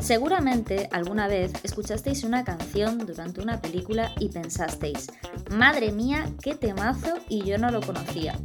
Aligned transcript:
Seguramente 0.00 0.88
alguna 0.90 1.28
vez 1.28 1.52
escuchasteis 1.62 2.24
una 2.24 2.44
canción 2.44 2.96
durante 2.96 3.42
una 3.42 3.60
película 3.60 4.10
y 4.18 4.30
pensasteis, 4.30 5.08
madre 5.50 5.92
mía, 5.92 6.24
qué 6.42 6.54
temazo 6.54 7.18
y 7.28 7.44
yo 7.44 7.58
no 7.58 7.70
lo 7.70 7.82
conocía. 7.82 8.38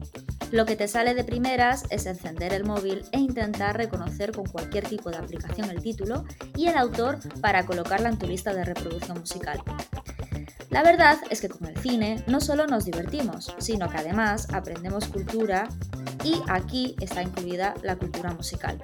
Lo 0.54 0.68
que 0.68 0.76
te 0.76 0.88
sale 0.88 1.16
de 1.16 1.24
primeras 1.24 1.86
es 1.90 2.06
encender 2.06 2.54
el 2.54 2.64
móvil 2.64 3.04
e 3.12 3.18
intentar 3.18 3.76
reconocer 3.76 4.32
con 4.34 4.46
cualquier 4.46 4.88
tipo 4.88 5.10
de 5.10 5.18
aplicación 5.18 5.72
el 5.72 5.82
título 5.82 6.26
y 6.56 6.68
el 6.68 6.78
autor 6.78 7.18
para 7.42 7.66
colocarla 7.66 8.10
en 8.10 8.20
tu 8.20 8.28
lista 8.28 8.54
de 8.54 8.64
reproducción 8.64 9.18
musical. 9.18 9.60
La 10.70 10.84
verdad 10.84 11.18
es 11.32 11.42
que 11.42 11.50
con 11.50 11.68
el 11.68 11.78
cine 11.78 12.24
no 12.28 12.40
solo 12.40 12.68
nos 12.68 12.86
divertimos, 12.86 13.56
sino 13.58 13.90
que 13.90 13.98
además 13.98 14.48
aprendemos 14.54 15.08
cultura 15.08 15.70
y 16.24 16.40
aquí 16.48 16.96
está 17.02 17.24
incluida 17.24 17.74
la 17.82 17.96
cultura 17.96 18.32
musical. 18.32 18.80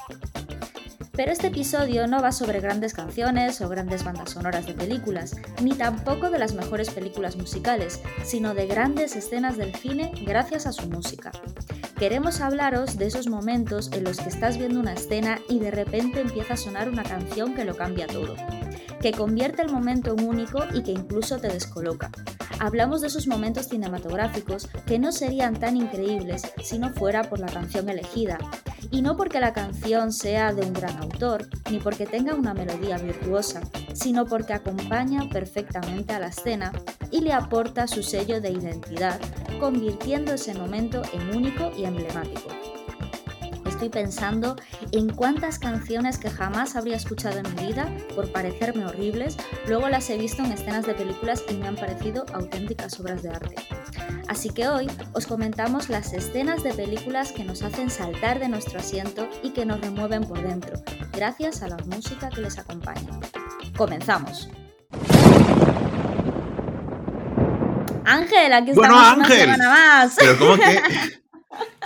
Pero 1.20 1.34
este 1.34 1.48
episodio 1.48 2.08
no 2.08 2.22
va 2.22 2.32
sobre 2.32 2.62
grandes 2.62 2.94
canciones 2.94 3.60
o 3.60 3.68
grandes 3.68 4.06
bandas 4.06 4.30
sonoras 4.30 4.66
de 4.66 4.74
películas, 4.74 5.36
ni 5.62 5.74
tampoco 5.74 6.30
de 6.30 6.40
las 6.40 6.54
mejores 6.54 6.92
películas 6.92 7.36
musicales, 7.36 8.00
sino 8.24 8.54
de 8.54 8.68
grandes 8.68 9.18
escenas 9.18 9.58
del 9.58 9.76
cine 9.76 10.14
gracias 10.26 10.66
a 10.66 10.72
su 10.72 10.88
música. 10.88 11.34
Queremos 11.98 12.40
hablaros 12.40 12.98
de 12.98 13.08
esos 13.08 13.28
momentos 13.28 13.92
en 13.92 14.06
los 14.06 14.18
que 14.22 14.30
estás 14.30 14.58
viendo 14.58 14.80
una 14.80 14.94
escena 14.94 15.40
y 15.50 15.60
de 15.60 15.72
repente 15.72 16.22
empieza 16.22 16.54
a 16.54 16.58
sonar 16.58 16.88
una 16.88 17.04
canción 17.04 17.54
que 17.54 17.66
lo 17.66 17.76
cambia 17.76 18.08
todo, 18.08 18.38
que 19.02 19.12
convierte 19.12 19.62
el 19.62 19.74
momento 19.74 20.16
en 20.18 20.26
único 20.26 20.64
y 20.74 20.84
que 20.84 20.92
incluso 20.92 21.38
te 21.38 21.50
descoloca. 21.50 22.12
Hablamos 22.60 23.00
de 23.00 23.08
esos 23.08 23.28
momentos 23.28 23.70
cinematográficos 23.70 24.68
que 24.86 25.00
no 25.00 25.14
serían 25.14 25.58
tan 25.58 25.78
increíbles 25.78 26.44
si 26.62 26.78
no 26.78 26.92
fuera 26.92 27.24
por 27.24 27.40
la 27.40 27.48
canción 27.48 27.88
elegida, 27.88 28.38
y 28.92 29.02
no 29.02 29.16
porque 29.16 29.40
la 29.40 29.54
canción 29.54 30.12
sea 30.12 30.54
de 30.54 30.66
un 30.66 30.74
gran 30.74 30.98
autor, 30.98 31.48
ni 31.72 31.80
porque 31.80 32.06
tenga 32.06 32.36
una 32.36 32.54
melodía 32.54 32.98
virtuosa, 32.98 33.62
sino 33.94 34.26
porque 34.26 34.54
acompaña 34.54 35.30
perfectamente 35.30 36.14
a 36.14 36.20
la 36.20 36.28
escena 36.28 36.74
y 37.12 37.22
le 37.22 37.32
aporta 37.32 37.88
su 37.88 38.04
sello 38.04 38.42
de 38.42 38.52
identidad, 38.52 39.20
convirtiendo 39.60 40.34
ese 40.34 40.54
momento 40.54 41.02
en 41.14 41.36
único 41.36 41.72
y 41.78 41.86
emblemático 41.86 42.50
estoy 43.80 44.02
pensando 44.02 44.58
en 44.92 45.10
cuántas 45.10 45.58
canciones 45.58 46.18
que 46.18 46.30
jamás 46.30 46.76
habría 46.76 46.98
escuchado 46.98 47.40
en 47.40 47.56
mi 47.56 47.68
vida, 47.68 47.90
por 48.14 48.30
parecerme 48.30 48.86
horribles, 48.86 49.38
luego 49.70 49.88
las 49.88 50.10
he 50.10 50.18
visto 50.18 50.44
en 50.44 50.52
escenas 50.52 50.86
de 50.86 50.96
películas 50.96 51.46
y 51.50 51.54
me 51.54 51.66
han 51.66 51.78
parecido 51.78 52.26
auténticas 52.34 53.00
obras 53.00 53.24
de 53.24 53.30
arte. 53.30 53.56
Así 54.28 54.50
que 54.50 54.68
hoy 54.68 54.92
os 55.14 55.26
comentamos 55.26 55.88
las 55.88 56.12
escenas 56.12 56.62
de 56.62 56.74
películas 56.74 57.32
que 57.32 57.46
nos 57.46 57.64
hacen 57.64 57.90
saltar 57.90 58.40
de 58.40 58.50
nuestro 58.50 58.80
asiento 58.80 59.30
y 59.44 59.52
que 59.52 59.66
nos 59.66 59.80
remueven 59.80 60.26
por 60.26 60.42
dentro, 60.42 60.74
gracias 61.14 61.64
a 61.64 61.70
la 61.70 61.78
música 61.86 62.28
que 62.28 62.42
les 62.42 62.60
acompaña. 62.60 63.18
Comenzamos. 63.78 64.50
Ángel, 68.04 68.52
aquí 68.52 68.72
estamos 68.72 68.76
bueno, 68.76 68.96
una 68.96 69.12
Ángel. 69.12 69.40
semana 69.40 69.70
más. 69.70 70.16
Pero 70.20 70.38
¿cómo 70.38 70.56
que? 70.58 70.82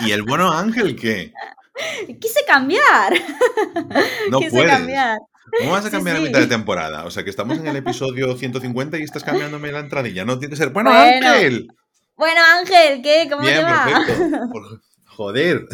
¿Y 0.00 0.10
el 0.10 0.22
bueno 0.22 0.50
Ángel 0.50 0.96
qué? 0.96 1.32
Quise 2.20 2.40
cambiar. 2.46 3.12
No 4.30 4.38
Quise 4.38 4.50
puedes. 4.52 4.70
cambiar. 4.70 5.18
¿Cómo 5.58 5.72
vas 5.72 5.84
a 5.86 5.90
cambiar 5.90 6.16
sí. 6.16 6.22
a 6.22 6.26
mitad 6.26 6.40
de 6.40 6.46
temporada? 6.46 7.04
O 7.04 7.10
sea, 7.10 7.22
que 7.22 7.30
estamos 7.30 7.58
en 7.58 7.66
el 7.66 7.76
episodio 7.76 8.34
150 8.36 8.98
y 8.98 9.02
estás 9.02 9.22
cambiándome 9.22 9.70
la 9.70 9.80
entradilla. 9.80 10.24
No 10.24 10.38
tiene 10.38 10.50
que 10.52 10.56
ser. 10.56 10.70
Bueno, 10.70 10.90
Bueno, 10.90 11.28
Ángel. 11.28 11.68
Bueno, 12.16 12.40
Ángel, 12.58 13.02
¿qué? 13.02 13.28
¿Cómo 13.30 13.42
Bien, 13.42 13.58
te 13.58 13.62
va? 13.62 13.84
perfecto. 14.06 14.80
Joder. 15.06 15.66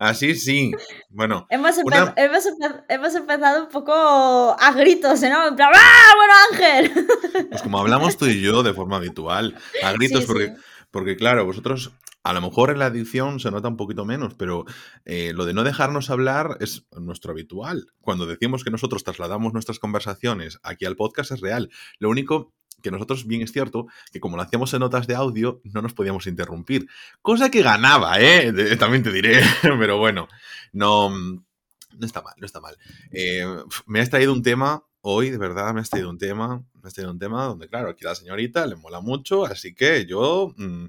Así 0.00 0.34
sí. 0.34 0.72
Bueno, 1.10 1.46
Hemos, 1.50 1.76
empe- 1.78 1.84
Una- 1.84 2.14
hemos, 2.16 2.44
empe- 2.46 2.84
hemos 2.88 3.14
empezado 3.14 3.62
un 3.64 3.68
poco 3.68 4.56
a 4.58 4.72
gritos, 4.72 5.20
¿no? 5.20 5.46
En 5.48 5.54
plan, 5.54 5.70
¡ah! 5.72 6.12
Bueno, 6.16 6.32
Ángel. 6.50 7.06
pues 7.50 7.62
como 7.62 7.78
hablamos 7.78 8.16
tú 8.16 8.26
y 8.26 8.40
yo 8.40 8.64
de 8.64 8.74
forma 8.74 8.96
habitual, 8.96 9.56
a 9.84 9.92
gritos, 9.92 10.22
Sí, 10.22 10.26
porque, 10.26 10.54
porque 10.90 11.16
claro, 11.16 11.44
vosotros. 11.44 11.92
A 12.22 12.32
lo 12.32 12.40
mejor 12.40 12.70
en 12.70 12.78
la 12.78 12.86
edición 12.86 13.40
se 13.40 13.50
nota 13.50 13.68
un 13.68 13.76
poquito 13.76 14.04
menos, 14.04 14.34
pero 14.34 14.64
eh, 15.04 15.32
lo 15.34 15.44
de 15.44 15.54
no 15.54 15.64
dejarnos 15.64 16.10
hablar 16.10 16.56
es 16.60 16.86
nuestro 16.96 17.32
habitual. 17.32 17.92
Cuando 18.00 18.26
decimos 18.26 18.62
que 18.62 18.70
nosotros 18.70 19.02
trasladamos 19.02 19.52
nuestras 19.52 19.78
conversaciones 19.78 20.58
aquí 20.62 20.84
al 20.84 20.96
podcast 20.96 21.32
es 21.32 21.40
real. 21.40 21.70
Lo 21.98 22.10
único 22.10 22.52
que 22.82 22.90
nosotros, 22.90 23.26
bien 23.26 23.42
es 23.42 23.52
cierto, 23.52 23.86
que 24.12 24.20
como 24.20 24.36
lo 24.36 24.42
hacíamos 24.42 24.72
en 24.74 24.80
notas 24.80 25.06
de 25.06 25.14
audio, 25.14 25.60
no 25.64 25.82
nos 25.82 25.94
podíamos 25.94 26.26
interrumpir. 26.26 26.88
Cosa 27.22 27.50
que 27.50 27.62
ganaba, 27.62 28.20
¿eh? 28.20 28.52
También 28.76 29.02
te 29.02 29.12
diré. 29.12 29.40
Pero 29.62 29.98
bueno, 29.98 30.28
no, 30.72 31.10
no 31.10 32.06
está 32.06 32.22
mal, 32.22 32.34
no 32.38 32.46
está 32.46 32.60
mal. 32.60 32.76
Eh, 33.10 33.44
me 33.86 34.00
has 34.00 34.10
traído 34.10 34.32
un 34.32 34.42
tema 34.42 34.84
hoy, 35.02 35.30
de 35.30 35.38
verdad, 35.38 35.74
me 35.74 35.80
has 35.80 35.90
traído 35.90 36.10
un 36.10 36.18
tema, 36.18 36.64
me 36.74 36.88
has 36.88 36.94
traído 36.94 37.12
un 37.12 37.18
tema 37.18 37.44
donde, 37.44 37.68
claro, 37.68 37.90
aquí 37.90 38.04
la 38.04 38.14
señorita 38.14 38.66
le 38.66 38.76
mola 38.76 39.00
mucho, 39.00 39.44
así 39.44 39.74
que 39.74 40.06
yo 40.06 40.54
mm, 40.56 40.86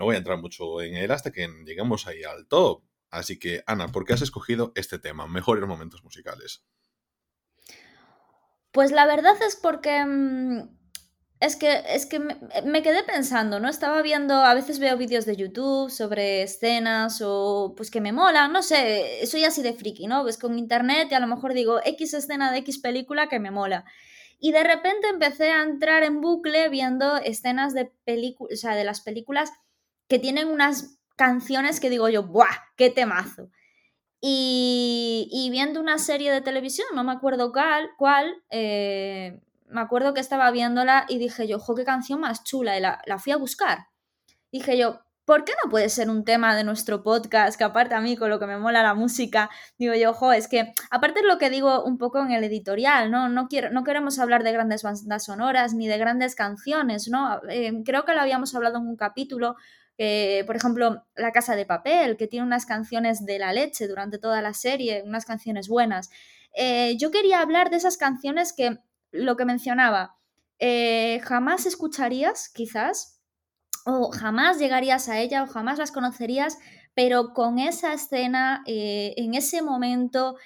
no 0.00 0.06
voy 0.06 0.14
a 0.14 0.18
entrar 0.18 0.38
mucho 0.40 0.80
en 0.80 0.96
él 0.96 1.10
hasta 1.10 1.30
que 1.30 1.46
lleguemos 1.66 2.06
ahí 2.06 2.24
al 2.24 2.48
top. 2.48 2.82
Así 3.10 3.38
que, 3.38 3.62
Ana, 3.66 3.88
¿por 3.88 4.06
qué 4.06 4.14
has 4.14 4.22
escogido 4.22 4.72
este 4.74 4.98
tema? 4.98 5.26
Mejores 5.26 5.66
momentos 5.66 6.02
musicales. 6.02 6.64
Pues 8.72 8.92
la 8.92 9.04
verdad 9.04 9.34
es 9.46 9.56
porque. 9.56 10.02
mm, 10.06 10.68
Es 11.40 11.56
que, 11.56 11.82
es 11.86 12.06
que 12.06 12.18
me, 12.18 12.82
quedé 12.82 13.02
pensando, 13.02 13.60
¿no? 13.60 13.68
Estaba 13.68 14.00
viendo, 14.02 14.34
a 14.34 14.54
veces 14.54 14.78
veo 14.78 14.96
vídeos 14.96 15.26
de 15.26 15.36
YouTube 15.36 15.90
sobre 15.90 16.42
escenas 16.44 17.20
o 17.22 17.74
pues 17.76 17.90
que 17.90 18.00
me 18.00 18.12
molan, 18.12 18.52
no 18.52 18.62
sé, 18.62 19.26
soy 19.26 19.44
así 19.44 19.62
de 19.62 19.72
friki, 19.74 20.06
¿no? 20.06 20.24
Ves 20.24 20.38
con 20.38 20.58
internet 20.58 21.08
y 21.10 21.14
a 21.14 21.20
lo 21.20 21.26
mejor 21.26 21.52
digo 21.54 21.80
X 21.84 22.14
escena 22.14 22.52
de 22.52 22.58
X 22.58 22.78
película 22.78 23.28
que 23.28 23.38
me 23.40 23.50
mola. 23.50 23.84
Y 24.38 24.52
de 24.52 24.64
repente 24.64 25.08
empecé 25.08 25.50
a 25.50 25.62
entrar 25.62 26.02
en 26.04 26.20
bucle 26.20 26.68
viendo 26.70 27.16
escenas 27.18 27.74
de 27.74 27.86
películas, 28.04 28.58
o 28.58 28.60
sea, 28.60 28.74
de 28.74 28.84
las 28.84 29.00
películas 29.02 29.50
que 30.10 30.18
tienen 30.18 30.48
unas 30.48 30.98
canciones 31.16 31.78
que 31.78 31.88
digo 31.88 32.08
yo, 32.08 32.24
¡buah! 32.24 32.48
¡Qué 32.76 32.90
temazo! 32.90 33.48
Y, 34.20 35.28
y 35.32 35.50
viendo 35.50 35.80
una 35.80 35.98
serie 35.98 36.32
de 36.32 36.40
televisión, 36.40 36.88
no 36.94 37.04
me 37.04 37.12
acuerdo 37.12 37.52
cuál, 37.52 37.90
cuál 37.96 38.42
eh, 38.50 39.40
me 39.68 39.80
acuerdo 39.80 40.12
que 40.12 40.20
estaba 40.20 40.50
viéndola 40.50 41.06
y 41.08 41.18
dije 41.18 41.46
yo, 41.46 41.60
jo, 41.60 41.76
qué 41.76 41.84
canción 41.84 42.20
más 42.20 42.42
chula, 42.42 42.76
y 42.76 42.80
la, 42.80 43.00
la 43.06 43.18
fui 43.18 43.32
a 43.32 43.36
buscar. 43.36 43.86
Dije 44.50 44.76
yo, 44.76 45.00
¿por 45.24 45.44
qué 45.44 45.52
no 45.62 45.70
puede 45.70 45.88
ser 45.88 46.10
un 46.10 46.24
tema 46.24 46.56
de 46.56 46.64
nuestro 46.64 47.04
podcast? 47.04 47.56
Que 47.56 47.62
aparte 47.62 47.94
a 47.94 48.00
mí, 48.00 48.16
con 48.16 48.30
lo 48.30 48.40
que 48.40 48.46
me 48.46 48.58
mola 48.58 48.82
la 48.82 48.94
música, 48.94 49.48
digo 49.78 49.94
yo, 49.94 50.12
jo, 50.12 50.32
es 50.32 50.48
que, 50.48 50.72
aparte 50.90 51.20
es 51.20 51.26
lo 51.26 51.38
que 51.38 51.50
digo 51.50 51.84
un 51.84 51.98
poco 51.98 52.18
en 52.18 52.32
el 52.32 52.42
editorial, 52.42 53.12
¿no? 53.12 53.28
No, 53.28 53.46
quiero, 53.46 53.70
no 53.70 53.84
queremos 53.84 54.18
hablar 54.18 54.42
de 54.42 54.50
grandes 54.50 54.82
bandas 54.82 55.24
sonoras 55.24 55.72
ni 55.72 55.86
de 55.86 55.98
grandes 55.98 56.34
canciones, 56.34 57.06
¿no? 57.08 57.40
Eh, 57.48 57.72
creo 57.84 58.04
que 58.04 58.12
lo 58.12 58.20
habíamos 58.20 58.56
hablado 58.56 58.78
en 58.78 58.88
un 58.88 58.96
capítulo 58.96 59.54
por 60.46 60.56
ejemplo, 60.56 61.04
La 61.14 61.30
Casa 61.30 61.56
de 61.56 61.66
Papel, 61.66 62.16
que 62.16 62.26
tiene 62.26 62.46
unas 62.46 62.64
canciones 62.64 63.26
de 63.26 63.38
la 63.38 63.52
leche 63.52 63.86
durante 63.86 64.18
toda 64.18 64.40
la 64.40 64.54
serie, 64.54 65.02
unas 65.04 65.26
canciones 65.26 65.68
buenas. 65.68 66.08
Eh, 66.54 66.96
yo 66.98 67.10
quería 67.10 67.40
hablar 67.40 67.70
de 67.70 67.76
esas 67.76 67.96
canciones 67.96 68.52
que, 68.52 68.78
lo 69.12 69.36
que 69.36 69.44
mencionaba, 69.44 70.16
eh, 70.58 71.20
jamás 71.24 71.66
escucharías, 71.66 72.48
quizás, 72.48 73.20
o 73.84 74.10
jamás 74.10 74.58
llegarías 74.58 75.08
a 75.08 75.18
ella, 75.18 75.42
o 75.42 75.46
jamás 75.46 75.78
las 75.78 75.92
conocerías, 75.92 76.58
pero 76.94 77.32
con 77.32 77.58
esa 77.58 77.92
escena, 77.92 78.62
eh, 78.66 79.14
en 79.16 79.34
ese 79.34 79.62
momento, 79.62 80.36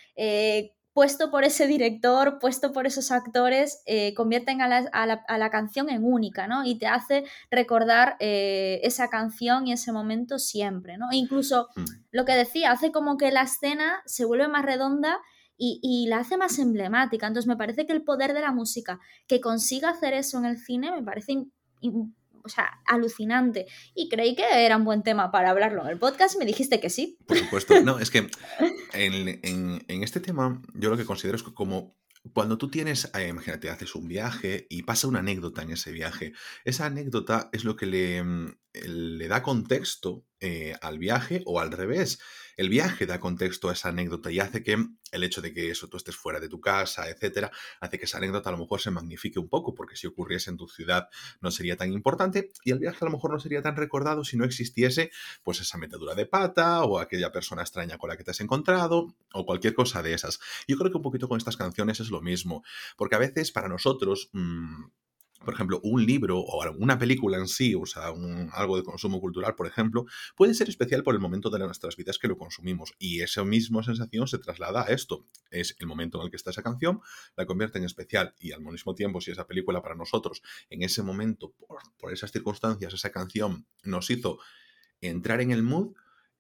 puesto 0.95 1.31
por 1.31 1.45
ese 1.45 1.67
director, 1.67 2.39
puesto 2.39 2.73
por 2.73 2.87
esos 2.87 3.11
actores, 3.11 3.83
eh, 3.85 4.15
convierten 4.15 4.63
a 4.63 4.69
la, 4.69 4.89
a, 4.93 5.07
la, 5.07 5.25
a 5.29 5.39
la, 5.39 5.51
canción 5.51 5.91
en 5.91 6.05
única, 6.05 6.47
¿no? 6.47 6.65
Y 6.65 6.79
te 6.79 6.87
hace 6.87 7.25
recordar 7.51 8.17
eh, 8.21 8.81
esa 8.85 9.11
canción 9.11 9.67
y 9.67 9.73
ese 9.73 9.93
momento 9.93 10.39
siempre, 10.39 10.97
¿no? 10.97 11.11
E 11.11 11.17
incluso 11.17 11.69
Mm. 11.77 11.85
lo 12.13 12.25
que 12.25 12.33
decía, 12.35 12.71
hace 12.71 12.93
como 12.93 13.17
que 13.17 13.31
la 13.31 13.43
escena 13.43 14.03
se 14.07 14.25
vuelve 14.25 14.49
más 14.49 14.65
redonda 14.65 15.19
y, 15.57 15.81
y, 15.83 16.09
la 16.09 16.19
hace 16.19 16.37
más 16.37 16.59
emblemática. 16.59 17.27
Entonces 17.27 17.49
me 17.49 17.57
parece 17.57 17.87
que 17.87 17.93
el 17.93 18.03
poder 18.03 18.33
de 18.33 18.41
la 18.41 18.53
música 18.53 19.01
que 19.27 19.41
consiga 19.41 19.91
hacer 19.91 20.15
eso 20.15 20.39
en 20.39 20.47
el 20.47 20.59
cine 20.59 20.91
me 20.91 21.03
parece 21.03 21.33
in, 21.33 21.53
in, 21.81 22.15
o 22.45 22.49
sea, 22.49 22.81
alucinante. 22.87 23.67
Y 23.95 24.09
creí 24.09 24.37
que 24.37 24.45
era 24.65 24.77
un 24.77 24.85
buen 24.85 25.03
tema 25.03 25.31
para 25.31 25.51
hablarlo 25.51 25.83
en 25.83 25.89
el 25.89 25.99
podcast 25.99 26.35
y 26.35 26.39
me 26.39 26.45
dijiste 26.45 26.79
que 26.79 26.91
sí. 26.91 27.19
Por 27.27 27.39
supuesto. 27.39 27.81
No, 27.81 27.99
es 27.99 28.11
que 28.11 28.29
en, 28.93 29.83
este 30.03 30.21
tema 30.21 30.63
yo 30.75 30.91
lo 30.91 30.97
que 30.97 31.05
considero 31.05 31.37
es 31.37 31.43
que 31.43 31.55
como 31.55 31.97
cuando 32.33 32.57
tú 32.57 32.71
tienes, 32.71 33.11
eh, 33.15 33.29
imagínate, 33.29 33.69
haces 33.69 33.95
un 33.95 34.09
viaje 34.09 34.67
y 34.71 34.83
pasa 34.83 35.09
una 35.09 35.19
anécdota 35.19 35.63
en 35.63 35.73
ese 35.73 35.93
viaje, 35.93 36.33
esa 36.65 36.87
anécdota 36.87 37.51
es 37.53 37.65
lo 37.65 37.77
que 37.77 37.87
le, 37.87 38.25
le 38.73 39.29
da 39.29 39.43
contexto 39.43 40.25
eh, 40.41 40.75
al 40.81 40.99
viaje 40.99 41.43
o 41.47 41.61
al 41.61 41.71
revés. 41.71 42.19
El 42.57 42.69
viaje 42.69 43.07
da 43.07 43.21
contexto 43.21 43.69
a 43.69 43.73
esa 43.73 43.89
anécdota 43.89 44.31
y 44.31 44.41
hace 44.41 44.63
que 44.63 44.77
el 45.13 45.23
hecho 45.25 45.41
de 45.41 45.53
que 45.53 45.71
eso 45.71 45.89
tú 45.89 45.97
estés 45.97 46.17
fuera 46.17 46.41
de 46.41 46.49
tu 46.49 46.61
casa, 46.61 47.09
etcétera, 47.09 47.51
hace 47.81 47.99
que 47.99 48.05
esa 48.05 48.19
anécdota 48.19 48.49
a 48.49 48.53
lo 48.53 48.59
mejor 48.59 48.81
se 48.81 48.91
magnifique 48.91 49.39
un 49.39 49.49
poco, 49.49 49.75
porque 49.75 49.97
si 49.97 50.07
ocurriese 50.07 50.51
en 50.51 50.57
tu 50.57 50.69
ciudad 50.69 51.09
no 51.41 51.51
sería 51.51 51.77
tan 51.77 51.93
importante 51.93 52.53
y 52.65 52.73
el 52.73 52.79
viaje 52.79 52.99
a 53.01 53.07
lo 53.07 53.13
mejor 53.13 53.33
no 53.33 53.39
sería 53.39 53.63
tan 53.63 53.77
recordado 53.77 54.25
si 54.25 54.37
no 54.37 54.45
existiese 54.45 55.11
pues 55.43 55.61
esa 55.61 55.79
metedura 55.79 56.15
de 56.15 56.27
pata 56.27 56.83
o 56.85 56.99
aquella 56.99 57.33
persona 57.33 57.63
extraña 57.63 57.99
con 57.99 58.09
la 58.09 58.17
que 58.17 58.25
te 58.25 58.33
has 58.33 58.41
encontrado 58.41 59.15
o 59.33 59.47
cualquier 59.47 59.75
cosa 59.75 60.03
de 60.03 60.15
esas. 60.15 60.41
Yo 60.67 60.77
creo 60.77 60.91
que 60.91 60.97
un 60.97 61.03
poquito 61.03 61.29
con 61.29 61.39
estas 61.39 61.57
canciones 61.57 62.01
es 62.01 62.11
lo 62.11 62.21
mismo, 62.21 62.65
porque 62.97 63.17
a 63.17 63.19
veces 63.19 63.53
para 63.53 63.69
nosotros... 63.69 64.31
Mmm, 64.33 64.85
por 65.45 65.55
ejemplo, 65.55 65.81
un 65.83 66.05
libro 66.05 66.39
o 66.39 66.65
una 66.79 66.99
película 66.99 67.39
en 67.39 67.49
sí, 67.49 67.75
o 67.75 67.87
sea, 67.87 68.13
algo 68.53 68.77
de 68.77 68.83
consumo 68.83 69.21
cultural, 69.21 69.55
por 69.55 69.67
ejemplo, 69.67 70.07
puede 70.37 70.55
ser 70.55 70.69
especial 70.69 71.03
por 71.03 71.15
el 71.15 71.21
momento 71.21 71.51
de 71.51 71.59
nuestras 71.59 71.97
vidas 71.97 72.19
que 72.19 72.29
lo 72.29 72.37
consumimos. 72.37 72.93
Y 72.99 73.21
esa 73.21 73.45
misma 73.45 73.83
sensación 73.83 74.27
se 74.27 74.39
traslada 74.39 74.85
a 74.85 74.87
esto. 74.87 75.27
Es 75.51 75.77
el 75.79 75.87
momento 75.87 76.19
en 76.19 76.25
el 76.25 76.31
que 76.31 76.37
está 76.37 76.51
esa 76.51 76.63
canción, 76.63 77.01
la 77.37 77.47
convierte 77.47 77.79
en 77.79 77.85
especial. 77.85 78.35
Y 78.39 78.53
al 78.53 78.61
mismo 78.61 78.95
tiempo, 78.95 79.21
si 79.21 79.31
esa 79.31 79.47
película 79.47 79.83
para 79.83 79.95
nosotros, 79.95 80.43
en 80.71 80.83
ese 80.83 81.03
momento, 81.03 81.53
por, 81.53 81.79
por 81.99 82.13
esas 82.13 82.33
circunstancias, 82.33 82.95
esa 82.95 83.11
canción 83.11 83.67
nos 83.83 84.11
hizo 84.11 84.39
entrar 85.01 85.41
en 85.41 85.51
el 85.51 85.63
mood, 85.63 85.95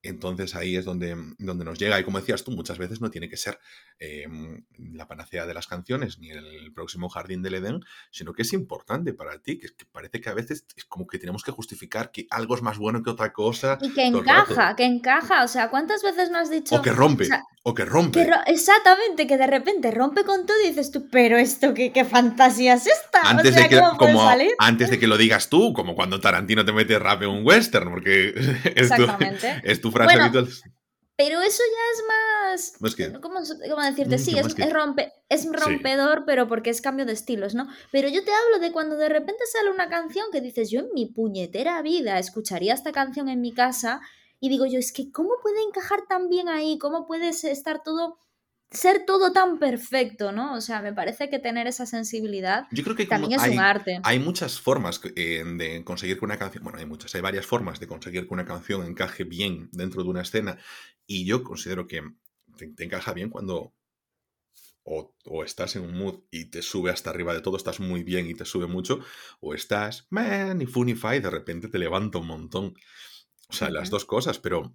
entonces 0.04 0.54
ahí 0.54 0.76
es 0.76 0.84
donde, 0.84 1.16
donde 1.38 1.64
nos 1.64 1.78
llega. 1.78 1.98
Y 1.98 2.04
como 2.04 2.20
decías 2.20 2.44
tú, 2.44 2.52
muchas 2.52 2.78
veces 2.78 3.00
no 3.00 3.10
tiene 3.10 3.28
que 3.28 3.36
ser 3.36 3.58
em, 3.98 4.64
la 4.78 5.08
panacea 5.08 5.46
de 5.46 5.54
las 5.54 5.66
canciones 5.66 6.18
ni 6.18 6.30
el 6.30 6.72
próximo 6.72 7.08
jardín 7.08 7.42
del 7.42 7.54
Edén, 7.54 7.80
sino 8.10 8.32
que 8.32 8.42
es 8.42 8.52
importante 8.52 9.12
para 9.14 9.38
ti, 9.38 9.58
que, 9.58 9.68
parece 9.90 10.20
que 10.20 10.28
a 10.28 10.34
veces 10.34 10.66
es 10.76 10.84
como 10.84 11.06
que 11.06 11.18
tenemos 11.18 11.42
que 11.42 11.52
justificar 11.52 12.10
que 12.10 12.26
algo 12.30 12.54
es 12.54 12.62
más 12.62 12.78
bueno 12.78 13.02
que 13.02 13.10
otra 13.10 13.32
cosa. 13.32 13.78
Y 13.80 13.92
que 13.92 14.06
encaja, 14.06 14.76
que 14.76 14.84
encaja. 14.84 15.44
O 15.44 15.48
sea, 15.48 15.70
¿cuántas 15.70 16.02
veces 16.02 16.30
no 16.30 16.38
has 16.38 16.50
dicho... 16.50 16.76
O 16.76 16.82
que 16.82 16.92
rompe, 16.92 17.28
o, 17.62 17.74
que 17.74 17.84
rompe. 17.84 18.28
exactamente, 18.46 19.26
que 19.26 19.38
de 19.38 19.46
repente 19.46 19.90
rompe 19.90 20.24
con 20.24 20.44
todo 20.44 20.56
y 20.64 20.68
dices 20.68 20.90
tú, 20.90 21.08
pero 21.10 21.38
esto, 21.38 21.72
¿qué, 21.72 21.92
qué 21.92 22.04
fantasía 22.04 22.74
es 22.74 22.86
esta? 22.86 23.22
Antes, 23.22 23.54
de 23.54 23.68
que, 23.68 23.80
como, 23.98 24.28
antes 24.58 24.90
de 24.90 24.98
que 24.98 25.06
lo 25.06 25.16
digas 25.16 25.48
tú, 25.48 25.72
como 25.72 25.94
cuando 25.94 26.20
Tarantino 26.20 26.64
te 26.64 26.72
mete 26.72 26.98
rap 26.98 27.22
en 27.22 27.30
un 27.30 27.46
western, 27.46 27.90
porque 27.90 28.34
Exactamente. 28.76 29.62
es 29.64 29.80
tu 29.80 29.90
bueno, 29.94 30.30
Pero 31.16 31.40
eso 31.42 31.62
ya 31.70 31.92
es 31.92 32.04
más. 32.08 33.20
¿Cómo, 33.20 33.38
decirte? 33.82 34.18
Sí, 34.18 34.36
es, 34.36 34.72
rompe, 34.72 35.12
es 35.28 35.46
rompedor, 35.46 36.24
pero 36.26 36.48
porque 36.48 36.70
es 36.70 36.80
cambio 36.80 37.06
de 37.06 37.12
estilos, 37.12 37.54
¿no? 37.54 37.68
Pero 37.92 38.08
yo 38.08 38.24
te 38.24 38.32
hablo 38.32 38.58
de 38.58 38.72
cuando 38.72 38.96
de 38.96 39.08
repente 39.08 39.44
sale 39.46 39.70
una 39.70 39.88
canción 39.88 40.26
que 40.32 40.40
dices, 40.40 40.70
yo 40.70 40.80
en 40.80 40.88
mi 40.92 41.06
puñetera 41.06 41.80
vida 41.82 42.18
escucharía 42.18 42.74
esta 42.74 42.90
canción 42.90 43.28
en 43.28 43.40
mi 43.40 43.54
casa 43.54 44.00
y 44.40 44.48
digo 44.48 44.66
yo, 44.66 44.80
es 44.80 44.92
que 44.92 45.12
¿cómo 45.12 45.30
puede 45.40 45.62
encajar 45.62 46.00
tan 46.08 46.28
bien 46.28 46.48
ahí? 46.48 46.78
¿Cómo 46.78 47.06
puede 47.06 47.28
estar 47.28 47.84
todo 47.84 48.18
ser 48.74 49.04
todo 49.06 49.32
tan 49.32 49.58
perfecto, 49.58 50.32
¿no? 50.32 50.54
O 50.54 50.60
sea, 50.60 50.82
me 50.82 50.92
parece 50.92 51.30
que 51.30 51.38
tener 51.38 51.66
esa 51.66 51.86
sensibilidad 51.86 52.66
Yo 52.70 52.82
creo 52.82 52.96
que 52.96 53.06
también 53.06 53.32
es 53.32 53.42
hay, 53.42 53.52
un 53.52 53.60
arte. 53.60 54.00
Hay 54.02 54.18
muchas 54.18 54.60
formas 54.60 55.00
eh, 55.16 55.44
de 55.44 55.84
conseguir 55.84 56.18
que 56.18 56.24
una 56.24 56.38
canción, 56.38 56.64
bueno, 56.64 56.78
hay 56.78 56.86
muchas, 56.86 57.14
hay 57.14 57.20
varias 57.20 57.46
formas 57.46 57.80
de 57.80 57.86
conseguir 57.86 58.26
que 58.26 58.34
una 58.34 58.44
canción 58.44 58.86
encaje 58.86 59.24
bien 59.24 59.68
dentro 59.72 60.02
de 60.02 60.10
una 60.10 60.22
escena 60.22 60.58
y 61.06 61.24
yo 61.24 61.42
considero 61.42 61.86
que 61.86 62.02
te, 62.56 62.84
encaja 62.84 63.12
bien 63.12 63.30
cuando 63.30 63.74
o, 64.84 65.14
estás 65.44 65.76
en 65.76 65.82
un 65.82 65.96
mood 65.96 66.20
y 66.30 66.46
te 66.46 66.60
sube 66.60 66.90
hasta 66.90 67.10
arriba 67.10 67.32
de 67.32 67.40
todo, 67.40 67.56
estás 67.56 67.80
muy 67.80 68.02
bien 68.02 68.26
y 68.26 68.34
te 68.34 68.44
sube 68.44 68.66
mucho, 68.66 69.00
o 69.40 69.54
estás, 69.54 70.06
man, 70.10 70.60
y 70.60 70.66
funify, 70.66 71.20
de 71.20 71.30
repente 71.30 71.68
te 71.68 71.78
levanta 71.78 72.18
un 72.18 72.26
montón. 72.26 72.74
O 73.48 73.52
sea, 73.52 73.70
las 73.70 73.88
dos 73.88 74.04
cosas, 74.04 74.38
pero 74.38 74.74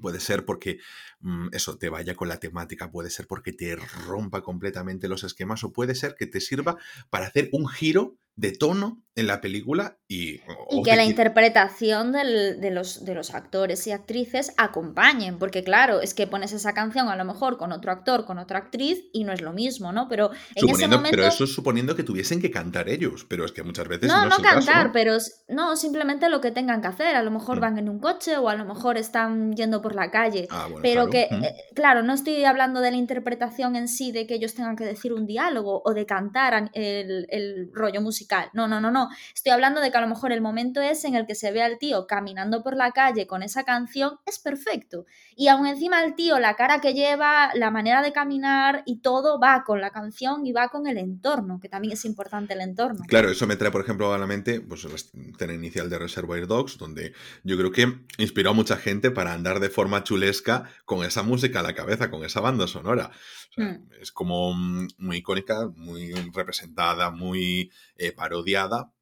Puede 0.00 0.20
ser 0.20 0.44
porque 0.44 0.78
mm, 1.20 1.48
eso 1.52 1.78
te 1.78 1.88
vaya 1.88 2.14
con 2.14 2.28
la 2.28 2.38
temática, 2.38 2.90
puede 2.90 3.10
ser 3.10 3.26
porque 3.26 3.52
te 3.52 3.76
rompa 3.76 4.42
completamente 4.42 5.08
los 5.08 5.24
esquemas 5.24 5.64
o 5.64 5.72
puede 5.72 5.94
ser 5.94 6.14
que 6.18 6.26
te 6.26 6.40
sirva 6.40 6.76
para 7.10 7.26
hacer 7.26 7.48
un 7.52 7.68
giro 7.68 8.16
de 8.36 8.52
tono 8.52 9.02
en 9.14 9.26
la 9.26 9.40
película 9.40 9.98
y... 10.08 10.40
Y 10.70 10.82
que 10.82 10.96
la 10.96 11.04
interpretación 11.04 12.12
de, 12.12 12.70
los, 12.70 13.04
de 13.04 13.14
los 13.14 13.34
actores 13.34 13.86
y 13.86 13.92
actrices 13.92 14.54
acompañen, 14.56 15.38
porque 15.38 15.62
claro, 15.62 16.00
es 16.00 16.14
que 16.14 16.26
pones 16.26 16.52
esa 16.52 16.72
canción 16.72 17.08
a 17.08 17.16
lo 17.16 17.24
mejor 17.24 17.58
con 17.58 17.72
otro 17.72 17.92
actor, 17.92 18.24
con 18.24 18.38
otra 18.38 18.58
actriz 18.58 19.04
y 19.12 19.24
no 19.24 19.32
es 19.32 19.42
lo 19.42 19.52
mismo, 19.52 19.92
¿no? 19.92 20.08
Pero 20.08 20.30
en 20.54 20.68
ese 20.68 20.88
momento... 20.88 21.10
Pero 21.10 21.26
eso 21.26 21.44
es 21.44 21.52
suponiendo 21.52 21.94
que 21.94 22.04
tuviesen 22.04 22.40
que 22.40 22.50
cantar 22.50 22.88
ellos, 22.88 23.26
pero 23.28 23.44
es 23.44 23.52
que 23.52 23.62
muchas 23.62 23.86
veces... 23.86 24.08
No, 24.08 24.24
no, 24.24 24.36
cantar, 24.38 24.92
pero 24.92 25.18
no, 25.48 25.76
simplemente 25.76 26.30
lo 26.30 26.40
que 26.40 26.50
tengan 26.50 26.80
que 26.80 26.88
hacer, 26.88 27.14
a 27.14 27.22
lo 27.22 27.30
mejor 27.30 27.58
mm. 27.58 27.60
van 27.60 27.78
en 27.78 27.90
un 27.90 27.98
coche 27.98 28.38
o 28.38 28.48
a 28.48 28.54
lo 28.54 28.64
mejor 28.64 28.96
están 28.96 29.52
yendo 29.54 29.82
por 29.82 29.94
la 29.94 30.10
calle, 30.10 30.48
ah, 30.50 30.68
pero 30.80 31.10
que, 31.10 31.28
mm. 31.30 31.44
eh, 31.44 31.54
claro, 31.74 32.02
no 32.02 32.14
estoy 32.14 32.44
hablando 32.44 32.80
de 32.80 32.90
la 32.90 32.96
interpretación 32.96 33.76
en 33.76 33.88
sí, 33.88 34.10
de 34.10 34.26
que 34.26 34.34
ellos 34.34 34.54
tengan 34.54 34.76
que 34.76 34.84
decir 34.84 35.12
un 35.12 35.26
diálogo 35.26 35.82
o 35.84 35.92
de 35.92 36.06
cantar 36.06 36.70
el, 36.72 37.26
el 37.28 37.70
rollo 37.74 38.00
musical, 38.00 38.21
no, 38.52 38.68
no, 38.68 38.80
no, 38.80 38.90
no 38.90 39.08
Estoy 39.34 39.52
hablando 39.52 39.80
de 39.80 39.90
que 39.90 39.98
a 39.98 40.00
lo 40.00 40.08
mejor 40.08 40.32
el 40.32 40.40
momento 40.40 40.80
es 40.80 41.04
en 41.04 41.14
el 41.14 41.26
que 41.26 41.34
se 41.34 41.52
ve 41.52 41.62
al 41.62 41.78
tío 41.78 42.06
caminando 42.06 42.62
por 42.62 42.76
la 42.76 42.92
calle 42.92 43.26
con 43.26 43.42
esa 43.42 43.64
canción, 43.64 44.18
es 44.26 44.38
perfecto. 44.38 45.06
Y 45.36 45.48
aún 45.48 45.66
encima 45.66 46.04
el 46.04 46.14
tío, 46.14 46.38
la 46.38 46.54
cara 46.54 46.80
que 46.80 46.94
lleva, 46.94 47.50
la 47.54 47.70
manera 47.70 48.02
de 48.02 48.12
caminar 48.12 48.82
y 48.86 49.00
todo 49.00 49.40
va 49.40 49.64
con 49.64 49.80
la 49.80 49.90
canción 49.90 50.46
y 50.46 50.52
va 50.52 50.68
con 50.68 50.86
el 50.86 50.98
entorno, 50.98 51.58
que 51.60 51.68
también 51.68 51.92
es 51.92 52.04
importante 52.04 52.54
el 52.54 52.60
entorno. 52.60 53.04
Claro, 53.08 53.30
eso 53.30 53.46
me 53.46 53.56
trae, 53.56 53.70
por 53.70 53.82
ejemplo, 53.82 54.12
a 54.12 54.18
la 54.18 54.26
mente 54.26 54.60
pues, 54.60 54.84
la 54.84 54.96
escena 54.96 55.52
inicial 55.52 55.88
de 55.88 55.98
Reservoir 55.98 56.46
Dogs, 56.46 56.78
donde 56.78 57.12
yo 57.44 57.56
creo 57.56 57.72
que 57.72 58.00
inspiró 58.18 58.50
a 58.50 58.54
mucha 58.54 58.76
gente 58.76 59.10
para 59.10 59.32
andar 59.32 59.60
de 59.60 59.70
forma 59.70 60.04
chulesca 60.04 60.64
con 60.84 61.04
esa 61.04 61.22
música 61.22 61.60
a 61.60 61.62
la 61.62 61.74
cabeza, 61.74 62.10
con 62.10 62.24
esa 62.24 62.40
banda 62.40 62.66
sonora. 62.66 63.10
Hmm. 63.56 63.88
Es 64.00 64.12
como 64.12 64.54
mm, 64.54 64.88
muy 64.98 65.18
icónica, 65.18 65.68
muy 65.76 66.12
representada, 66.32 67.10
muy 67.10 67.70
eh, 67.96 68.11
parodiada, 68.12 68.92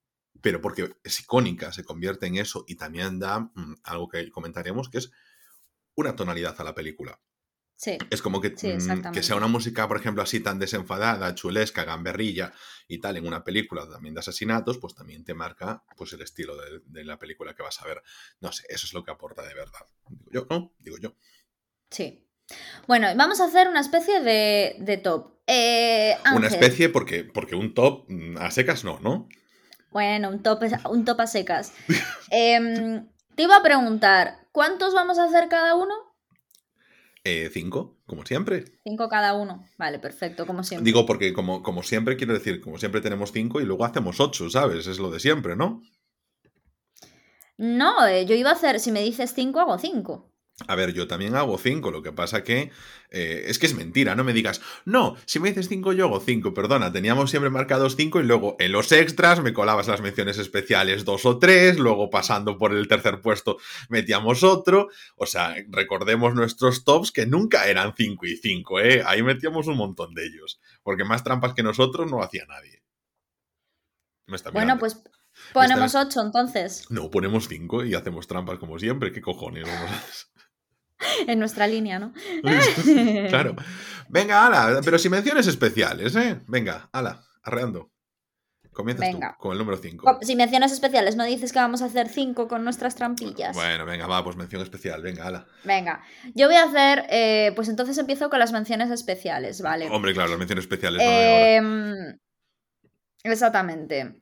pero 0.40 0.60
porque 0.60 0.94
es 1.04 1.20
icónica, 1.20 1.72
se 1.72 1.84
convierte 1.84 2.26
en 2.26 2.36
eso 2.36 2.64
y 2.66 2.76
también 2.76 3.18
da 3.18 3.40
mm, 3.40 3.74
algo 3.84 4.08
que 4.08 4.30
comentaremos, 4.30 4.88
que 4.88 4.98
es 4.98 5.10
una 5.94 6.16
tonalidad 6.16 6.54
a 6.58 6.64
la 6.64 6.74
película. 6.74 7.20
Sí. 7.76 7.96
Es 8.10 8.20
como 8.20 8.42
que, 8.42 8.50
mm, 8.50 9.10
que 9.10 9.22
sea 9.22 9.36
una 9.36 9.46
música, 9.46 9.88
por 9.88 9.96
ejemplo, 9.96 10.22
así 10.22 10.40
tan 10.40 10.58
desenfadada, 10.58 11.34
chulesca, 11.34 11.84
gamberrilla 11.84 12.52
y 12.86 12.98
tal, 12.98 13.16
en 13.16 13.26
una 13.26 13.42
película 13.42 13.88
también 13.88 14.12
de 14.12 14.20
asesinatos, 14.20 14.76
pues 14.76 14.94
también 14.94 15.24
te 15.24 15.32
marca 15.32 15.82
pues 15.96 16.12
el 16.12 16.20
estilo 16.20 16.56
de, 16.58 17.04
la 17.04 17.18
película 17.18 17.54
que 17.54 17.62
vas 17.62 17.80
a 17.80 17.86
ver. 17.86 18.02
No 18.40 18.52
sé, 18.52 18.64
eso 18.68 18.86
es 18.86 18.92
lo 18.92 19.02
que 19.02 19.10
aporta 19.10 19.42
de 19.42 19.54
verdad. 19.54 19.86
Digo 20.10 20.30
yo, 20.30 20.46
¿no? 20.50 20.74
Digo 20.78 20.98
yo. 20.98 21.14
Sí. 21.90 22.29
Bueno, 22.86 23.08
vamos 23.16 23.40
a 23.40 23.44
hacer 23.44 23.68
una 23.68 23.80
especie 23.80 24.20
de, 24.20 25.00
top. 25.02 25.32
Eh, 25.46 26.16
una 26.34 26.48
especie 26.48 26.88
porque, 26.88 27.24
porque 27.24 27.54
un 27.54 27.74
top 27.74 28.04
mm, 28.08 28.36
a 28.38 28.50
secas 28.50 28.84
no, 28.84 29.00
¿no? 29.00 29.28
Bueno, 29.90 30.28
un 30.30 30.42
top, 30.42 30.62
un 30.90 31.04
top 31.04 31.20
a 31.20 31.26
secas. 31.26 31.72
Em, 32.30 33.08
te 33.34 33.42
iba 33.42 33.56
a 33.56 33.62
preguntar, 33.62 34.46
¿cuántos 34.52 34.94
vamos 34.94 35.18
a 35.18 35.24
hacer 35.24 35.48
cada 35.48 35.74
uno? 35.74 35.94
Eh, 37.24 37.50
cinco, 37.52 37.98
como 38.06 38.24
siempre. 38.24 38.64
Cinco 38.82 39.08
cada 39.08 39.34
uno. 39.34 39.64
Vale, 39.76 39.98
perfecto, 39.98 40.46
como 40.46 40.62
siempre. 40.62 40.84
Digo, 40.84 41.04
porque 41.04 41.32
como, 41.32 41.62
como 41.62 41.82
siempre, 41.82 42.16
quiero 42.16 42.32
decir, 42.32 42.60
como 42.60 42.78
siempre 42.78 43.00
tenemos 43.00 43.32
cinco 43.32 43.60
y 43.60 43.64
luego 43.64 43.84
hacemos 43.84 44.20
ocho, 44.20 44.48
¿sabes? 44.48 44.86
Es 44.86 44.98
lo 44.98 45.10
de 45.10 45.20
siempre, 45.20 45.54
¿no? 45.54 45.82
No, 47.58 48.06
eh, 48.06 48.24
yo 48.24 48.34
iba 48.34 48.50
a 48.50 48.54
hacer, 48.54 48.80
si 48.80 48.90
me 48.90 49.02
dices 49.02 49.34
cinco, 49.34 49.60
hago 49.60 49.78
cinco. 49.78 50.29
A 50.66 50.74
ver, 50.74 50.92
yo 50.92 51.06
también 51.06 51.34
hago 51.36 51.58
5, 51.58 51.90
lo 51.90 52.02
que 52.02 52.12
pasa 52.12 52.44
que 52.44 52.70
eh, 53.10 53.44
es 53.46 53.58
que 53.58 53.66
es 53.66 53.74
mentira, 53.74 54.14
no 54.14 54.24
me 54.24 54.32
digas, 54.32 54.60
no, 54.84 55.16
si 55.24 55.40
me 55.40 55.48
dices 55.48 55.68
5 55.68 55.92
yo 55.94 56.04
hago 56.04 56.20
5, 56.20 56.54
perdona, 56.54 56.92
teníamos 56.92 57.30
siempre 57.30 57.50
marcados 57.50 57.96
5 57.96 58.20
y 58.20 58.24
luego 58.24 58.56
en 58.58 58.72
los 58.72 58.92
extras 58.92 59.42
me 59.42 59.52
colabas 59.52 59.88
las 59.88 60.00
menciones 60.00 60.38
especiales 60.38 61.04
2 61.04 61.26
o 61.26 61.38
3, 61.38 61.78
luego 61.78 62.10
pasando 62.10 62.58
por 62.58 62.72
el 62.72 62.88
tercer 62.88 63.20
puesto 63.20 63.56
metíamos 63.88 64.42
otro, 64.42 64.88
o 65.16 65.26
sea, 65.26 65.56
recordemos 65.68 66.34
nuestros 66.34 66.84
tops 66.84 67.10
que 67.10 67.26
nunca 67.26 67.66
eran 67.66 67.94
5 67.96 68.26
y 68.26 68.36
5, 68.36 68.80
¿eh? 68.80 69.02
Ahí 69.04 69.22
metíamos 69.22 69.66
un 69.66 69.76
montón 69.76 70.14
de 70.14 70.26
ellos, 70.26 70.60
porque 70.82 71.04
más 71.04 71.24
trampas 71.24 71.54
que 71.54 71.62
nosotros 71.62 72.10
no 72.10 72.22
hacía 72.22 72.44
nadie. 72.46 72.82
bueno, 74.52 74.78
pues 74.78 75.02
ponemos 75.52 75.94
8 75.94 76.20
entonces. 76.20 76.90
No, 76.90 77.10
ponemos 77.10 77.48
5 77.48 77.84
y 77.86 77.94
hacemos 77.94 78.28
trampas 78.28 78.58
como 78.58 78.78
siempre, 78.78 79.10
¿qué 79.10 79.20
cojones 79.20 79.66
vamos 79.66 79.90
a 79.90 80.39
en 81.26 81.38
nuestra 81.38 81.66
línea, 81.66 81.98
¿no? 81.98 82.12
claro. 83.28 83.56
Venga, 84.08 84.46
ala, 84.46 84.80
pero 84.84 84.98
si 84.98 85.08
menciones 85.08 85.46
especiales, 85.46 86.16
¿eh? 86.16 86.40
Venga, 86.48 86.88
ala, 86.92 87.22
arreando. 87.44 87.92
Comienzas 88.72 89.10
tú 89.10 89.20
con 89.38 89.52
el 89.52 89.58
número 89.58 89.76
5. 89.76 90.20
Si 90.22 90.36
menciones 90.36 90.72
especiales, 90.72 91.16
no 91.16 91.24
dices 91.24 91.52
que 91.52 91.58
vamos 91.58 91.82
a 91.82 91.86
hacer 91.86 92.08
5 92.08 92.48
con 92.48 92.64
nuestras 92.64 92.94
trampillas. 92.94 93.54
Bueno, 93.54 93.84
venga, 93.84 94.06
va, 94.06 94.24
pues 94.24 94.36
mención 94.36 94.62
especial, 94.62 95.02
venga, 95.02 95.26
ala. 95.26 95.46
Venga, 95.64 96.02
yo 96.34 96.46
voy 96.46 96.56
a 96.56 96.64
hacer, 96.64 97.06
eh, 97.10 97.52
pues 97.56 97.68
entonces 97.68 97.98
empiezo 97.98 98.30
con 98.30 98.38
las 98.38 98.52
menciones 98.52 98.90
especiales, 98.90 99.60
¿vale? 99.60 99.88
Hombre, 99.90 100.14
claro, 100.14 100.30
las 100.30 100.38
menciones 100.38 100.64
especiales. 100.64 101.02
Em, 101.04 102.18
exactamente. 103.24 104.20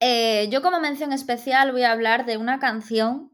Eh, 0.00 0.48
yo 0.50 0.60
como 0.60 0.80
mención 0.80 1.12
especial 1.12 1.72
voy 1.72 1.82
a 1.82 1.92
hablar 1.92 2.26
de 2.26 2.36
una 2.36 2.58
canción 2.58 3.32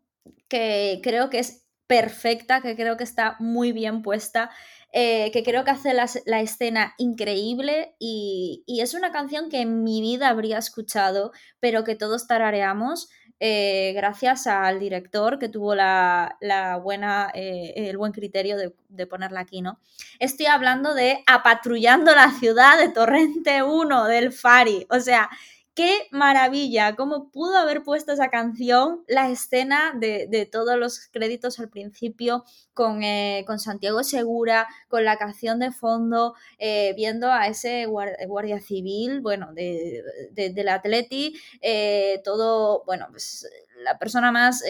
que 0.48 1.00
creo 1.02 1.30
que 1.30 1.38
es 1.38 1.63
perfecta, 1.86 2.60
que 2.60 2.76
creo 2.76 2.96
que 2.96 3.04
está 3.04 3.36
muy 3.38 3.72
bien 3.72 4.02
puesta, 4.02 4.50
eh, 4.92 5.30
que 5.32 5.42
creo 5.42 5.64
que 5.64 5.72
hace 5.72 5.92
la, 5.92 6.40
escena 6.40 6.94
increíble 6.98 7.94
y, 7.98 8.64
es 8.66 8.94
una 8.94 9.10
canción 9.10 9.50
que 9.50 9.60
en 9.60 9.82
mi 9.82 10.00
vida 10.00 10.28
habría 10.28 10.58
escuchado, 10.58 11.32
pero 11.60 11.84
que 11.84 11.96
todos 11.96 12.26
tarareamos. 12.26 13.08
Eh, 13.40 13.92
gracias 13.96 14.46
al 14.46 14.78
director 14.78 15.40
que 15.40 15.48
tuvo 15.48 15.74
la, 15.74 16.38
buena, 16.82 17.30
eh, 17.34 17.74
el 17.76 17.98
buen 17.98 18.12
criterio 18.12 18.56
de, 18.56 18.72
de, 18.88 19.06
ponerla 19.08 19.40
aquí, 19.40 19.60
¿no? 19.60 19.80
Estoy 20.20 20.46
hablando 20.46 20.94
de 20.94 21.24
Apatrullando 21.26 22.14
la 22.14 22.30
ciudad 22.30 22.78
de 22.78 22.88
Torrente 22.90 23.64
1 23.64 24.04
del 24.04 24.32
Fari. 24.32 24.86
O 24.88 25.00
sea, 25.00 25.28
qué 25.74 26.06
maravilla, 26.10 26.94
cómo 26.96 27.30
pudo 27.30 27.56
haber 27.56 27.82
puesto 27.82 28.12
esa 28.12 28.28
canción, 28.28 29.04
la 29.08 29.28
escena 29.30 29.92
de, 29.98 30.48
todos 30.50 30.78
los 30.78 31.08
créditos 31.08 31.58
al 31.58 31.68
principio 31.68 32.44
con, 32.74 33.02
eh, 33.02 33.44
con, 33.46 33.58
Santiago 33.58 34.04
Segura, 34.04 34.68
con 34.88 35.04
la 35.04 35.16
canción 35.16 35.58
de 35.58 35.72
fondo, 35.72 36.34
eh, 36.58 36.94
viendo 36.96 37.30
a 37.30 37.48
ese 37.48 37.86
guardia, 37.86 38.60
civil, 38.60 39.20
bueno, 39.20 39.52
de, 39.52 40.02
del 40.32 40.68
Atleti, 40.68 41.34
eh, 41.60 42.20
todo, 42.24 42.84
bueno, 42.84 43.08
pues 43.10 43.48
la 43.82 43.98
persona 43.98 44.30
más 44.30 44.62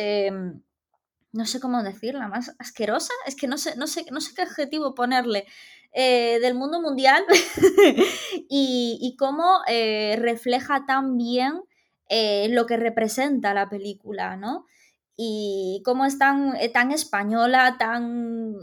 no 1.35 1.47
sé 1.47 1.61
cómo 1.61 1.83
decirla, 1.83 2.29
más 2.29 2.55
asquerosa, 2.59 3.13
es 3.27 3.35
que 3.35 3.49
no 3.49 3.59
sé, 3.59 3.77
no 3.77 3.87
sé, 3.87 4.07
no 4.11 4.21
sé 4.21 4.35
qué 4.35 4.43
adjetivo 4.43 4.95
ponerle, 4.95 5.47
eh, 5.93 6.39
del 6.41 6.55
mundo 6.55 6.81
mundial 6.81 7.25
y, 8.49 9.15
cómo 9.19 9.61
eh, 9.69 10.17
refleja 10.19 10.87
tan 10.87 11.17
bien 11.17 11.63
eh, 12.09 12.49
lo 12.51 12.67
que 12.67 12.77
representa 12.77 13.55
la 13.55 13.69
película, 13.69 14.37
¿no? 14.37 14.67
Y 15.17 15.81
cómo 15.85 16.05
es 16.05 16.19
tan, 16.19 16.55
tan 16.73 16.91
española, 16.91 17.77
tan 17.79 18.57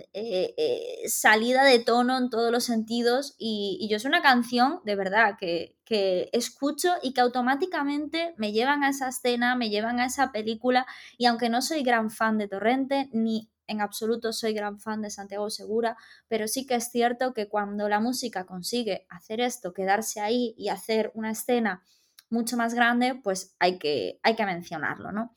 salida 1.07 1.63
de 1.63 1.79
tono 1.79 2.17
en 2.17 2.29
todos 2.29 2.51
los 2.51 2.65
sentidos. 2.65 3.35
Y, 3.37 3.87
yo 3.89 3.97
es 3.97 4.05
una 4.05 4.21
canción, 4.21 4.79
de 4.83 4.95
verdad, 4.95 5.37
que, 5.39 5.77
que, 5.85 6.29
escucho 6.33 6.93
y 7.01 7.13
que 7.13 7.21
automáticamente 7.21 8.33
me 8.37 8.51
llevan 8.51 8.83
a 8.83 8.89
esa 8.89 9.09
escena, 9.09 9.55
me 9.55 9.69
llevan 9.69 9.99
a 9.99 10.05
esa 10.05 10.31
película. 10.31 10.85
Y 11.17 11.25
aunque 11.25 11.49
no 11.49 11.61
soy 11.61 11.83
gran 11.83 12.11
fan 12.11 12.37
de 12.37 12.49
Torrente, 12.49 13.09
ni 13.13 13.49
en 13.67 13.79
absoluto 13.79 14.33
soy 14.33 14.53
gran 14.53 14.79
fan 14.79 15.01
de 15.01 15.09
Santiago 15.09 15.49
Segura, 15.49 15.95
pero 16.27 16.47
sí 16.47 16.65
que 16.65 16.75
es 16.75 16.91
cierto 16.91 17.33
que 17.33 17.47
cuando 17.47 17.87
la 17.87 18.01
música 18.01 18.45
consigue 18.45 19.05
hacer 19.09 19.39
esto, 19.39 19.73
quedarse 19.73 20.19
ahí 20.19 20.53
y 20.57 20.67
hacer 20.67 21.11
una 21.13 21.31
escena 21.31 21.81
mucho 22.29 22.57
más 22.57 22.73
grande, 22.73 23.15
pues 23.15 23.55
hay 23.59 23.77
que, 23.77 24.19
hay 24.23 24.35
que 24.35 24.45
mencionarlo, 24.45 25.11
¿no? 25.11 25.35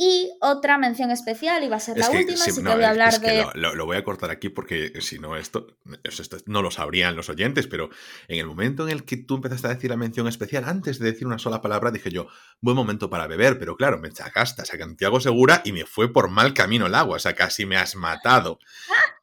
Y 0.00 0.30
otra 0.40 0.78
mención 0.78 1.10
especial, 1.10 1.64
y 1.64 1.68
va 1.68 1.74
a 1.74 1.80
ser 1.80 1.98
la 1.98 2.08
última, 2.08 2.34
así 2.34 2.62
que 2.62 2.68
voy 2.68 2.84
a 2.84 2.90
hablar 2.90 3.18
de. 3.18 3.44
Lo, 3.54 3.84
voy 3.84 3.96
a 3.96 4.04
cortar 4.04 4.30
aquí 4.30 4.48
porque 4.48 4.92
si 5.00 5.18
no, 5.18 5.36
esto, 5.36 5.76
esto, 6.04 6.36
no 6.46 6.62
lo 6.62 6.70
sabrían 6.70 7.16
los 7.16 7.28
oyentes, 7.28 7.66
pero 7.66 7.90
en 8.28 8.38
el 8.38 8.46
momento 8.46 8.84
en 8.84 8.90
el 8.90 9.02
que 9.02 9.16
tú 9.16 9.34
empezaste 9.34 9.66
a 9.66 9.74
decir 9.74 9.90
la 9.90 9.96
mención 9.96 10.28
especial, 10.28 10.66
antes 10.66 11.00
de 11.00 11.10
decir 11.10 11.26
una 11.26 11.40
sola 11.40 11.60
palabra, 11.60 11.90
dije 11.90 12.12
yo, 12.12 12.28
buen 12.60 12.76
momento 12.76 13.10
para 13.10 13.26
beber, 13.26 13.58
pero 13.58 13.76
claro, 13.76 13.98
me 13.98 14.08
sacaste 14.12 14.62
a 14.62 14.64
Santiago 14.64 15.18
Segura 15.18 15.62
y 15.64 15.72
me 15.72 15.84
fue 15.84 16.12
por 16.12 16.28
mal 16.28 16.54
camino 16.54 16.86
el 16.86 16.94
agua, 16.94 17.16
o 17.16 17.18
sea, 17.18 17.34
casi 17.34 17.66
me 17.66 17.76
has 17.76 17.96
matado. 17.96 18.60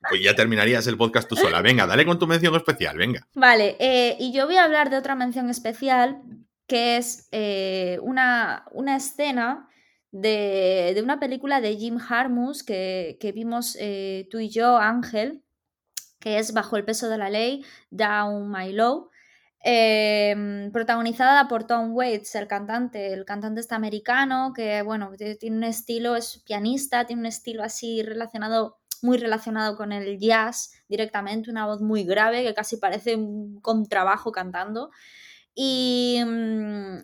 Pues 0.10 0.22
ya 0.22 0.36
terminarías 0.36 0.86
el 0.88 0.98
podcast 0.98 1.30
tú 1.30 1.38
sola. 1.38 1.62
Venga, 1.62 1.88
dale 1.88 2.06
con 2.06 2.20
tu 2.20 2.28
mención 2.28 2.54
especial, 2.54 2.98
venga. 2.98 3.26
Vale, 3.34 3.78
eh, 3.80 4.18
y 4.20 4.34
yo 4.34 4.46
voy 4.46 4.58
a 4.58 4.66
hablar 4.66 4.90
de 4.90 4.98
otra 4.98 5.16
mención 5.16 5.50
especial, 5.50 6.22
que 6.68 6.98
es 6.98 7.30
eh, 7.32 7.98
una, 8.02 8.66
una 8.74 8.98
escena 8.98 9.70
de, 10.16 11.02
una 11.04 11.20
película 11.20 11.60
de 11.60 11.76
Jim 11.76 11.98
Harmus 12.00 12.64
que, 12.64 13.32
vimos 13.36 13.78
eh, 13.80 14.28
tú 14.32 14.40
y 14.40 14.50
yo, 14.50 14.78
Ángel, 14.78 15.44
que 16.20 16.40
es 16.40 16.54
Bajo 16.54 16.78
el 16.78 16.86
peso 16.86 17.10
de 17.10 17.18
la 17.18 17.30
ley, 17.30 17.66
Down 17.90 18.50
My 18.50 18.72
Low, 18.72 19.10
em, 19.60 20.72
protagonizada 20.72 21.50
por 21.50 21.68
Tom 21.68 21.94
Waits, 21.94 22.34
el 22.36 22.48
cantante, 22.48 23.12
el 23.12 23.26
cantante 23.26 23.60
este 23.60 23.76
americano, 23.76 24.54
que 24.56 24.82
bueno, 24.84 25.12
tiene 25.18 25.58
un 25.58 25.64
estilo, 25.66 26.16
es 26.16 26.42
pianista, 26.46 27.06
tiene 27.06 27.24
un 27.24 27.26
estilo 27.26 27.62
así 27.62 28.02
relacionado, 28.02 28.78
muy 29.02 29.18
relacionado 29.18 29.76
con 29.76 29.92
el 29.92 30.18
jazz 30.18 30.72
directamente, 30.88 31.52
una 31.52 31.66
voz 31.66 31.82
muy 31.82 32.06
grave 32.06 32.44
que 32.44 32.54
casi 32.54 32.78
parece 32.78 33.18
un 33.18 33.60
contrabajo 33.60 34.32
cantando. 34.32 34.92
Y, 35.54 36.22
mm, 36.26 37.02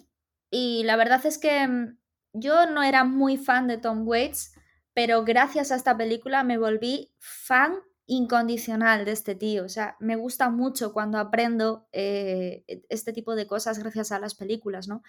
y 0.49 0.83
la 0.83 0.95
verdad 0.95 1.25
es 1.25 1.37
que 1.37 1.67
mm, 1.67 1.97
yo 2.33 2.65
no 2.65 2.83
era 2.83 3.03
muy 3.03 3.37
fan 3.37 3.67
de 3.67 3.77
Tom 3.77 4.07
Waits, 4.07 4.53
pero 4.93 5.23
gracias 5.23 5.71
a 5.71 5.75
esta 5.75 5.97
película 5.97 6.43
me 6.43 6.57
volví 6.57 7.11
fan 7.19 7.75
incondicional 8.05 9.05
de 9.05 9.11
este 9.11 9.35
tío. 9.35 9.65
O 9.65 9.69
sea, 9.69 9.95
me 9.99 10.15
gusta 10.15 10.49
mucho 10.49 10.93
cuando 10.93 11.17
aprendo 11.17 11.87
eh, 11.91 12.63
e, 12.67 12.83
este 12.89 13.13
tipo 13.13 13.35
de 13.35 13.47
cosas 13.47 13.79
gracias 13.79 14.11
a 14.11 14.19
las 14.19 14.35
películas, 14.35 14.87
¿no? 14.87 15.01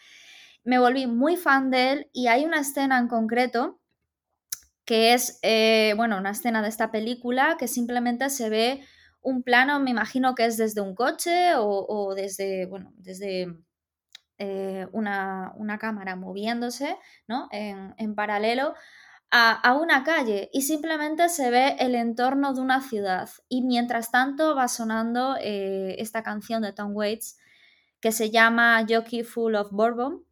Me 0.64 0.78
volví 0.78 1.06
muy 1.06 1.36
fan 1.36 1.70
de 1.70 1.92
él 1.92 2.10
y 2.12 2.28
hay 2.28 2.44
una 2.44 2.60
escena 2.60 2.98
en 2.98 3.08
concreto 3.08 3.80
que 4.84 5.14
es, 5.14 5.38
eh, 5.42 5.94
bueno, 5.96 6.18
una 6.18 6.30
escena 6.30 6.62
de 6.62 6.68
esta 6.68 6.90
película 6.90 7.56
que 7.58 7.68
simplemente 7.68 8.30
se 8.30 8.48
ve 8.50 8.84
un 9.20 9.42
plano, 9.42 9.78
me 9.80 9.90
imagino 9.90 10.34
que 10.34 10.44
es 10.46 10.56
desde 10.56 10.80
un 10.80 10.94
coche 10.94 11.54
o, 11.56 11.86
o 11.88 12.14
desde, 12.14 12.66
bueno, 12.66 12.92
desde 12.96 13.48
eh, 14.38 14.86
una, 14.92 15.52
cámara 15.80 16.16
moviéndose 16.16 16.96
¿no? 17.28 17.48
en, 17.52 18.14
paralelo 18.14 18.74
a, 19.30 19.74
una 19.74 20.04
calle 20.04 20.50
y 20.52 20.62
simplemente 20.62 21.28
se 21.28 21.50
ve 21.50 21.76
el 21.78 21.94
entorno 21.94 22.52
de 22.52 22.60
una 22.60 22.80
ciudad. 22.82 23.30
Y 23.48 23.62
mientras 23.62 24.10
tanto 24.10 24.54
va 24.54 24.68
sonando 24.68 25.36
eh, 25.40 25.96
esta 25.98 26.22
canción 26.22 26.62
de 26.62 26.72
Tom 26.72 26.94
Waits 26.94 27.38
que 28.00 28.12
se 28.12 28.30
llama 28.30 28.84
Jockey 28.88 29.22
Full 29.22 29.54
of 29.54 29.70
Bourbon. 29.70 30.24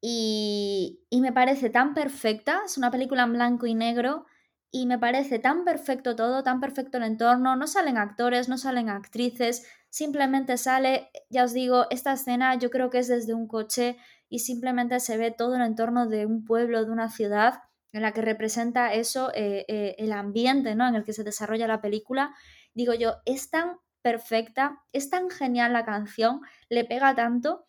Y, 0.00 1.00
y 1.10 1.20
me 1.20 1.32
parece 1.32 1.70
tan 1.70 1.94
perfecta, 1.94 2.62
es 2.66 2.78
una 2.78 2.90
película 2.90 3.24
en 3.24 3.32
blanco 3.32 3.66
y 3.66 3.74
negro 3.74 4.26
y 4.70 4.86
me 4.86 4.98
parece 4.98 5.38
tan 5.38 5.64
perfecto 5.64 6.16
todo, 6.16 6.42
tan 6.42 6.60
perfecto 6.60 6.98
el 6.98 7.04
entorno, 7.04 7.56
no 7.56 7.66
salen 7.66 7.96
actores, 7.96 8.48
no 8.48 8.58
salen 8.58 8.90
actrices, 8.90 9.66
simplemente 9.96 10.58
sale, 10.58 11.08
ya 11.30 11.44
os 11.44 11.54
digo, 11.54 11.86
esta 11.88 12.12
escena 12.12 12.54
yo 12.56 12.68
creo 12.68 12.90
que 12.90 12.98
es 12.98 13.08
desde 13.08 13.32
un 13.32 13.48
coche 13.48 13.96
y 14.28 14.40
simplemente 14.40 15.00
se 15.00 15.16
ve 15.16 15.30
todo 15.30 15.56
el 15.56 15.62
entorno 15.62 16.06
de 16.06 16.26
un 16.26 16.44
pueblo, 16.44 16.84
de 16.84 16.90
una 16.90 17.08
ciudad 17.08 17.62
en 17.94 18.02
la 18.02 18.12
que 18.12 18.20
representa 18.20 18.92
eso, 18.92 19.30
eh, 19.32 19.64
eh, 19.68 19.94
el 19.96 20.12
ambiente 20.12 20.74
¿no? 20.74 20.86
en 20.86 20.96
el 20.96 21.04
que 21.04 21.14
se 21.14 21.24
desarrolla 21.24 21.66
la 21.66 21.80
película. 21.80 22.34
Digo 22.74 22.92
yo, 22.92 23.14
es 23.24 23.48
tan 23.48 23.78
perfecta, 24.02 24.82
es 24.92 25.08
tan 25.08 25.30
genial 25.30 25.72
la 25.72 25.86
canción, 25.86 26.42
le 26.68 26.84
pega 26.84 27.14
tanto. 27.14 27.64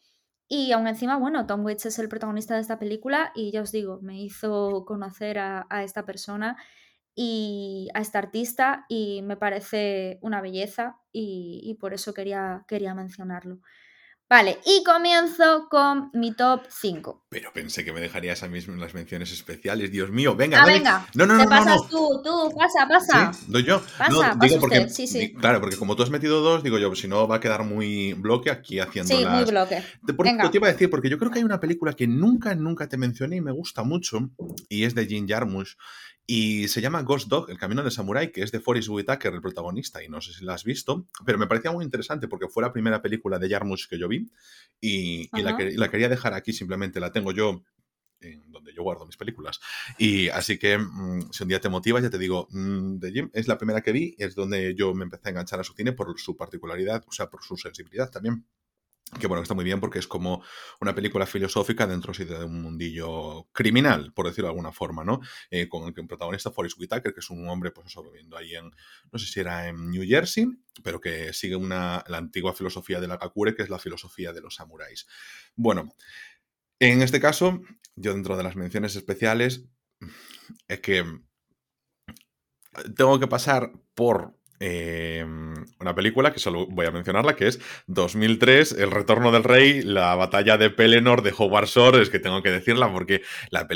Y 0.50 0.74
aún 0.74 0.88
encima, 0.88 1.18
bueno, 1.18 1.48
Tom 1.48 1.64
Waits 1.64 1.86
es 1.86 1.98
el 1.98 2.10
protagonista 2.10 2.56
de 2.56 2.62
esta 2.62 2.78
película 2.78 3.32
y 3.36 3.52
ya 3.54 3.62
os 3.62 3.72
digo, 3.72 4.02
me 4.02 4.22
hizo 4.22 4.84
conocer 4.86 5.40
a, 5.40 5.66
a 5.70 5.84
esta 5.84 6.06
persona 6.06 6.58
y 7.16 7.88
a 7.94 8.02
esta 8.02 8.20
artista 8.20 8.86
y 8.90 9.22
me 9.22 9.38
parece 9.38 10.20
una 10.22 10.42
belleza 10.42 10.98
y, 11.20 11.74
por 11.80 11.94
eso 11.94 12.14
quería, 12.14 12.64
quería 12.68 12.94
mencionarlo. 12.94 13.60
Vale, 14.30 14.60
y 14.66 14.84
comienzo 14.84 15.70
con 15.70 16.10
mi 16.14 16.34
top 16.34 16.64
5. 16.68 17.28
Pero 17.30 17.54
pensé 17.54 17.86
que 17.86 17.94
me 17.94 18.02
dejarías 18.02 18.44
a 18.44 18.50
mí 18.50 18.60
las 18.60 18.94
menciones 18.94 19.32
especiales. 19.32 19.90
Dios 19.90 20.12
mío, 20.12 20.36
venga, 20.36 20.64
ah, 20.64 20.66
venga. 20.66 21.08
No, 21.16 21.26
no, 21.26 21.36
no. 21.36 21.44
Te 21.44 21.50
pasas 21.50 21.88
tú, 21.90 22.22
tú, 22.22 22.54
pasa, 22.54 22.86
pasa. 22.90 23.32
¿Sí? 23.32 23.46
¿Doy 23.48 23.64
yo? 23.64 23.82
Pasa, 23.98 24.36
no, 24.36 24.46
digo 24.46 24.60
porque, 24.60 24.90
sí, 24.90 25.08
sí. 25.08 25.34
Claro, 25.34 25.62
porque 25.62 25.78
como 25.78 25.96
tú 25.96 26.04
has 26.04 26.10
metido 26.10 26.42
dos, 26.42 26.62
digo 26.62 26.78
yo, 26.78 26.94
si 26.94 27.08
no 27.08 27.26
va 27.26 27.38
a 27.38 27.40
quedar 27.40 27.64
muy 27.64 28.12
bloque 28.14 28.52
aquí 28.52 28.82
haciendo 28.82 29.16
Sí, 29.16 29.26
muy 29.26 29.46
bloque. 29.46 29.82
Te, 30.06 30.14
te 30.14 30.58
iba 30.58 30.68
a 30.68 30.74
decir, 30.74 30.90
porque 30.90 31.10
yo 31.10 31.18
creo 31.18 31.32
que 31.32 31.40
hay 31.40 31.46
una 31.46 31.62
película 31.62 31.94
que 31.94 32.06
nunca, 32.06 32.54
nunca 32.54 32.90
te 32.90 32.98
mencioné 32.98 33.38
y 33.38 33.42
me 33.42 33.54
gusta 33.54 33.84
mucho, 33.84 34.30
y 34.68 34.84
es 34.84 34.94
de 34.94 35.06
Jim 35.06 35.26
Jarmusch, 35.26 35.78
y 36.30 36.68
se 36.68 36.82
llama 36.82 37.04
Ghost 37.04 37.30
Dog, 37.30 37.50
El 37.50 37.58
Camino 37.58 37.82
del 37.82 37.92
Samurai, 37.92 38.34
que 38.34 38.44
es 38.44 38.52
de 38.52 38.60
Forrest 38.60 38.90
Whitaker, 38.90 39.34
el 39.34 39.42
protagonista, 39.42 40.04
y 40.04 40.10
no 40.10 40.20
sé 40.20 40.34
si 40.34 40.44
la 40.44 40.56
has 40.56 40.66
visto, 40.66 41.08
pero 41.26 41.38
me 41.38 41.48
parecía 41.48 41.72
muy 41.72 41.86
interesante 41.86 42.28
porque 42.28 42.50
fue 42.50 42.62
la 42.62 42.74
primera 42.74 43.02
película 43.02 43.40
de 43.40 43.50
Jarmusch 43.50 43.88
que 43.88 43.98
yo 43.98 44.10
vi 44.10 44.30
y, 44.82 45.30
la, 45.42 45.56
quería 45.90 46.10
dejar 46.10 46.34
aquí, 46.34 46.52
simplemente 46.52 47.00
la 47.00 47.14
tengo 47.14 47.32
yo 47.32 47.64
en 48.20 48.52
donde 48.52 48.74
yo 48.74 48.84
guardo 48.84 49.06
mis 49.06 49.16
películas. 49.16 49.62
Y 49.98 50.28
así 50.30 50.58
que 50.58 50.78
mm, 50.78 51.32
si 51.32 51.44
un 51.44 51.50
día 51.50 51.62
te 51.62 51.70
motivas, 51.70 52.04
ya 52.04 52.10
te 52.10 52.18
digo, 52.18 52.48
mm, 52.52 52.98
de 52.98 53.12
Jim 53.14 53.30
es 53.34 53.48
la 53.48 53.58
primera 53.58 53.82
que 53.82 53.94
vi, 53.94 54.16
es 54.18 54.36
donde 54.36 54.76
yo 54.76 54.94
me 54.94 55.06
empecé 55.06 55.30
a 55.30 55.32
enganchar 55.32 55.62
a 55.62 55.64
su 55.64 55.74
cine 55.74 55.94
por 55.94 56.20
su 56.20 56.36
particularidad, 56.36 57.06
o 57.08 57.12
sea, 57.12 57.30
por 57.30 57.42
su 57.42 57.56
sensibilidad 57.56 58.10
también 58.12 58.46
que 59.20 59.28
bueno, 59.28 59.42
está 59.42 59.54
muy 59.54 59.64
bien 59.64 59.80
porque 59.80 60.00
es 60.00 60.08
como 60.08 60.44
una 60.82 60.94
película 60.94 61.26
filosófica 61.26 61.88
dentro 61.88 62.14
de 62.14 62.44
un 62.44 62.62
mundillo 62.62 63.48
criminal, 63.54 64.12
por 64.14 64.28
decirlo 64.28 64.48
de 64.48 64.52
alguna 64.52 64.72
forma, 64.72 65.04
¿no? 65.04 65.22
Eh, 65.50 65.70
con 65.70 65.88
el 65.88 65.94
que 65.94 66.04
protagonista 66.04 66.52
Forrest 66.52 66.78
Whitaker, 66.78 67.14
que 67.14 67.22
es 67.22 67.30
un 67.30 67.48
hombre, 67.48 67.72
pues 67.72 67.88
eso, 67.88 68.04
viviendo 68.04 68.36
ahí 68.38 68.56
en, 68.56 68.72
no 69.12 69.20
sé 69.20 69.26
si 69.26 69.40
era 69.40 69.68
en 69.68 69.90
New 69.90 70.04
Jersey, 70.06 70.48
pero 70.84 71.00
que 71.00 71.32
sigue 71.34 71.56
una, 71.56 72.04
la 72.08 72.18
antigua 72.18 72.54
filosofía 72.54 73.00
de 73.00 73.08
la 73.08 73.18
Kakure, 73.18 73.56
que 73.56 73.64
es 73.64 73.70
la 73.70 73.80
filosofía 73.80 74.34
de 74.34 74.42
los 74.42 74.56
samuráis. 74.56 75.08
Bueno, 75.56 75.94
en 76.80 77.02
este 77.02 77.20
caso, 77.20 77.62
yo 77.96 78.14
dentro 78.14 78.36
de 78.36 78.44
las 78.44 78.56
menciones 78.56 78.96
especiales 78.96 79.66
es 80.68 80.80
que 80.82 81.04
tengo 82.96 83.20
que 83.20 83.28
pasar 83.28 83.72
por 83.96 84.37
Em, 84.60 85.54
una 85.80 85.94
película 85.94 86.34
que 86.34 86.40
solo 86.40 86.66
voy 86.68 86.88
a 86.88 86.92
mencionarla, 86.92 87.36
que 87.36 87.48
es 87.48 87.60
2003, 87.88 88.72
El 88.74 88.92
Retorno 88.92 89.32
del 89.32 89.44
Rey, 89.44 89.84
la 89.84 90.16
batalla 90.16 90.58
de 90.58 90.70
Pelennor 90.70 91.22
de 91.22 91.34
Howard 91.38 91.68
Shore, 91.68 92.02
es 92.02 92.10
que 92.10 92.20
tengo 92.20 92.42
que 92.42 92.52
decirla 92.52 92.92
porque 92.92 93.22
la, 93.52 93.68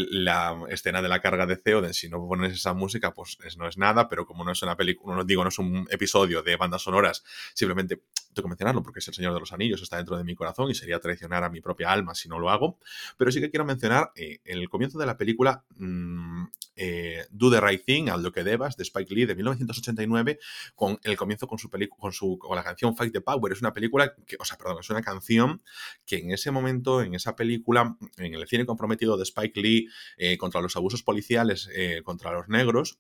escena 0.69 1.01
de 1.01 1.09
la 1.09 1.21
carga 1.21 1.45
de 1.45 1.57
Theoden, 1.57 1.93
si 1.93 2.09
no 2.09 2.25
pones 2.27 2.53
esa 2.53 2.73
música, 2.73 3.13
pues 3.13 3.37
no 3.57 3.67
es 3.67 3.77
nada, 3.77 4.09
pero 4.09 4.25
como 4.25 4.43
no 4.43 4.51
es 4.51 4.61
una 4.63 4.75
película, 4.75 5.15
no 5.15 5.23
digo, 5.23 5.43
no 5.43 5.49
es 5.49 5.59
un 5.59 5.87
episodio 5.91 6.41
de 6.41 6.55
bandas 6.55 6.81
sonoras, 6.81 7.23
simplemente 7.53 8.01
tengo 8.33 8.47
que 8.47 8.49
mencionarlo 8.49 8.83
porque 8.83 8.99
es 8.99 9.07
El 9.07 9.13
Señor 9.13 9.33
de 9.33 9.39
los 9.39 9.51
Anillos, 9.51 9.81
está 9.81 9.97
dentro 9.97 10.17
de 10.17 10.23
mi 10.23 10.35
corazón 10.35 10.69
y 10.69 10.75
sería 10.75 10.99
traicionar 10.99 11.43
a 11.43 11.49
mi 11.49 11.61
propia 11.61 11.91
alma 11.91 12.15
si 12.15 12.29
no 12.29 12.39
lo 12.39 12.49
hago, 12.49 12.79
pero 13.17 13.31
sí 13.31 13.39
que 13.39 13.49
quiero 13.49 13.65
mencionar 13.65 14.11
en 14.15 14.33
eh, 14.33 14.41
el 14.45 14.69
comienzo 14.69 14.97
de 14.97 15.05
la 15.05 15.17
película 15.17 15.63
mm, 15.75 16.45
eh, 16.75 17.25
Do 17.29 17.51
the 17.51 17.61
Right 17.61 17.83
Thing, 17.85 18.09
Al 18.09 18.23
lo 18.23 18.31
que 18.31 18.43
debas, 18.43 18.77
de 18.77 18.83
Spike 18.83 19.13
Lee, 19.13 19.25
de 19.25 19.35
1989, 19.35 20.39
con 20.75 20.99
el 21.03 21.17
comienzo 21.17 21.47
con 21.47 21.57
su 21.57 21.69
con 21.69 22.13
su 22.13 22.37
con 22.37 22.55
la 22.55 22.63
canción 22.63 22.95
Fight 22.95 23.13
the 23.13 23.21
Power. 23.21 23.51
Es 23.51 23.61
una 23.61 23.73
película 23.73 24.13
que, 24.25 24.37
o 24.39 24.45
sea, 24.45 24.57
perdón, 24.57 24.77
es 24.79 24.89
una 24.89 25.01
canción 25.01 25.61
que 26.05 26.17
en 26.17 26.31
ese 26.31 26.51
momento, 26.51 27.01
en 27.01 27.13
esa 27.13 27.35
película, 27.35 27.97
en 28.17 28.33
el 28.33 28.47
cine 28.47 28.65
comprometido 28.65 29.17
de 29.17 29.23
Spike 29.23 29.61
Lee 29.61 29.87
eh, 30.17 30.37
contra 30.37 30.61
los 30.61 30.75
abusos 30.75 31.03
policiales 31.03 31.69
contra 32.03 32.31
los 32.31 32.47
negros, 32.47 32.99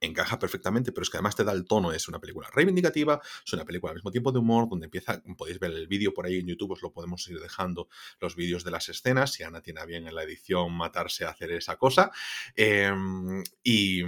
encaja 0.00 0.38
perfectamente, 0.38 0.92
pero 0.92 1.02
es 1.02 1.10
que 1.10 1.16
además 1.16 1.36
te 1.36 1.44
da 1.44 1.52
el 1.52 1.64
tono, 1.64 1.92
es 1.92 2.08
una 2.08 2.20
película 2.20 2.48
reivindicativa, 2.52 3.20
es 3.44 3.52
una 3.52 3.64
película 3.64 3.92
al 3.92 3.96
mismo 3.96 4.10
tiempo 4.10 4.32
de 4.32 4.38
humor, 4.38 4.68
donde 4.68 4.86
empieza, 4.86 5.22
podéis 5.36 5.58
ver 5.58 5.72
el 5.72 5.86
vídeo 5.86 6.12
por 6.12 6.26
ahí 6.26 6.38
en 6.38 6.46
YouTube, 6.46 6.72
os 6.72 6.82
lo 6.82 6.92
podemos 6.92 7.26
ir 7.28 7.40
dejando 7.40 7.88
los 8.20 8.36
vídeos 8.36 8.64
de 8.64 8.70
las 8.70 8.88
escenas, 8.88 9.32
si 9.32 9.42
Ana 9.42 9.60
tiene 9.60 9.84
bien 9.86 10.06
en 10.06 10.14
la 10.14 10.22
edición 10.22 10.72
matarse 10.72 11.24
a 11.24 11.30
hacer 11.30 11.52
esa 11.52 11.76
cosa, 11.76 12.10
em, 12.54 13.42
y 13.62 14.02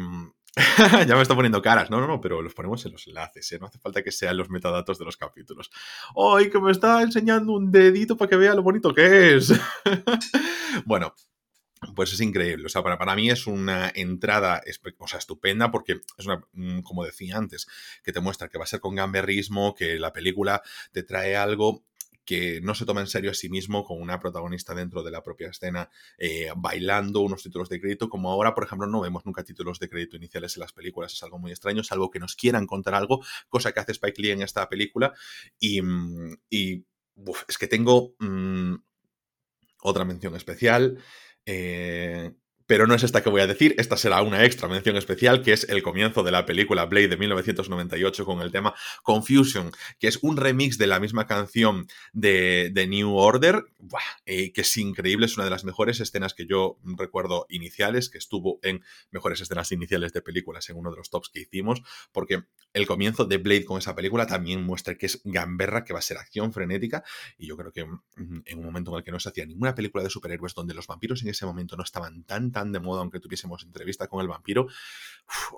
ya 1.07 1.15
me 1.15 1.23
está 1.23 1.35
poniendo 1.35 1.63
caras. 1.63 1.91
No, 1.91 2.01
no, 2.01 2.07
no, 2.07 2.21
pero 2.21 2.43
los 2.43 2.55
ponemos 2.55 2.85
en 2.85 2.93
los 2.93 3.07
enlaces, 3.07 3.53
¿eh? 3.53 3.59
No 3.59 3.67
hace 3.67 3.79
falta 3.79 4.03
que 4.03 4.11
sean 4.11 4.37
los 4.37 4.51
metadatos 4.51 4.99
de 4.99 5.05
los 5.05 5.17
capítulos. 5.17 5.71
¡Ay, 6.17 6.51
que 6.51 6.61
me 6.61 6.73
está 6.73 7.03
enseñando 7.03 7.53
un 7.53 7.71
dedito 7.71 8.17
para 8.17 8.29
que 8.29 8.37
vea 8.37 8.55
lo 8.55 8.63
bonito 8.63 8.93
que 8.93 9.37
es! 9.37 9.53
bueno, 10.85 11.15
pues 11.95 12.13
es 12.13 12.21
increíble. 12.21 12.67
O 12.67 12.69
sea, 12.69 12.83
para, 12.83 12.99
para 12.99 13.17
mí 13.17 13.31
es 13.31 13.47
una 13.47 13.91
entrada 13.95 14.63
o 14.99 15.09
sea, 15.09 15.19
estupenda 15.19 15.71
porque 15.71 16.01
es 16.19 16.27
una, 16.27 16.45
mm, 16.53 16.81
como 16.81 17.05
decía 17.05 17.37
antes, 17.37 17.67
que 18.03 18.13
te 18.13 18.21
muestra 18.21 18.49
que 18.49 18.59
va 18.59 18.65
a 18.65 18.69
ser 18.69 18.81
con 18.81 18.95
gamberrismo, 18.95 19.75
que 19.75 19.99
la 19.99 20.13
película 20.13 20.63
te 20.93 21.03
trae 21.03 21.37
algo 21.37 21.85
que 22.25 22.61
no 22.61 22.77
se 22.77 22.85
toma 22.85 23.01
en 23.01 23.09
serio 23.09 23.33
a 23.33 23.35
sí 23.35 23.49
mismo 23.49 23.83
con 23.83 24.01
una 24.01 24.21
protagonista 24.21 24.73
dentro 24.73 25.03
de 25.03 25.11
la 25.11 25.23
propia 25.23 25.49
escena 25.49 25.91
eh, 26.17 26.51
bailando 26.57 27.23
unos 27.23 27.43
títulos 27.43 27.69
de 27.69 27.81
crédito, 27.81 28.09
como 28.09 28.31
ahora, 28.31 28.55
por 28.55 28.63
ejemplo, 28.63 28.87
no 28.87 29.01
vemos 29.01 29.27
nunca 29.27 29.43
títulos 29.43 29.81
de 29.81 29.89
crédito 29.89 30.17
iniciales 30.17 30.57
en 30.57 30.61
las 30.61 30.73
películas, 30.73 31.13
es 31.13 31.23
algo 31.25 31.39
muy 31.39 31.51
extraño, 31.51 31.83
salvo 31.83 32.11
que 32.11 32.21
nos 32.21 32.37
quieran 32.37 32.67
contar 32.67 32.95
algo, 32.95 33.25
cosa 33.49 33.73
que 33.73 33.81
hace 33.81 33.93
Spike 33.93 34.23
Lee 34.23 34.31
en 34.31 34.43
esta 34.43 34.69
película, 34.69 35.13
y, 35.59 35.83
mm, 35.83 36.37
es 37.49 37.59
que 37.59 37.67
tengo 37.67 38.15
mm, 38.21 38.77
otra 39.83 40.05
mención 40.05 40.37
especial. 40.37 41.03
Eh, 41.53 42.31
pero 42.71 42.87
no 42.87 42.95
es 42.95 43.03
esta 43.03 43.21
que 43.21 43.31
voy 43.31 43.41
a 43.41 43.49
decir, 43.49 43.75
esta 43.79 43.97
será 43.97 44.23
una 44.23 44.45
extra 44.45 44.69
mención 44.69 44.97
especial, 44.97 45.43
que 45.43 45.53
es 45.53 45.69
el 45.69 45.83
comienzo 45.83 46.23
de 46.23 46.31
la 46.31 46.47
película 46.47 46.85
Blade 46.85 47.09
de 47.09 47.17
1998 47.17 48.25
con 48.25 48.43
el 48.43 48.53
tema 48.53 48.77
Confusion, 49.03 49.73
que 49.99 50.07
es 50.07 50.21
un 50.23 50.37
remix 50.37 50.79
de 50.79 50.87
la 50.87 51.01
misma 51.01 51.27
canción 51.27 51.89
de, 52.13 52.73
New 52.89 53.17
Order, 53.17 53.65
eh, 54.25 54.53
que 54.53 54.61
es 54.61 54.77
increíble, 54.77 55.27
es 55.27 55.37
una 55.37 55.47
de 55.47 55.51
las 55.51 55.65
mejores 55.65 55.99
escenas 55.99 56.33
que 56.33 56.47
yo 56.47 56.79
recuerdo 56.85 57.45
iniciales, 57.49 58.09
que 58.09 58.19
estuvo 58.19 58.61
en 58.63 58.85
mejores 59.11 59.41
escenas 59.41 59.73
iniciales 59.73 60.13
de 60.13 60.23
películas 60.23 60.71
en 60.71 60.77
uno 60.77 60.93
de 60.93 60.97
los 60.99 61.11
tops 61.11 61.29
que 61.29 61.41
hicimos, 61.41 61.83
porque 62.13 62.45
el 62.73 62.87
comienzo 62.87 63.25
de 63.25 63.39
Blade 63.39 63.65
con 63.65 63.79
esa 63.79 63.97
película 63.97 64.29
también 64.29 64.63
muestra 64.63 64.95
que 64.95 65.07
es 65.07 65.21
gamberra, 65.25 65.83
que 65.83 65.93
va 65.93 65.99
a 65.99 66.03
ser 66.03 66.19
acción 66.19 66.53
frenética, 66.53 67.03
y 67.37 67.49
yo 67.49 67.57
creo 67.57 67.73
que 67.73 67.85
mm, 67.85 68.43
en 68.45 68.59
un 68.61 68.65
momento 68.65 68.93
en 68.93 68.99
el 68.99 69.03
que 69.03 69.11
no 69.11 69.19
se 69.19 69.29
hacía 69.29 69.45
ninguna 69.45 69.75
película 69.75 70.05
de 70.05 70.11
superhéroes 70.11 70.55
donde 70.55 70.73
los 70.73 70.87
vampiros 70.87 71.21
en 71.23 71.31
ese 71.31 71.45
momento 71.45 71.77
no 71.77 71.83
estaban 71.83 72.23
tan 72.23 72.53
de 72.65 72.81
moda, 72.81 73.01
aunque 73.01 73.21
tuviésemos 73.21 73.63
entrevista 73.65 74.07
con 74.09 74.21
el 74.21 74.29
vampiro, 74.29 74.69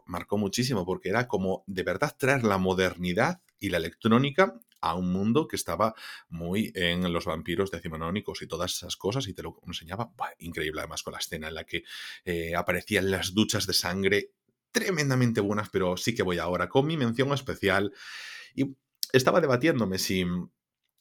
marcó 0.07 0.39
muchísimo, 0.39 0.85
porque 0.85 1.09
era 1.09 1.29
como 1.29 1.65
de 1.67 1.83
verdad 1.83 2.17
traer 2.19 2.45
la 2.45 2.59
modernidad 2.59 3.41
y 3.59 3.69
la 3.71 3.79
electrónica 3.79 4.61
a 4.81 4.95
un 4.95 5.13
mundo 5.13 5.47
que 5.47 5.57
estaba 5.57 5.95
muy 6.29 6.73
en 6.75 7.13
los 7.13 7.25
vampiros 7.25 7.71
decimonónicos 7.71 8.43
y 8.43 8.49
todas 8.49 8.73
esas 8.73 8.97
cosas 8.97 9.29
y 9.29 9.35
te 9.35 9.43
lo 9.43 9.61
enseñaba 9.65 10.13
increíble 10.41 10.81
además 10.81 11.05
con 11.05 11.13
la 11.13 11.21
escena 11.21 11.49
en 11.49 11.55
la 11.55 11.65
que 11.65 11.85
eh, 12.25 12.57
aparecían 12.57 13.11
las 13.11 13.33
duchas 13.33 13.67
de 13.67 13.75
sangre 13.75 14.33
tremendamente 14.73 15.41
buenas, 15.41 15.69
pero 15.71 15.97
sí 15.97 16.15
que 16.15 16.25
voy 16.25 16.39
ahora 16.39 16.69
con 16.69 16.87
mi 16.87 16.97
mención 16.97 17.33
especial. 17.33 17.93
Y 18.55 18.75
estaba 19.13 19.41
debatiéndome 19.41 19.99
si 19.99 20.25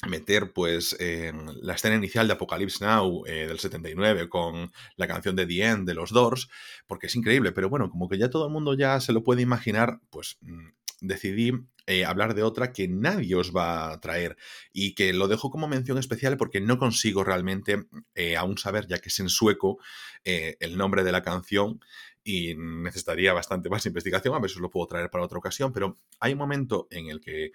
meter 0.08 0.52
pues 0.54 0.96
en 1.00 1.46
la 1.62 1.74
escena 1.74 1.96
inicial 1.96 2.28
de 2.28 2.34
Apocalypse 2.34 2.84
Now 2.84 3.24
eh, 3.26 3.48
del 3.48 3.60
79 3.60 4.30
con 4.30 4.72
la 4.96 5.08
canción 5.08 5.36
de 5.36 5.46
The 5.46 5.64
End 5.64 5.88
de 5.88 5.94
los 5.94 6.12
Doors, 6.12 6.50
porque 6.88 7.08
es 7.08 7.16
increíble, 7.16 7.52
pero 7.52 7.70
bueno, 7.70 7.90
como 7.90 8.10
que 8.10 8.18
ya 8.18 8.30
todo 8.30 8.48
el 8.48 8.54
mundo 8.54 8.74
ya 8.74 9.00
se 9.00 9.14
lo 9.14 9.24
puede 9.24 9.42
imaginar, 9.42 10.00
pues 10.10 10.38
mm, 10.42 10.70
decidí 11.02 11.52
eh, 11.88 12.06
hablar 12.06 12.36
de 12.36 12.44
otra 12.44 12.74
que 12.74 12.88
nadie 12.88 13.36
os 13.36 13.56
va 13.56 13.92
a 13.92 14.00
traer 14.00 14.38
y 14.72 14.94
que 14.94 15.14
lo 15.14 15.28
dejo 15.28 15.50
como 15.50 15.68
mención 15.68 15.98
especial 15.98 16.38
porque 16.38 16.62
no 16.62 16.78
consigo 16.78 17.24
realmente 17.24 17.86
eh, 18.16 18.38
aún 18.38 18.58
saber, 18.58 18.88
ya 18.88 19.00
que 19.00 19.10
es 19.10 19.20
en 19.20 19.30
sueco, 19.30 19.80
el 20.24 20.78
nombre 20.78 21.04
de 21.04 21.12
la 21.12 21.24
canción 21.24 21.80
y 22.24 22.54
necesitaría 22.56 23.34
bastante 23.34 23.70
más 23.70 23.86
investigación, 23.88 24.36
a 24.36 24.40
ver 24.40 24.50
si 24.50 24.58
os 24.58 24.62
lo 24.62 24.70
puedo 24.70 24.88
traer 24.88 25.10
para 25.10 25.24
otra 25.24 25.40
ocasión, 25.40 25.74
pero 25.74 26.00
hay 26.20 26.34
un 26.34 26.40
momento 26.40 26.88
en 26.92 27.10
el 27.10 27.20
que 27.20 27.52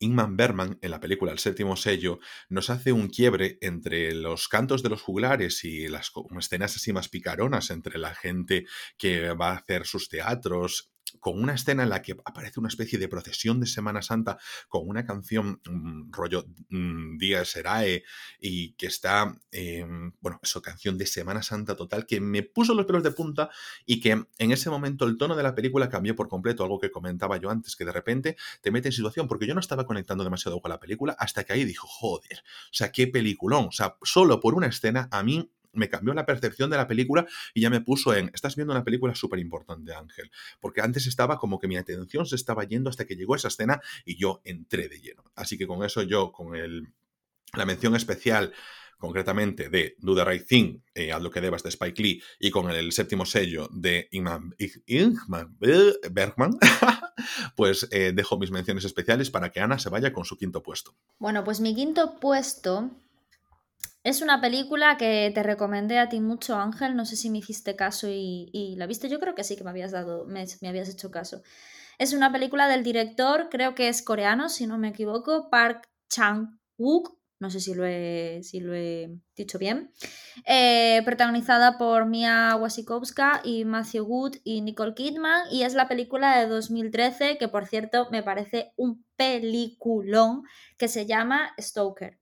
Ingman 0.00 0.36
Berman, 0.36 0.78
en 0.82 0.90
la 0.90 1.00
película 1.00 1.32
El 1.32 1.38
séptimo 1.38 1.76
sello, 1.76 2.20
nos 2.48 2.70
hace 2.70 2.92
un 2.92 3.08
quiebre 3.08 3.58
entre 3.60 4.14
los 4.14 4.48
cantos 4.48 4.82
de 4.82 4.88
los 4.88 5.02
juglares 5.02 5.64
y 5.64 5.88
las 5.88 6.12
escenas 6.38 6.76
así 6.76 6.92
más 6.92 7.08
picaronas 7.08 7.70
entre 7.70 7.98
la 7.98 8.14
gente 8.14 8.66
que 8.96 9.32
va 9.32 9.50
a 9.50 9.56
hacer 9.56 9.86
sus 9.86 10.08
teatros 10.08 10.90
con 11.20 11.40
una 11.42 11.54
escena 11.54 11.82
en 11.82 11.90
la 11.90 12.02
que 12.02 12.16
aparece 12.24 12.60
una 12.60 12.68
especie 12.68 12.98
de 12.98 13.08
procesión 13.08 13.60
de 13.60 13.66
Semana 13.66 14.02
Santa 14.02 14.38
con 14.68 14.88
una 14.88 15.04
canción 15.04 15.60
mm, 15.64 16.12
rollo 16.12 16.44
mm, 16.68 17.18
Día 17.18 17.44
Serae 17.44 18.04
y 18.40 18.72
que 18.72 18.86
está, 18.86 19.36
em, 19.50 20.12
bueno, 20.20 20.40
eso, 20.42 20.62
canción 20.62 20.98
de 20.98 21.06
Semana 21.06 21.42
Santa 21.42 21.76
total 21.76 22.06
que 22.06 22.20
me 22.20 22.42
puso 22.42 22.74
los 22.74 22.86
pelos 22.86 23.02
de 23.02 23.10
punta 23.10 23.50
y 23.86 24.00
que 24.00 24.10
en 24.38 24.52
ese 24.52 24.70
momento 24.70 25.04
el 25.06 25.16
tono 25.16 25.36
de 25.36 25.42
la 25.42 25.54
película 25.54 25.88
cambió 25.88 26.14
por 26.14 26.28
completo, 26.28 26.62
algo 26.62 26.78
que 26.78 26.90
comentaba 26.90 27.36
yo 27.38 27.50
antes, 27.50 27.76
que 27.76 27.84
de 27.84 27.92
repente 27.92 28.36
te 28.60 28.70
mete 28.70 28.88
en 28.88 28.92
situación, 28.92 29.28
porque 29.28 29.46
yo 29.46 29.54
no 29.54 29.60
estaba 29.60 29.86
conectando 29.86 30.24
demasiado 30.24 30.60
con 30.60 30.70
la 30.70 30.80
película 30.80 31.16
hasta 31.18 31.44
que 31.44 31.52
ahí 31.52 31.64
dijo, 31.64 31.86
joder, 31.86 32.42
o 32.66 32.74
sea, 32.74 32.92
qué 32.92 33.06
peliculón, 33.06 33.66
o 33.68 33.72
sea, 33.72 33.96
solo 34.02 34.40
por 34.40 34.54
una 34.54 34.66
escena 34.66 35.08
a 35.10 35.22
mí 35.22 35.50
me 35.78 35.88
cambió 35.88 36.12
la 36.14 36.26
percepción 36.26 36.70
de 36.70 36.76
la 36.76 36.86
película 36.86 37.26
y 37.54 37.62
ya 37.62 37.70
me 37.70 37.80
puso 37.80 38.14
en, 38.14 38.30
estás 38.34 38.56
viendo 38.56 38.72
una 38.72 38.84
película 38.84 39.14
súper 39.14 39.38
importante, 39.38 39.94
Ángel, 39.94 40.30
porque 40.60 40.80
antes 40.80 41.06
estaba 41.06 41.38
como 41.38 41.58
que 41.58 41.68
mi 41.68 41.76
atención 41.76 42.26
se 42.26 42.36
estaba 42.36 42.64
yendo 42.64 42.90
hasta 42.90 43.06
que 43.06 43.16
llegó 43.16 43.34
esa 43.36 43.48
escena 43.48 43.80
y 44.04 44.16
yo 44.16 44.40
entré 44.44 44.88
de 44.88 45.00
lleno. 45.00 45.24
Así 45.34 45.56
que 45.56 45.66
con 45.66 45.84
eso 45.84 46.02
yo, 46.02 46.32
con 46.32 46.54
el, 46.54 46.88
la 47.54 47.64
mención 47.64 47.96
especial 47.96 48.52
concretamente 48.98 49.70
de 49.70 49.96
Do 50.00 50.14
the 50.14 50.24
Right 50.24 50.46
Thing, 50.46 50.80
eh, 50.94 51.12
lo 51.20 51.30
que 51.30 51.40
debas 51.40 51.62
de 51.62 51.70
Spike 51.70 52.02
Lee, 52.02 52.22
y 52.40 52.50
con 52.50 52.68
el 52.70 52.92
séptimo 52.92 53.24
sello 53.24 53.68
de 53.72 54.08
Ingman, 54.10 54.54
Bergman, 56.10 56.58
pues 57.56 57.88
eh, 57.92 58.12
dejo 58.14 58.38
mis 58.38 58.50
menciones 58.50 58.84
especiales 58.84 59.30
para 59.30 59.50
que 59.50 59.60
Ana 59.60 59.78
se 59.78 59.88
vaya 59.88 60.12
con 60.12 60.24
su 60.24 60.36
quinto 60.36 60.62
puesto. 60.62 60.96
Bueno, 61.18 61.44
pues 61.44 61.60
mi 61.60 61.74
quinto 61.74 62.18
puesto 62.18 62.90
es 64.04 64.22
una 64.22 64.40
película 64.40 64.96
que 64.96 65.30
te 65.34 65.42
recomendé 65.42 65.98
a 65.98 66.08
ti 66.08 66.20
mucho, 66.20 66.56
Ángel. 66.56 66.96
No 66.96 67.04
sé 67.04 67.16
si 67.16 67.30
me 67.30 67.38
hiciste 67.38 67.76
caso 67.76 68.08
y, 68.08 68.74
la 68.76 68.86
viste. 68.86 69.08
Yo 69.08 69.20
creo 69.20 69.34
que 69.34 69.44
sí 69.44 69.56
que 69.56 69.64
me 69.64 69.70
habías 69.70 69.92
dado, 69.92 70.24
me, 70.26 70.46
habías 70.66 70.88
hecho 70.88 71.10
caso. 71.10 71.42
Es 71.98 72.12
una 72.12 72.32
película 72.32 72.68
del 72.68 72.84
director, 72.84 73.48
creo 73.50 73.74
que 73.74 73.88
es 73.88 74.02
coreano, 74.02 74.48
si 74.48 74.66
no 74.66 74.78
me 74.78 74.88
equivoco, 74.88 75.50
Park 75.50 75.88
Chang-wook. 76.10 77.16
No 77.40 77.50
sé 77.50 77.60
si 77.60 77.74
lo 77.74 77.84
he, 77.84 78.40
dicho 79.36 79.58
bien. 79.58 79.92
Eh, 80.44 81.02
protagonizada 81.04 81.78
por 81.78 82.06
Mia 82.06 82.56
Wasikowska 82.56 83.42
y 83.44 83.64
Matthew 83.64 84.04
Wood 84.04 84.36
y 84.42 84.60
Nicole 84.62 84.94
Kidman. 84.94 85.44
Y 85.52 85.62
es 85.62 85.74
la 85.74 85.86
película 85.86 86.38
de 86.38 86.48
2013, 86.48 87.38
que 87.38 87.48
por 87.48 87.66
cierto 87.66 88.08
me 88.10 88.24
parece 88.24 88.72
un 88.76 89.04
peliculón, 89.16 90.42
que 90.78 90.88
se 90.88 91.06
llama 91.06 91.52
Stoker. 91.60 92.18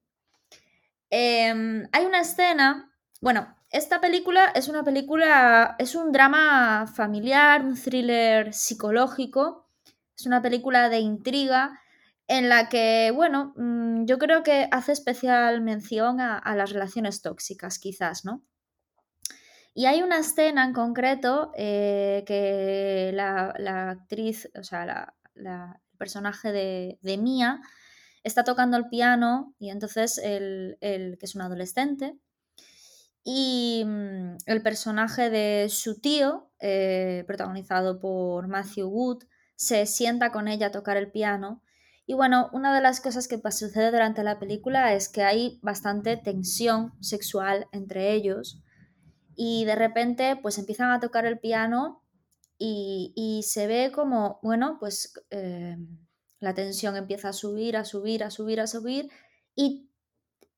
Em, 1.18 1.88
hay 1.92 2.04
una 2.04 2.20
escena, 2.20 2.92
bueno, 3.22 3.56
esta 3.70 4.02
película 4.02 4.52
es 4.54 4.68
una 4.68 4.84
película, 4.84 5.74
es 5.78 5.94
un 5.94 6.12
drama 6.12 6.86
familiar, 6.94 7.64
un 7.64 7.74
thriller 7.74 8.52
psicológico, 8.52 9.66
es 10.14 10.26
una 10.26 10.42
película 10.42 10.90
de 10.90 10.98
intriga 10.98 11.80
en 12.28 12.50
la 12.50 12.68
que, 12.68 13.12
bueno, 13.14 13.54
mm, 13.56 14.04
yo 14.04 14.18
creo 14.18 14.42
que 14.42 14.68
hace 14.70 14.92
especial 14.92 15.62
mención 15.62 16.20
a, 16.20 16.54
las 16.54 16.70
relaciones 16.70 17.22
tóxicas, 17.22 17.78
quizás, 17.78 18.26
¿no? 18.26 18.42
Y 19.72 19.86
hay 19.86 20.02
una 20.02 20.18
escena 20.18 20.66
en 20.66 20.74
concreto 20.74 21.50
eh, 21.56 22.24
que 22.26 23.10
la, 23.14 23.54
actriz, 23.90 24.50
o 24.54 24.62
sea, 24.62 25.14
el 25.34 25.48
personaje 25.96 26.52
de, 26.52 26.98
de 27.00 27.16
Mia, 27.16 27.62
está 28.26 28.42
tocando 28.42 28.76
el 28.76 28.88
piano 28.88 29.54
y 29.58 29.70
entonces 29.70 30.18
el, 30.18 30.76
que 30.80 31.18
es 31.22 31.34
un 31.34 31.42
adolescente 31.42 32.18
y 33.24 33.84
mm, 33.86 34.36
el 34.46 34.62
personaje 34.62 35.30
de 35.30 35.68
su 35.68 36.00
tío, 36.00 36.50
eh, 36.60 37.24
protagonizado 37.26 38.00
por 38.00 38.48
Matthew 38.48 38.88
Wood, 38.88 39.24
se 39.54 39.86
sienta 39.86 40.32
con 40.32 40.48
ella 40.48 40.66
a 40.66 40.72
tocar 40.72 40.96
el 40.96 41.10
piano. 41.10 41.62
Y 42.04 42.14
bueno, 42.14 42.50
una 42.52 42.74
de 42.74 42.80
las 42.80 43.00
cosas 43.00 43.26
que 43.26 43.40
sucede 43.50 43.90
durante 43.90 44.22
la 44.22 44.38
película 44.38 44.92
es 44.94 45.08
que 45.08 45.22
hay 45.22 45.58
bastante 45.62 46.16
tensión 46.16 46.92
sexual 47.00 47.66
entre 47.72 48.12
ellos 48.12 48.62
y 49.34 49.64
de 49.64 49.74
repente 49.74 50.36
pues 50.36 50.58
empiezan 50.58 50.90
a 50.90 51.00
tocar 51.00 51.26
el 51.26 51.38
piano 51.38 52.02
y, 52.58 53.42
se 53.46 53.66
ve 53.66 53.92
como, 53.92 54.40
bueno, 54.42 54.78
pues 54.80 55.12
eh, 55.30 55.76
la 56.40 56.54
tensión 56.54 56.96
empieza 56.96 57.30
a 57.30 57.32
subir, 57.32 57.76
a 57.76 57.84
subir, 57.84 58.24
a 58.24 58.30
subir, 58.30 58.60
a 58.60 58.66
subir 58.66 59.10
y 59.54 59.90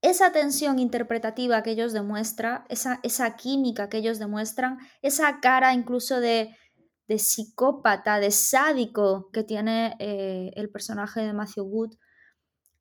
esa 0.01 0.31
tensión 0.33 0.79
interpretativa 0.79 1.63
que 1.63 1.71
ellos 1.71 1.93
demuestran, 1.93 2.65
esa, 2.69 3.01
esa 3.03 3.37
química 3.37 3.89
que 3.89 3.99
ellos 3.99 4.19
demuestran, 4.19 4.79
esa 5.03 5.41
cara 5.41 5.75
incluso 5.75 6.21
de, 6.21 6.57
de 7.09 7.19
psicópata, 7.19 8.21
de 8.21 8.31
sádico 8.31 9.31
que 9.33 9.43
tiene 9.43 9.97
eh, 9.99 10.53
el 10.55 10.71
personaje 10.71 11.21
de 11.21 11.33
Matthew 11.33 11.65
Wood, 11.65 11.97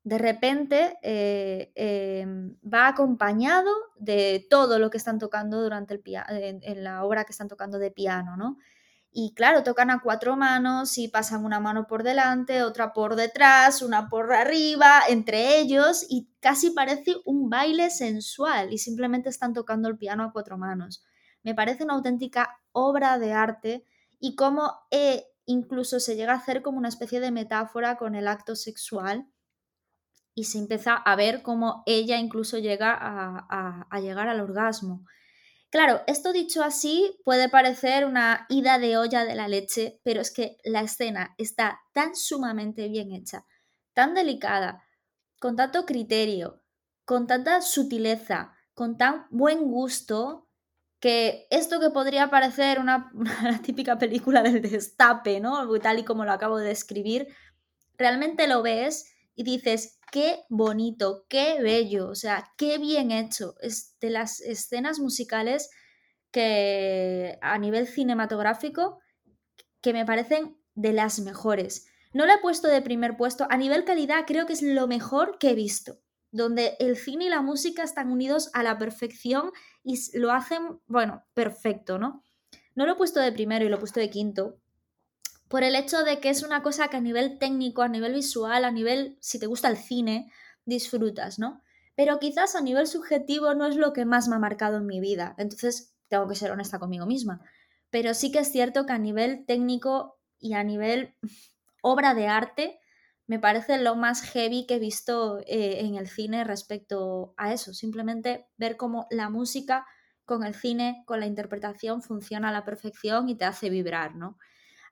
de 0.04 0.18
repente 0.18 0.96
eh, 1.02 1.72
em, 1.74 2.56
va 2.62 2.88
acompañado 2.88 3.70
de 3.96 4.46
todo 4.48 4.78
lo 4.78 4.90
que 4.90 4.96
están 4.96 5.18
tocando 5.18 5.60
durante 5.60 5.94
el 5.94 6.02
en, 6.30 6.60
en, 6.62 6.84
la 6.84 7.04
obra 7.04 7.24
que 7.24 7.32
están 7.32 7.48
tocando 7.48 7.78
de 7.78 7.90
piano, 7.90 8.36
¿no? 8.36 8.56
Y 9.10 9.32
claro, 9.34 9.62
tocan 9.62 9.90
a 9.90 10.00
cuatro 10.00 10.36
manos 10.36 10.98
y 10.98 11.08
pasan 11.08 11.44
una 11.44 11.60
mano 11.60 11.86
por 11.86 12.02
delante, 12.02 12.62
otra 12.62 12.92
por 12.92 13.16
detrás, 13.16 13.80
una 13.80 14.08
por 14.08 14.32
arriba, 14.32 15.00
entre 15.08 15.58
ellos, 15.58 16.04
y 16.08 16.28
casi 16.40 16.70
parece 16.70 17.16
un 17.24 17.48
baile 17.48 17.90
sensual 17.90 18.72
y 18.72 18.78
simplemente 18.78 19.30
están 19.30 19.54
tocando 19.54 19.88
el 19.88 19.96
piano 19.96 20.24
a 20.24 20.32
cuatro 20.32 20.58
manos. 20.58 21.02
Me 21.42 21.54
parece 21.54 21.84
una 21.84 21.94
auténtica 21.94 22.60
obra 22.72 23.18
de 23.18 23.32
arte 23.32 23.84
y 24.20 24.36
cómo 24.36 24.74
eh, 24.90 25.24
incluso 25.46 26.00
se 26.00 26.14
llega 26.14 26.34
a 26.34 26.36
hacer 26.36 26.60
como 26.62 26.78
una 26.78 26.88
especie 26.88 27.20
de 27.20 27.30
metáfora 27.30 27.96
con 27.96 28.14
el 28.14 28.28
acto 28.28 28.56
sexual 28.56 29.26
y 30.34 30.44
se 30.44 30.58
empieza 30.58 30.94
a 30.94 31.16
ver 31.16 31.42
cómo 31.42 31.82
ella 31.86 32.18
incluso 32.18 32.58
llega 32.58 32.96
a 33.00 34.00
llegar 34.00 34.28
al 34.28 34.40
orgasmo. 34.40 35.04
Claro, 35.70 36.00
esto 36.06 36.32
dicho 36.32 36.62
así 36.62 37.20
puede 37.24 37.50
parecer 37.50 38.06
una 38.06 38.46
ida 38.48 38.78
de 38.78 38.96
olla 38.96 39.24
de 39.24 39.34
la 39.34 39.48
leche, 39.48 40.00
pero 40.02 40.22
es 40.22 40.30
que 40.30 40.56
la 40.64 40.80
escena 40.80 41.34
está 41.36 41.80
tan 41.92 42.16
sumamente 42.16 42.88
bien 42.88 43.12
hecha, 43.12 43.44
tan 43.92 44.14
delicada, 44.14 44.82
con 45.38 45.56
tanto 45.56 45.84
criterio, 45.84 46.62
con 47.04 47.26
tanta 47.26 47.60
sutileza, 47.60 48.54
con 48.72 48.96
tan 48.96 49.26
buen 49.30 49.70
gusto, 49.70 50.48
que 51.00 51.46
esto 51.50 51.78
que 51.80 51.90
podría 51.90 52.30
parecer 52.30 52.80
una, 52.80 53.12
típica 53.62 53.98
película 53.98 54.42
del 54.42 54.62
destape, 54.62 55.38
¿no? 55.38 55.68
Tal 55.80 55.98
y 55.98 56.04
como 56.04 56.24
lo 56.24 56.32
acabo 56.32 56.56
de 56.56 56.68
describir, 56.68 57.28
realmente 57.98 58.48
lo 58.48 58.62
ves 58.62 59.12
y 59.38 59.44
dices, 59.44 60.00
qué 60.10 60.40
bonito, 60.48 61.24
qué 61.28 61.62
bello, 61.62 62.08
o 62.08 62.16
sea, 62.16 62.52
qué 62.56 62.76
bien 62.78 63.12
hecho. 63.12 63.54
Es 63.60 63.94
de 64.00 64.10
las 64.10 64.40
escenas 64.40 64.98
musicales 64.98 65.70
que 66.32 67.38
a 67.40 67.56
nivel 67.56 67.86
cinematográfico 67.86 68.98
que 69.80 69.92
me 69.92 70.04
parecen 70.04 70.58
de 70.74 70.92
las 70.92 71.20
mejores. 71.20 71.86
No 72.12 72.26
la 72.26 72.34
he 72.34 72.40
puesto 72.40 72.66
de 72.66 72.82
primer 72.82 73.16
puesto, 73.16 73.46
a 73.48 73.56
nivel 73.56 73.84
calidad 73.84 74.24
creo 74.26 74.44
que 74.44 74.54
es 74.54 74.62
lo 74.62 74.88
mejor 74.88 75.38
que 75.38 75.50
he 75.50 75.54
visto, 75.54 76.00
donde 76.32 76.74
el 76.80 76.96
cine 76.96 77.26
y 77.26 77.28
la 77.28 77.40
música 77.40 77.84
están 77.84 78.10
unidos 78.10 78.50
a 78.54 78.64
la 78.64 78.76
perfección 78.76 79.52
y 79.84 80.00
lo 80.18 80.32
hacen, 80.32 80.80
bueno, 80.88 81.22
perfecto, 81.32 82.00
¿no? 82.00 82.24
No 82.74 82.86
lo 82.86 82.94
he 82.94 82.96
puesto 82.96 83.20
de 83.20 83.30
primero 83.30 83.64
y 83.64 83.68
lo 83.68 83.76
he 83.76 83.78
puesto 83.80 84.00
de 84.00 84.10
quinto, 84.10 84.58
por 85.48 85.62
el 85.64 85.74
hecho 85.74 86.04
de 86.04 86.20
que 86.20 86.28
es 86.28 86.42
una 86.42 86.62
cosa 86.62 86.88
que 86.88 86.96
a 86.98 87.00
nivel 87.00 87.38
técnico, 87.38 87.82
a 87.82 87.88
nivel 87.88 88.14
visual, 88.14 88.64
a 88.64 88.70
nivel, 88.70 89.16
si 89.20 89.38
te 89.38 89.46
gusta 89.46 89.68
el 89.68 89.76
cine, 89.76 90.30
disfrutas, 90.64 91.38
¿no? 91.38 91.62
Pero 91.94 92.18
quizás 92.18 92.54
a 92.54 92.60
nivel 92.60 92.86
subjetivo 92.86 93.54
no 93.54 93.66
es 93.66 93.76
lo 93.76 93.92
que 93.92 94.04
más 94.04 94.28
me 94.28 94.36
ha 94.36 94.38
marcado 94.38 94.76
en 94.76 94.86
mi 94.86 95.00
vida, 95.00 95.34
entonces 95.38 95.96
tengo 96.08 96.28
que 96.28 96.34
ser 96.34 96.50
honesta 96.50 96.78
conmigo 96.78 97.06
misma. 97.06 97.40
Pero 97.90 98.14
sí 98.14 98.30
que 98.30 98.40
es 98.40 98.52
cierto 98.52 98.86
que 98.86 98.92
a 98.92 98.98
nivel 98.98 99.44
técnico 99.46 100.18
y 100.38 100.52
a 100.52 100.62
nivel 100.62 101.14
obra 101.82 102.14
de 102.14 102.28
arte, 102.28 102.78
me 103.26 103.38
parece 103.38 103.78
lo 103.78 103.94
más 103.94 104.22
heavy 104.22 104.66
que 104.66 104.76
he 104.76 104.78
visto 104.78 105.38
eh, 105.40 105.80
en 105.80 105.96
el 105.96 106.08
cine 106.08 106.44
respecto 106.44 107.34
a 107.36 107.52
eso. 107.52 107.74
Simplemente 107.74 108.48
ver 108.56 108.76
cómo 108.76 109.06
la 109.10 109.28
música 109.28 109.86
con 110.24 110.44
el 110.44 110.54
cine, 110.54 111.02
con 111.06 111.20
la 111.20 111.26
interpretación, 111.26 112.02
funciona 112.02 112.48
a 112.48 112.52
la 112.52 112.64
perfección 112.64 113.28
y 113.28 113.36
te 113.36 113.44
hace 113.44 113.68
vibrar, 113.68 114.14
¿no? 114.14 114.38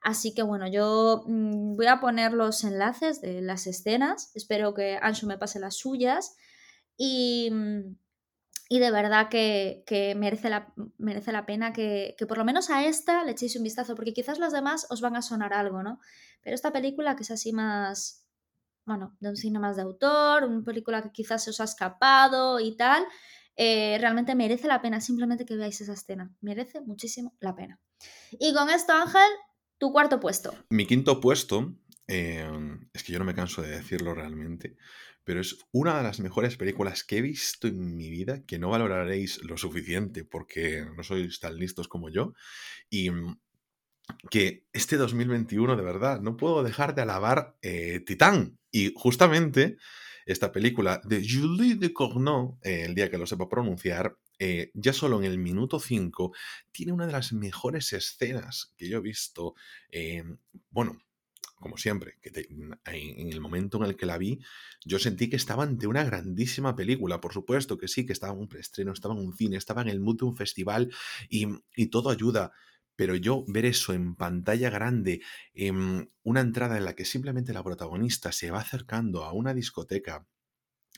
Así 0.07 0.33
que 0.33 0.41
bueno, 0.41 0.67
yo 0.69 1.25
mm, 1.27 1.75
voy 1.75 1.87
a 1.87 1.99
poner 1.99 2.31
los 2.31 2.63
enlaces 2.63 3.19
de 3.19 3.41
las 3.41 3.67
escenas. 3.67 4.31
Espero 4.35 4.73
que 4.73 4.97
Ancho 5.01 5.27
me 5.27 5.37
pase 5.37 5.59
las 5.59 5.75
suyas. 5.75 6.37
Y, 6.95 7.49
mm, 7.51 7.97
de 8.69 8.91
verdad 8.91 9.27
que, 9.27 9.83
merece, 10.17 10.49
la, 10.49 10.73
merece 10.97 11.33
la 11.33 11.45
pena 11.45 11.73
que, 11.73 12.15
por 12.25 12.37
lo 12.37 12.45
menos 12.45 12.69
a 12.69 12.85
esta 12.85 13.25
le 13.25 13.31
echéis 13.31 13.57
un 13.57 13.63
vistazo, 13.63 13.95
porque 13.95 14.13
quizás 14.13 14.39
las 14.39 14.53
demás 14.53 14.87
os 14.89 15.01
van 15.01 15.17
a 15.17 15.21
sonar 15.21 15.53
algo, 15.53 15.83
¿no? 15.83 15.99
Pero 16.41 16.55
esta 16.55 16.71
película 16.71 17.17
que 17.17 17.23
es 17.23 17.31
así 17.31 17.51
más, 17.51 18.25
bueno, 18.85 19.17
de 19.19 19.27
un 19.27 19.35
cine 19.35 19.59
más 19.59 19.75
de 19.75 19.81
autor, 19.81 20.45
una 20.45 20.63
película 20.63 21.01
que 21.03 21.11
quizás 21.11 21.43
se 21.43 21.49
os 21.49 21.59
ha 21.59 21.65
escapado 21.65 22.61
y 22.61 22.77
tal, 22.77 23.05
eh, 23.57 23.97
realmente 23.99 24.35
merece 24.35 24.69
la 24.69 24.81
pena 24.81 25.01
simplemente 25.01 25.45
que 25.45 25.57
veáis 25.57 25.81
esa 25.81 25.93
escena. 25.93 26.31
Merece 26.39 26.79
muchísimo 26.79 27.35
la 27.41 27.55
pena. 27.55 27.81
Y 28.31 28.53
con 28.53 28.69
esto, 28.69 28.93
Ángel, 28.93 29.31
tu 29.77 29.91
cuarto 29.91 30.19
puesto. 30.19 30.53
Mi 30.69 30.85
quinto 30.85 31.19
puesto, 31.19 31.75
em, 32.07 32.89
es 32.93 33.03
que 33.03 33.13
yo 33.13 33.19
no 33.19 33.25
me 33.25 33.35
canso 33.35 33.61
de 33.61 33.69
decirlo 33.69 34.13
realmente, 34.13 34.77
pero 35.23 35.41
es 35.41 35.57
una 35.71 35.97
de 35.97 36.03
las 36.03 36.19
mejores 36.19 36.55
películas 36.55 37.03
que 37.03 37.17
he 37.17 37.21
visto 37.21 37.67
en 37.67 37.95
mi 37.95 38.09
vida, 38.09 38.43
que 38.45 38.59
no 38.59 38.69
valoraréis 38.69 39.43
lo 39.43 39.57
suficiente 39.57 40.23
porque 40.23 40.85
no 40.95 41.03
sois 41.03 41.39
tan 41.39 41.57
listos 41.57 41.87
como 41.87 42.09
yo, 42.09 42.33
y 42.89 43.09
mm, 43.09 43.37
que 44.29 44.65
este 44.73 44.97
2021, 44.97 45.75
de 45.75 45.83
verdad, 45.83 46.21
no 46.21 46.37
puedo 46.37 46.63
dejar 46.63 46.95
de 46.95 47.01
alabar 47.01 47.57
eh, 47.61 47.99
Titán. 48.05 48.57
Y 48.71 48.93
justamente 48.95 49.77
esta 50.25 50.51
película 50.51 51.01
de 51.03 51.25
Julie 51.27 51.75
de 51.75 51.93
Cournot, 51.93 52.57
eh, 52.65 52.83
el 52.85 52.95
día 52.95 53.09
que 53.09 53.17
lo 53.17 53.25
sepa 53.25 53.49
pronunciar, 53.49 54.17
eh, 54.39 54.71
ya 54.73 54.93
solo 54.93 55.17
en 55.19 55.25
el 55.25 55.37
minuto 55.37 55.79
5, 55.79 56.33
tiene 56.71 56.93
una 56.93 57.05
de 57.05 57.13
las 57.13 57.33
mejores 57.33 57.93
escenas 57.93 58.73
que 58.77 58.89
yo 58.89 58.97
he 58.99 59.01
visto. 59.01 59.55
bueno, 60.69 60.99
como 61.59 61.77
siempre, 61.77 62.17
que 62.21 62.31
en 62.85 63.33
el 63.33 63.41
momento 63.41 63.77
en 63.77 63.83
el 63.89 63.95
que 63.95 64.05
la 64.05 64.17
vi, 64.17 64.39
yo 64.85 64.99
sentí 64.99 65.29
que 65.29 65.35
estaba 65.35 65.63
ante 65.63 65.87
una 65.87 66.03
grandísima 66.03 66.75
película. 66.75 67.19
Por 67.19 67.33
supuesto 67.33 67.77
que 67.77 67.87
sí, 67.87 68.05
que 68.05 68.13
estaba 68.13 68.33
en 68.33 68.39
un 68.39 68.47
preestreno, 68.47 68.93
estaba 68.93 69.15
en 69.15 69.21
un 69.21 69.35
cine, 69.35 69.57
estaba 69.57 69.81
en 69.81 69.87
el 69.89 69.99
mood 69.99 70.19
de 70.19 70.25
un 70.25 70.35
festival 70.35 70.93
y, 71.29 71.47
y 71.75 71.87
todo 71.87 72.09
ayuda. 72.09 72.51
Pero 72.95 73.15
yo 73.15 73.43
ver 73.47 73.65
eso 73.65 73.93
en 73.93 74.15
pantalla 74.15 74.69
grande, 74.69 75.21
en 75.53 76.11
una 76.23 76.41
entrada 76.41 76.77
en 76.77 76.85
la 76.85 76.95
que 76.95 77.05
simplemente 77.05 77.53
la 77.53 77.63
protagonista 77.63 78.31
se 78.31 78.51
va 78.51 78.59
acercando 78.59 79.23
a 79.23 79.33
una 79.33 79.53
discoteca 79.53 80.27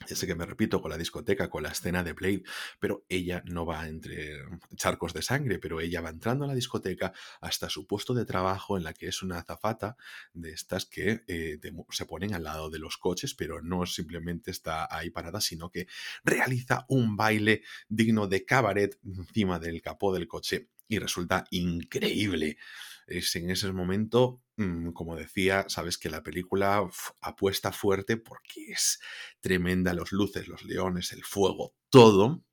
ya 0.08 0.16
sé 0.16 0.28
que 0.28 0.36
me 0.36 0.46
repito 0.46 0.82
con 0.82 0.92
la 0.92 0.98
discoteca, 0.98 1.50
con 1.50 1.64
la 1.64 1.70
escena 1.70 2.04
de 2.04 2.14
Blade, 2.14 2.44
pero 2.80 3.06
ella 3.10 3.44
no 3.46 3.66
va 3.66 3.88
entre 3.88 4.40
charcos 4.76 5.14
de 5.14 5.22
sangre, 5.22 5.60
pero 5.60 5.82
ella 5.82 6.02
va 6.02 6.10
entrando 6.10 6.46
a 6.46 6.48
la 6.48 6.56
discoteca 6.56 7.14
hasta 7.42 7.70
su 7.70 7.86
puesto 7.86 8.14
de 8.14 8.26
trabajo 8.26 8.78
en 8.78 8.84
la 8.84 8.94
que 8.94 9.08
es 9.08 9.22
una 9.22 9.40
azafata 9.40 9.98
de 10.34 10.52
estas 10.52 10.86
que 10.86 11.24
eh, 11.28 11.60
se 11.90 12.06
ponen 12.06 12.34
al 12.34 12.44
lado 12.44 12.70
de 12.70 12.80
los 12.80 12.98
coches, 12.98 13.34
pero 13.34 13.62
no 13.62 13.86
simplemente 13.86 14.52
está 14.52 14.88
ahí 14.90 15.10
parada, 15.10 15.42
sino 15.42 15.70
que 15.70 15.88
realiza 16.24 16.86
un 16.88 17.16
baile 17.16 17.64
digno 17.88 18.28
de 18.28 18.46
cabaret 18.46 18.98
encima 19.04 19.60
del 19.60 19.82
capó 19.82 20.14
del 20.14 20.28
coche 20.28 20.70
y 20.88 20.98
resulta 21.00 21.46
increíble. 21.52 22.58
Es 23.10 23.36
en 23.36 23.50
ese 23.50 23.72
momento 23.72 24.42
Mm, 24.60 24.92
como 24.92 25.16
decía, 25.16 25.66
sabes 25.70 25.98
que 25.98 26.10
la 26.10 26.22
película 26.22 26.86
apuesta 27.22 27.72
fuerte 27.72 28.18
porque 28.18 28.72
es 28.74 29.00
tremenda, 29.40 29.94
los 29.94 30.12
luces, 30.12 30.50
los 30.50 30.66
leones, 30.66 31.14
el 31.14 31.24
fuego, 31.24 31.74
todo 31.90 32.44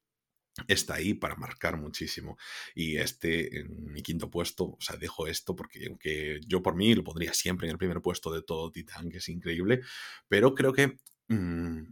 está 0.69 0.95
ahí 0.95 1.15
para 1.15 1.37
marcar 1.37 1.79
muchísimo. 1.79 2.39
Y 2.77 2.99
este, 2.99 3.61
en 3.61 3.93
mi 3.93 4.03
quinto 4.03 4.31
puesto, 4.31 4.65
o 4.67 4.79
sea, 4.81 4.97
dejo 4.97 5.27
esto 5.27 5.57
porque 5.57 5.87
aunque 5.89 6.41
yo 6.47 6.63
por 6.63 6.77
mí 6.77 6.95
lo 6.95 7.05
pondría 7.05 7.35
siempre 7.35 7.67
en 7.67 7.73
el 7.73 7.79
primer 7.79 8.01
puesto 8.03 8.33
de 8.33 8.43
todo 8.43 8.71
Titán, 8.73 9.11
que 9.11 9.19
es 9.19 9.29
increíble, 9.29 9.83
pero 10.29 10.55
creo 10.55 10.73
que 10.73 10.99
mm, 11.29 11.83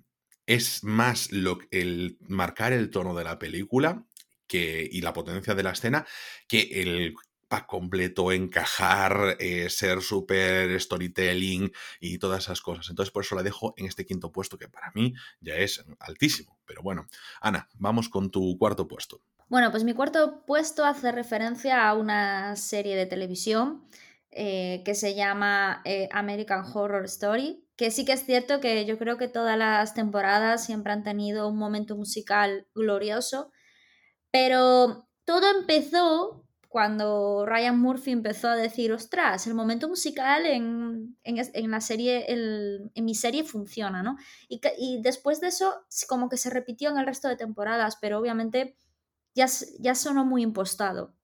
es 0.47 0.85
más 0.85 1.33
lo, 1.33 1.59
el 1.73 2.19
marcar 2.29 2.73
el 2.73 2.91
tono 2.91 3.15
de 3.17 3.25
la 3.25 3.39
película 3.41 4.07
que, 4.47 4.89
y 4.91 5.01
la 5.01 5.13
potencia 5.13 5.55
de 5.55 5.63
la 5.65 5.73
escena 5.73 6.07
que 6.49 6.83
el 6.83 7.15
pack 7.49 7.67
completo, 7.67 8.33
encajar, 8.33 9.37
eh, 9.39 9.69
ser 9.71 10.03
súper 10.03 10.81
storytelling 10.81 11.73
y 12.01 12.19
todas 12.19 12.45
esas 12.45 12.61
cosas. 12.61 12.89
Entonces, 12.91 13.13
por 13.13 13.25
eso 13.25 13.35
la 13.35 13.43
dejo 13.43 13.75
en 13.77 13.87
este 13.87 14.05
quinto 14.05 14.33
puesto, 14.33 14.59
que 14.59 14.69
para 14.69 14.91
mí 14.95 15.15
ya 15.41 15.55
es 15.55 15.85
altísimo. 16.01 16.59
Pero 16.67 16.83
bueno, 16.83 17.07
Ana, 17.41 17.69
vamos 17.75 18.09
con 18.09 18.31
tu 18.31 18.57
cuarto 18.59 18.89
puesto. 18.89 19.21
Bueno, 19.49 19.71
pues 19.71 19.85
mi 19.85 19.93
cuarto 19.93 20.45
puesto 20.47 20.85
hace 20.85 21.13
referencia 21.13 21.89
a 21.89 21.95
una 21.95 22.57
serie 22.57 22.97
de 22.97 23.07
televisión 23.07 23.87
eh, 24.31 24.83
que 24.85 24.95
se 24.95 25.15
llama 25.15 25.81
eh, 25.85 26.09
American 26.11 26.65
Horror 26.75 27.05
Story, 27.05 27.65
que 27.77 27.91
sí 27.91 28.05
que 28.05 28.13
es 28.13 28.25
cierto 28.25 28.61
que 28.61 28.85
yo 28.85 28.99
creo 28.99 29.17
que 29.17 29.29
todas 29.29 29.57
las 29.57 29.95
temporadas 29.95 30.65
siempre 30.65 30.93
han 30.93 31.05
tenido 31.05 31.49
un 31.49 31.57
momento 31.57 31.95
musical 31.95 32.67
glorioso, 32.75 33.53
pero 34.33 35.09
todo 35.25 35.49
empezó 35.61 36.44
cuando 36.75 37.47
Ryan 37.47 37.79
Murphy 37.79 38.11
empezó 38.11 38.49
a 38.49 38.57
decir, 38.57 38.91
ostras, 38.91 39.47
el 39.47 39.55
momento 39.55 39.89
musical 39.89 40.45
en, 40.45 41.17
la 41.71 41.81
serie, 41.81 42.25
en 42.29 43.05
mi 43.05 43.15
serie 43.15 43.45
funciona, 43.45 44.03
¿no? 44.03 44.17
Y, 44.49 45.01
después 45.01 45.41
de 45.41 45.47
eso, 45.47 45.87
como 46.09 46.29
que 46.29 46.37
se 46.37 46.51
repitió 46.51 46.91
en 46.91 46.99
el 46.99 47.07
resto 47.07 47.29
de 47.29 47.37
temporadas, 47.37 47.97
pero 48.01 48.19
obviamente 48.19 48.77
ya, 49.37 49.47
ya 49.79 49.95
sonó 49.95 50.25
muy 50.25 50.43
impostado. 50.43 51.15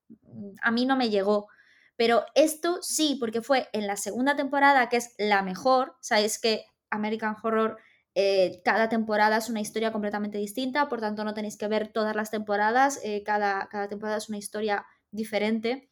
A 0.62 0.70
mí 0.70 0.86
no 0.86 0.96
me 0.96 1.10
llegó. 1.10 1.48
Pero 1.96 2.26
esto 2.36 2.78
sí, 2.80 3.16
porque 3.18 3.42
fue 3.42 3.68
en 3.72 3.88
la 3.88 3.96
segunda 3.96 4.36
temporada, 4.36 4.88
que 4.88 4.98
es 4.98 5.16
la 5.18 5.42
mejor. 5.42 5.96
Sabéis 6.00 6.38
que 6.38 6.64
American 6.90 7.34
Horror, 7.42 7.76
eh, 8.14 8.62
cada 8.64 8.88
temporada 8.88 9.38
es 9.38 9.50
una 9.50 9.60
historia 9.60 9.90
completamente 9.90 10.38
distinta, 10.38 10.88
por 10.88 11.00
tanto 11.00 11.24
no 11.24 11.34
tenéis 11.34 11.56
que 11.56 11.66
ver 11.66 11.88
todas 11.88 12.14
las 12.14 12.30
temporadas, 12.30 13.00
eh, 13.02 13.24
cada, 13.24 13.68
cada, 13.68 13.88
temporada 13.88 14.18
es 14.18 14.28
una 14.28 14.38
historia 14.38 14.86
diferente. 15.10 15.88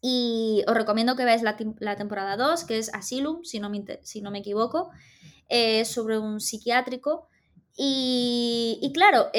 Y 0.00 0.64
os 0.68 0.74
recomiendo 0.74 1.16
que 1.16 1.24
veáis 1.24 1.42
la, 1.42 1.56
temporada 1.96 2.36
2, 2.36 2.64
que 2.64 2.78
es 2.78 2.92
Asylum, 2.94 3.44
si 3.44 3.58
no 3.58 3.68
me, 3.68 3.84
si 4.02 4.20
no 4.20 4.30
me 4.30 4.38
equivoco, 4.38 4.90
eh, 5.48 5.84
sobre 5.84 6.18
un 6.18 6.40
psiquiátrico. 6.40 7.28
Y, 7.76 8.78
y 8.82 8.92
claro, 8.92 9.30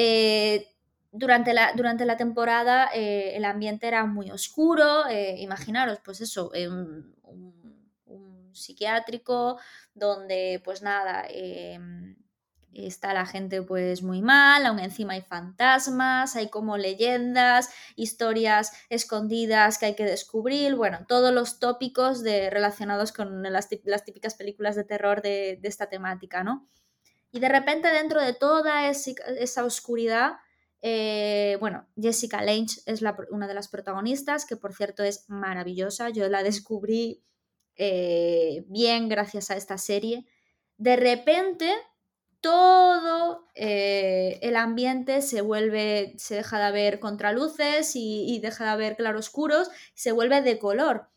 durante 1.12 1.52
la, 1.52 1.72
durante 1.74 2.04
la 2.04 2.16
temporada 2.16 2.88
eh, 2.94 3.36
el 3.36 3.44
ambiente 3.44 3.88
era 3.88 4.04
muy 4.06 4.30
oscuro, 4.30 5.06
eh, 5.08 5.36
imaginaros, 5.40 5.98
pues 6.04 6.20
eso, 6.20 6.52
eh, 6.54 6.68
un, 6.68 7.18
psiquiátrico 8.52 9.58
donde 9.94 10.60
pues 10.64 10.82
nada, 10.82 11.24
está 12.74 13.14
la 13.14 13.26
gente 13.26 13.62
pues 13.62 14.02
muy 14.02 14.22
mal, 14.22 14.66
aún 14.66 14.78
encima 14.78 15.14
hay 15.14 15.22
fantasmas, 15.22 16.36
hay 16.36 16.48
como 16.48 16.76
leyendas, 16.76 17.70
historias 17.96 18.72
escondidas 18.88 19.78
que 19.78 19.86
hay 19.86 19.94
que 19.94 20.04
descubrir, 20.04 20.74
bueno, 20.76 21.04
todos 21.08 21.32
los 21.32 21.58
tópicos 21.58 22.22
de, 22.22 22.50
relacionados 22.50 23.12
con 23.12 23.42
las, 23.42 23.68
típicas 23.68 24.34
películas 24.34 24.76
de 24.76 24.84
terror 24.84 25.22
de, 25.22 25.58
esta 25.62 25.88
temática, 25.88 26.44
¿no? 26.44 26.66
Y 27.32 27.40
de 27.40 27.48
repente 27.48 27.88
dentro 27.88 28.20
de 28.20 28.32
toda 28.32 28.88
esa 28.88 29.64
oscuridad, 29.64 30.32
eh, 30.82 31.56
bueno, 31.60 31.86
Jessica 32.00 32.42
Lange 32.42 32.80
es 32.86 33.02
una 33.30 33.46
de 33.46 33.54
las 33.54 33.68
protagonistas, 33.68 34.46
que 34.46 34.56
por 34.56 34.74
cierto 34.74 35.02
es 35.02 35.28
maravillosa. 35.28 36.08
Yo 36.08 36.28
la 36.28 36.42
descubrí 36.42 37.22
eh, 37.76 38.64
bien 38.66 39.08
gracias 39.08 39.50
a 39.50 39.56
esta 39.56 39.78
serie. 39.78 40.26
De 40.76 40.96
repente, 40.96 41.72
todo 42.40 43.46
eh, 43.54 44.38
el 44.42 44.56
ambiente 44.56 45.22
se 45.22 45.40
vuelve, 45.40 46.14
se 46.18 46.36
deja 46.36 46.64
de 46.64 46.72
ver 46.72 47.00
contraluces 47.00 47.92
y, 47.94 48.38
deja 48.40 48.64
de 48.64 48.70
haber 48.70 48.96
claroscuros, 48.96 49.70
se 49.94 50.12
vuelve 50.12 50.42
de 50.42 50.58
color. 50.58 51.08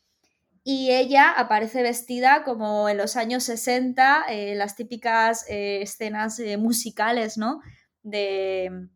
Y 0.64 0.92
ella 0.92 1.32
aparece 1.32 1.84
vestida 1.84 2.44
como 2.44 2.88
en 2.90 2.98
los 2.98 3.18
años 3.18 3.44
60, 3.44 4.26
las 4.56 4.76
típicas 4.76 5.46
escenas 5.50 6.42
musicales, 6.58 7.38
¿no? 7.38 7.62
De, 8.02 8.90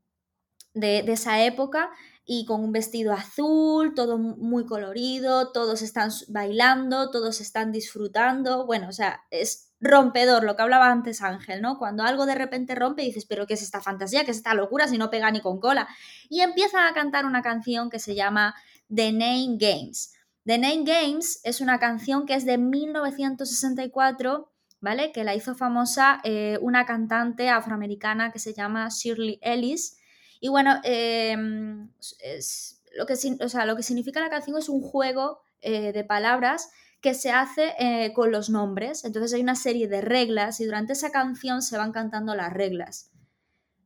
de, 0.79 1.11
esa 1.11 1.43
época 1.43 1.89
y 2.25 2.45
con 2.45 2.63
un 2.63 2.71
vestido 2.71 3.13
azul, 3.13 3.93
todo 3.95 4.17
muy 4.17 4.65
colorido, 4.65 5.51
todos 5.51 5.81
están 5.81 6.11
bailando, 6.27 7.09
todos 7.09 7.41
están 7.41 7.71
disfrutando, 7.71 8.65
bueno, 8.65 8.89
o 8.89 8.91
sea, 8.91 9.21
es 9.31 9.66
rompedor, 9.79 10.43
lo 10.43 10.55
que 10.55 10.63
hablaba 10.63 10.91
antes 10.91 11.21
Ángel, 11.21 11.61
¿no? 11.61 11.77
Cuando 11.77 12.03
algo 12.03 12.25
de 12.25 12.35
repente 12.35 12.75
rompe 12.75 13.03
dices, 13.03 13.25
pero 13.25 13.45
¿qué 13.45 13.53
es 13.53 13.61
esta 13.61 13.81
fantasía? 13.81 14.25
¿Qué 14.25 14.31
es 14.31 14.37
esta 14.37 14.53
locura 14.53 14.87
si 14.87 14.97
no 14.97 15.09
pega 15.09 15.29
ni 15.31 15.39
con 15.41 15.59
cola? 15.59 15.87
Y 16.29 16.41
empiezan 16.41 16.85
a 16.85 16.93
cantar 16.93 17.25
una 17.25 17.41
canción 17.41 17.89
que 17.89 17.99
se 17.99 18.15
llama 18.15 18.55
The 18.93 19.11
Name 19.11 19.57
Games. 19.59 20.13
The 20.45 20.57
Name 20.57 20.83
Games 20.83 21.41
es 21.43 21.61
una 21.61 21.79
canción 21.79 22.25
que 22.25 22.33
es 22.33 22.45
de 22.45 22.57
1964, 22.57 24.51
¿vale? 24.81 25.11
Que 25.11 25.23
la 25.23 25.35
hizo 25.35 25.55
famosa 25.55 26.21
eh, 26.23 26.57
una 26.61 26.85
cantante 26.85 27.49
afroamericana 27.49 28.31
que 28.31 28.39
se 28.39 28.53
llama 28.53 28.87
Shirley 28.89 29.39
Ellis 29.41 29.97
y 30.39 30.49
bueno, 30.49 30.79
em, 30.83 31.89
lo, 32.95 33.05
que, 33.05 33.15
lo 33.65 33.75
que 33.75 33.83
significa 33.83 34.19
la 34.19 34.29
canción 34.29 34.57
es 34.57 34.69
un 34.69 34.81
juego 34.81 35.41
eh, 35.61 35.91
de 35.91 36.03
palabras 36.03 36.69
que 37.07 37.13
se 37.13 37.31
hace 37.31 37.73
eh, 37.79 38.11
con 38.11 38.33
los 38.33 38.49
nombres. 38.49 39.05
Entonces 39.05 39.31
hay 39.33 39.39
una 39.39 39.55
serie 39.55 39.87
de 39.87 40.01
reglas 40.01 40.59
y 40.59 40.65
durante 40.65 40.91
esa 40.91 41.09
canción 41.09 41.61
se 41.61 41.77
van 41.77 41.93
cantando 41.93 42.35
las 42.35 42.51
reglas. 42.51 43.13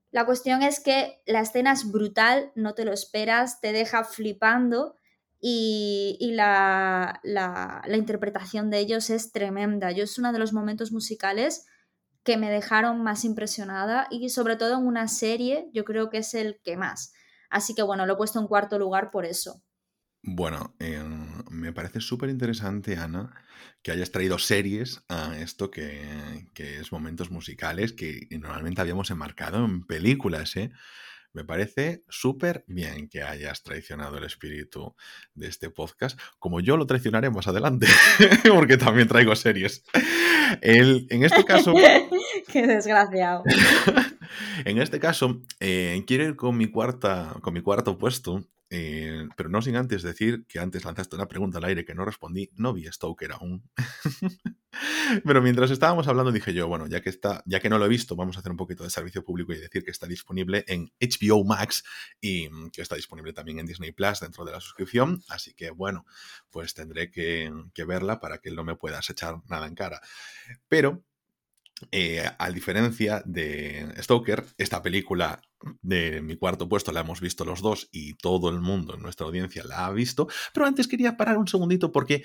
La 0.09 0.25
cuestión 0.25 0.63
es 0.63 0.79
que 0.79 1.21
la 1.27 1.41
escena 1.41 1.71
es 1.71 1.91
brutal, 1.91 2.51
no 2.55 2.73
te 2.73 2.83
lo 2.83 2.91
esperas, 2.91 3.61
te 3.61 3.73
deja 3.73 4.05
flipando 4.05 4.95
y, 5.39 6.31
la, 6.33 7.21
interpretación 7.93 8.71
de 8.71 8.79
ellos 8.79 9.11
es 9.11 9.31
tremenda. 9.31 9.91
Yo 9.91 10.03
es 10.03 10.17
uno 10.17 10.33
de 10.33 10.39
los 10.39 10.51
momentos 10.51 10.91
musicales 10.91 11.67
que 12.23 12.37
me 12.37 12.49
dejaron 12.49 13.03
más 13.03 13.23
impresionada 13.23 14.07
y 14.09 14.29
sobre 14.29 14.55
todo 14.55 14.79
en 14.79 14.87
una 14.87 15.07
serie 15.07 15.69
yo 15.73 15.85
creo 15.85 16.09
que 16.09 16.17
es 16.17 16.33
el 16.33 16.59
que 16.63 16.75
más. 16.75 17.13
Así 17.51 17.75
que 17.75 17.83
bueno, 17.83 18.07
lo 18.07 18.13
he 18.13 18.17
puesto 18.17 18.39
en 18.39 18.47
cuarto 18.47 18.79
lugar 18.79 19.11
por 19.11 19.25
eso. 19.25 19.61
Bueno, 20.23 20.73
me 21.61 21.73
parece 21.73 22.01
súper 22.01 22.29
interesante, 22.29 22.97
Ana, 22.97 23.33
que 23.81 23.91
hayas 23.91 24.11
traído 24.11 24.37
series 24.39 25.03
a 25.07 25.37
esto 25.39 25.71
que, 25.71 26.47
que, 26.53 26.79
es 26.79 26.91
momentos 26.91 27.31
musicales 27.31 27.93
que 27.93 28.27
normalmente 28.31 28.81
habíamos 28.81 29.11
enmarcado 29.11 29.63
en 29.63 29.85
películas, 29.85 30.55
¿eh? 30.57 30.71
Me 31.33 31.45
parece 31.45 32.03
súper 32.09 32.65
bien 32.67 33.07
que 33.07 33.23
hayas 33.23 33.63
traicionado 33.63 34.17
el 34.17 34.25
espíritu 34.25 34.95
de 35.33 35.47
este 35.47 35.69
podcast, 35.69 36.19
como 36.39 36.59
yo 36.59 36.75
lo 36.75 36.85
traicionaré 36.85 37.29
más 37.29 37.47
adelante, 37.47 37.87
porque 38.53 38.75
también 38.75 39.07
traigo 39.07 39.33
series. 39.35 39.85
en 40.61 41.23
este 41.23 41.45
caso... 41.45 41.73
Qué 42.51 42.67
desgraciado. 42.67 43.43
en 44.65 44.77
este 44.79 44.99
caso, 44.99 45.41
eh, 45.59 46.03
quiero 46.05 46.25
ir 46.25 46.35
con 46.35 46.57
mi, 46.57 46.67
cuarta, 46.67 47.35
con 47.41 47.53
mi 47.53 47.61
cuarto 47.61 47.97
puesto, 47.97 48.45
eh, 48.73 49.27
pero 49.35 49.49
no 49.49 49.61
sin 49.61 49.75
antes 49.75 50.01
decir 50.01 50.45
que 50.47 50.57
antes 50.59 50.85
lanzaste 50.85 51.17
una 51.17 51.27
pregunta 51.27 51.57
al 51.57 51.65
aire 51.65 51.83
que 51.83 51.93
no 51.93 52.05
respondí, 52.05 52.49
no 52.55 52.71
vi 52.71 52.85
Stoker 52.85 53.33
aún. 53.33 53.69
pero 55.25 55.41
mientras 55.41 55.71
estábamos 55.71 56.07
hablando 56.07 56.31
dije 56.31 56.53
yo, 56.53 56.69
bueno, 56.69 56.87
ya 56.87 57.01
que 57.01 57.09
está, 57.09 57.43
ya 57.45 57.59
que 57.59 57.69
no 57.69 57.77
lo 57.77 57.85
he 57.85 57.89
visto, 57.89 58.15
vamos 58.15 58.37
a 58.37 58.39
hacer 58.39 58.49
un 58.49 58.57
poquito 58.57 58.85
de 58.85 58.89
servicio 58.89 59.25
público 59.25 59.51
y 59.51 59.57
decir 59.57 59.83
que 59.83 59.91
está 59.91 60.07
disponible 60.07 60.63
en 60.69 60.89
HBO 61.01 61.43
Max 61.43 61.83
y 62.21 62.47
mm, 62.47 62.69
que 62.69 62.81
está 62.81 62.95
disponible 62.95 63.33
también 63.33 63.59
en 63.59 63.65
Disney 63.65 63.91
Plus 63.91 64.21
dentro 64.21 64.45
de 64.45 64.53
la 64.53 64.61
suscripción. 64.61 65.21
Así 65.27 65.53
que 65.53 65.71
bueno, 65.71 66.05
pues 66.49 66.73
tendré 66.73 67.11
que, 67.11 67.51
que 67.73 67.83
verla 67.83 68.21
para 68.21 68.37
que 68.37 68.51
no 68.51 68.63
me 68.63 68.77
puedas 68.77 69.09
echar 69.09 69.35
nada 69.49 69.67
en 69.67 69.75
cara. 69.75 69.99
Pero 70.69 71.03
eh, 71.91 72.29
a 72.37 72.49
diferencia 72.49 73.21
de 73.25 73.93
Stoker, 73.99 74.45
esta 74.57 74.81
película 74.81 75.41
de 75.81 76.21
mi 76.21 76.35
cuarto 76.35 76.67
puesto 76.67 76.91
la 76.91 77.01
hemos 77.01 77.21
visto 77.21 77.45
los 77.45 77.61
dos 77.61 77.89
y 77.91 78.15
todo 78.15 78.49
el 78.49 78.61
mundo 78.61 78.95
en 78.95 79.01
nuestra 79.01 79.25
audiencia 79.25 79.63
la 79.63 79.85
ha 79.85 79.91
visto, 79.91 80.27
pero 80.53 80.65
antes 80.65 80.87
quería 80.87 81.17
parar 81.17 81.37
un 81.37 81.47
segundito 81.47 81.91
porque 81.91 82.23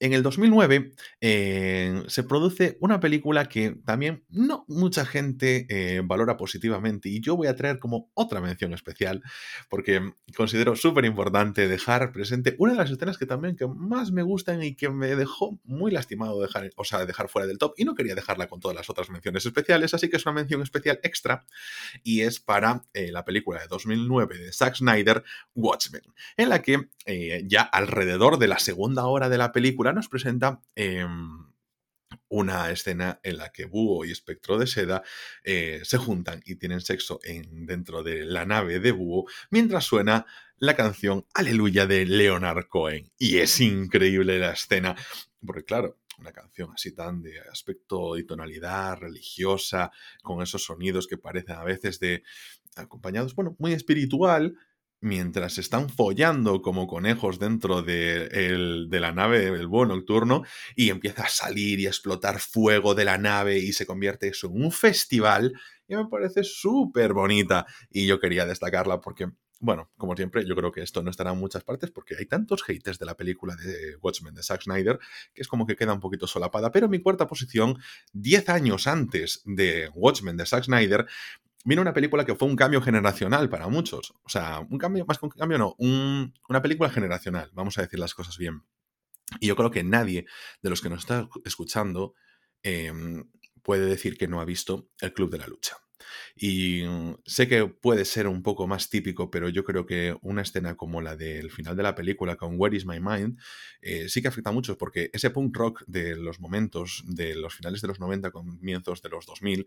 en 0.00 0.14
el 0.14 0.22
2009 0.22 0.92
eh, 1.20 2.02
se 2.08 2.22
produce 2.24 2.78
una 2.80 3.00
película 3.00 3.48
que 3.48 3.76
también 3.84 4.24
no 4.30 4.64
mucha 4.66 5.04
gente 5.04 5.66
eh, 5.68 6.00
valora 6.02 6.38
positivamente 6.38 7.10
y 7.10 7.20
yo 7.20 7.36
voy 7.36 7.48
a 7.48 7.54
traer 7.54 7.78
como 7.78 8.10
otra 8.14 8.40
mención 8.40 8.72
especial 8.72 9.22
porque 9.68 10.14
considero 10.34 10.74
súper 10.74 11.04
importante 11.04 11.68
dejar 11.68 12.12
presente 12.12 12.56
una 12.58 12.72
de 12.72 12.78
las 12.78 12.90
escenas 12.90 13.18
que 13.18 13.26
también 13.26 13.56
que 13.56 13.66
más 13.66 14.10
me 14.10 14.22
gustan 14.22 14.62
y 14.62 14.74
que 14.74 14.88
me 14.88 15.14
dejó 15.14 15.60
muy 15.64 15.92
lastimado 15.92 16.40
dejar, 16.40 16.70
o 16.76 16.84
sea, 16.84 17.04
dejar 17.04 17.28
fuera 17.28 17.46
del 17.46 17.58
top 17.58 17.74
y 17.76 17.84
no 17.84 17.94
quería 17.94 18.14
dejarla 18.14 18.48
con 18.48 18.58
todas 18.58 18.74
las 18.74 18.88
otras 18.88 19.10
menciones 19.10 19.44
especiales, 19.44 19.92
así 19.92 20.08
que 20.08 20.16
es 20.16 20.24
una 20.24 20.34
mención 20.34 20.62
especial 20.62 20.98
extra 21.02 21.44
y 22.02 22.22
es 22.22 22.40
para 22.40 22.84
eh, 22.94 23.12
la 23.12 23.26
película 23.26 23.60
de 23.60 23.68
2009 23.68 24.38
de 24.38 24.52
Zack 24.52 24.76
Snyder, 24.76 25.22
Watchmen, 25.54 26.02
en 26.38 26.48
la 26.48 26.62
que 26.62 26.88
ya 27.44 27.62
alrededor 27.62 28.38
de 28.38 28.46
la 28.46 28.60
segunda 28.60 29.06
hora 29.06 29.28
de 29.28 29.36
la 29.36 29.50
película 29.50 29.89
nos 29.92 30.08
presenta 30.08 30.60
em, 30.74 31.50
una 32.28 32.70
escena 32.70 33.20
en 33.22 33.38
la 33.38 33.50
que 33.50 33.66
Búho 33.66 34.04
y 34.04 34.12
Espectro 34.12 34.58
de 34.58 34.66
Seda 34.66 35.02
eh, 35.44 35.80
se 35.84 35.98
juntan 35.98 36.42
y 36.44 36.56
tienen 36.56 36.80
sexo 36.80 37.20
en, 37.22 37.66
dentro 37.66 38.02
de 38.02 38.24
la 38.24 38.44
nave 38.44 38.80
de 38.80 38.92
Búho 38.92 39.26
mientras 39.50 39.84
suena 39.84 40.26
la 40.56 40.76
canción 40.76 41.26
Aleluya 41.34 41.86
de 41.86 42.06
Leonard 42.06 42.66
Cohen. 42.68 43.10
Y 43.18 43.38
es 43.38 43.60
increíble 43.60 44.38
la 44.38 44.52
escena, 44.52 44.94
porque 45.44 45.64
claro, 45.64 45.98
una 46.18 46.32
canción 46.32 46.70
así 46.74 46.92
tan 46.94 47.22
de 47.22 47.40
aspecto 47.40 48.18
y 48.18 48.26
tonalidad 48.26 48.98
religiosa, 48.98 49.90
con 50.22 50.42
esos 50.42 50.64
sonidos 50.64 51.06
que 51.06 51.16
parecen 51.16 51.56
a 51.56 51.64
veces 51.64 51.98
de 51.98 52.22
acompañados, 52.76 53.34
bueno, 53.34 53.56
muy 53.58 53.72
espiritual, 53.72 54.56
mientras 55.00 55.58
están 55.58 55.88
follando 55.88 56.62
como 56.62 56.86
conejos 56.86 57.38
dentro 57.38 57.82
de, 57.82 58.28
de, 58.28 59.00
la 59.00 59.12
nave 59.12 59.50
del 59.50 59.66
búho 59.66 59.86
nocturno 59.86 60.44
y 60.76 60.90
empieza 60.90 61.24
a 61.24 61.28
salir 61.28 61.80
y 61.80 61.86
a 61.86 61.90
explotar 61.90 62.38
fuego 62.38 62.94
de 62.94 63.04
la 63.04 63.18
nave 63.18 63.58
y 63.58 63.72
se 63.72 63.86
convierte 63.86 64.28
eso 64.28 64.48
en 64.48 64.62
un 64.62 64.72
festival 64.72 65.54
y 65.88 65.96
me 65.96 66.06
parece 66.06 66.44
súper 66.44 67.12
bonita 67.12 67.66
y 67.90 68.06
yo 68.06 68.20
quería 68.20 68.46
destacarla 68.46 69.00
porque 69.00 69.30
bueno, 69.62 69.90
como 69.98 70.16
siempre, 70.16 70.46
yo 70.46 70.56
creo 70.56 70.72
que 70.72 70.80
esto 70.80 71.02
no 71.02 71.10
estará 71.10 71.32
en 71.32 71.38
muchas 71.38 71.64
partes 71.64 71.90
porque 71.90 72.16
hay 72.18 72.24
tantos 72.24 72.62
haters 72.62 72.98
de 72.98 73.04
la 73.04 73.14
película 73.14 73.54
de 73.56 73.94
Watchmen 74.00 74.34
de 74.34 74.42
Zack 74.42 74.62
Snyder 74.62 74.98
que 75.34 75.42
es 75.42 75.48
como 75.48 75.66
que 75.66 75.76
queda 75.76 75.92
un 75.92 76.00
poquito 76.00 76.26
solapada. 76.26 76.72
Pero 76.72 76.88
mi 76.88 77.00
cuarta 77.00 77.26
posición, 77.26 77.78
10 78.14 78.48
años 78.48 78.86
antes 78.86 79.42
de 79.44 79.90
Watchmen 79.94 80.38
de 80.38 80.46
Zack 80.46 80.64
Snyder, 80.64 81.06
vino 81.64 81.82
una 81.82 81.92
película 81.92 82.24
que 82.24 82.34
fue 82.34 82.48
un 82.48 82.56
cambio 82.56 82.80
generacional 82.80 83.48
para 83.48 83.68
muchos. 83.68 84.14
O 84.22 84.28
sea, 84.28 84.60
un 84.68 84.78
cambio, 84.78 85.04
más 85.06 85.18
que 85.18 85.26
un 85.26 85.30
cambio, 85.30 85.58
no, 85.58 85.74
una 85.78 86.62
película 86.62 86.90
generacional, 86.90 87.50
vamos 87.52 87.78
a 87.78 87.82
decir 87.82 87.98
las 87.98 88.14
cosas 88.14 88.38
bien. 88.38 88.62
Y 89.38 89.46
yo 89.48 89.56
creo 89.56 89.70
que 89.70 89.84
nadie 89.84 90.26
de 90.62 90.70
los 90.70 90.80
que 90.80 90.88
nos 90.88 91.00
está 91.00 91.28
escuchando 91.44 92.14
em, 92.62 93.30
puede 93.62 93.86
decir 93.86 94.16
que 94.16 94.28
no 94.28 94.40
ha 94.40 94.44
visto 94.44 94.88
El 95.00 95.12
Club 95.12 95.30
de 95.30 95.38
la 95.38 95.46
Lucha. 95.46 95.76
Y 96.34 96.82
mm, 96.84 97.16
sé 97.24 97.48
que 97.48 97.66
puede 97.66 98.04
ser 98.04 98.26
un 98.26 98.42
poco 98.42 98.66
más 98.66 98.88
típico, 98.88 99.30
pero 99.30 99.48
yo 99.48 99.64
creo 99.64 99.86
que 99.86 100.16
una 100.22 100.42
escena 100.42 100.76
como 100.76 101.00
la 101.00 101.16
del 101.16 101.50
final 101.50 101.76
de 101.76 101.82
la 101.82 101.94
película 101.94 102.36
con 102.36 102.54
Where 102.58 102.76
is 102.76 102.86
My 102.86 103.00
Mind 103.00 103.38
eh, 103.82 104.08
sí 104.08 104.22
que 104.22 104.28
afecta 104.28 104.50
a 104.50 104.52
muchos 104.52 104.76
porque 104.76 105.10
ese 105.12 105.30
punk 105.30 105.56
rock 105.56 105.84
de 105.86 106.16
los 106.16 106.40
momentos 106.40 107.02
de 107.06 107.34
los 107.34 107.54
finales 107.54 107.80
de 107.80 107.88
los 107.88 108.00
90, 108.00 108.30
comienzos 108.30 109.02
de 109.02 109.08
los 109.08 109.26
2000, 109.26 109.66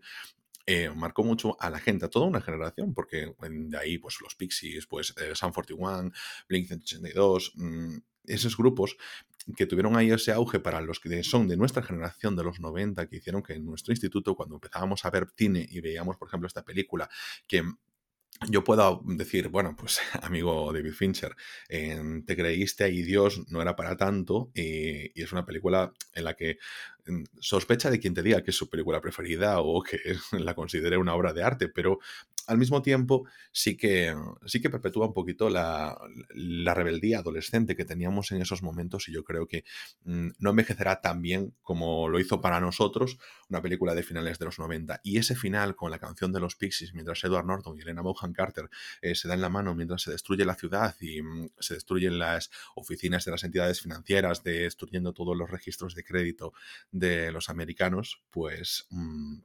eh, 0.66 0.90
marcó 0.90 1.24
mucho 1.24 1.56
a 1.60 1.70
la 1.70 1.78
gente, 1.78 2.06
a 2.06 2.10
toda 2.10 2.26
una 2.26 2.40
generación, 2.40 2.94
porque 2.94 3.34
de 3.40 3.78
ahí 3.78 3.98
pues 3.98 4.20
los 4.20 4.34
Pixies, 4.34 4.86
pues 4.86 5.14
eh, 5.20 5.34
Sun 5.34 5.52
41, 5.52 6.10
Blink 6.48 6.68
182, 6.68 7.52
mm, 7.56 7.96
esos 8.26 8.56
grupos 8.56 8.96
que 9.56 9.66
tuvieron 9.66 9.96
ahí 9.96 10.10
ese 10.10 10.32
auge 10.32 10.58
para 10.60 10.80
los 10.80 11.00
que 11.00 11.22
son 11.22 11.46
de 11.48 11.56
nuestra 11.56 11.82
generación 11.82 12.34
de 12.34 12.44
los 12.44 12.60
90, 12.60 13.06
que 13.08 13.16
hicieron 13.16 13.42
que 13.42 13.54
en 13.54 13.66
nuestro 13.66 13.92
instituto, 13.92 14.34
cuando 14.34 14.54
empezábamos 14.56 15.04
a 15.04 15.10
ver 15.10 15.28
cine 15.36 15.66
y 15.70 15.80
veíamos, 15.80 16.16
por 16.16 16.28
ejemplo, 16.28 16.46
esta 16.46 16.64
película, 16.64 17.10
que 17.46 17.62
yo 18.48 18.64
puedo 18.64 19.02
decir, 19.04 19.48
bueno, 19.48 19.74
pues 19.76 20.00
amigo 20.22 20.72
David 20.72 20.92
Fincher, 20.92 21.36
te 21.68 22.36
creíste 22.36 22.84
ahí 22.84 23.02
Dios, 23.02 23.48
no 23.48 23.62
era 23.62 23.76
para 23.76 23.96
tanto, 23.96 24.50
y, 24.54 25.20
es 25.20 25.32
una 25.32 25.46
película 25.46 25.92
en 26.12 26.24
la 26.24 26.34
que 26.34 26.58
mm, 27.06 27.22
sospecha 27.40 27.90
de 27.90 28.00
quien 28.00 28.14
te 28.14 28.22
diga 28.22 28.42
que 28.42 28.50
es 28.50 28.56
su 28.56 28.68
película 28.68 29.00
preferida 29.00 29.60
o 29.60 29.82
que 29.82 29.98
la 30.32 30.54
considere 30.54 30.96
una 30.96 31.14
obra 31.14 31.32
de 31.32 31.42
arte, 31.42 31.68
pero 31.68 31.98
al 32.46 32.58
mismo 32.58 32.82
tiempo 32.82 33.26
sí 33.52 33.76
que, 33.76 34.14
sí 34.46 34.60
que 34.60 34.70
perpetúa 34.70 35.06
un 35.06 35.14
poquito 35.14 35.48
la, 35.50 35.98
rebeldía 36.74 37.20
adolescente 37.20 37.76
que 37.76 37.84
teníamos 37.84 38.32
en 38.32 38.42
esos 38.42 38.62
momentos 38.62 39.08
y 39.08 39.12
yo 39.12 39.22
creo 39.22 39.46
que 39.46 39.64
mm, 40.04 40.30
no 40.38 40.50
envejecerá 40.50 41.00
tan 41.00 41.22
bien 41.22 41.54
como 41.62 42.08
lo 42.08 42.18
hizo 42.18 42.40
para 42.40 42.60
nosotros 42.60 43.18
una 43.48 43.62
película 43.62 43.94
de 43.94 44.02
finales 44.02 44.38
de 44.38 44.46
los 44.46 44.58
90. 44.58 45.00
Y 45.04 45.18
ese 45.18 45.36
final 45.36 45.76
con 45.76 45.90
la 45.90 45.98
canción 45.98 46.32
de 46.32 46.40
los 46.40 46.56
Pixies 46.56 46.94
mientras 46.94 47.22
Edward 47.24 47.46
Norton 47.46 47.76
y 47.76 47.82
Elena 47.82 48.02
Bonham 48.02 48.32
Carter 48.32 48.68
eh, 49.02 49.14
se 49.14 49.28
dan 49.28 49.40
la 49.40 49.48
mano 49.48 49.74
mientras 49.74 50.02
se 50.02 50.10
destruye 50.10 50.44
la 50.44 50.54
ciudad 50.54 50.94
y 51.00 51.22
mm, 51.22 51.50
se 51.58 51.74
destruyen 51.74 52.18
las 52.18 52.50
oficinas 52.74 53.24
de 53.24 53.30
las 53.30 53.44
entidades 53.44 53.80
financieras, 53.80 54.42
destruyendo 54.42 55.12
todos 55.12 55.36
los 55.36 55.50
registros 55.50 55.94
de 55.94 56.04
crédito 56.04 56.52
de 56.90 57.32
los 57.32 57.48
americanos, 57.48 58.22
pues... 58.30 58.86
Mm, 58.90 59.38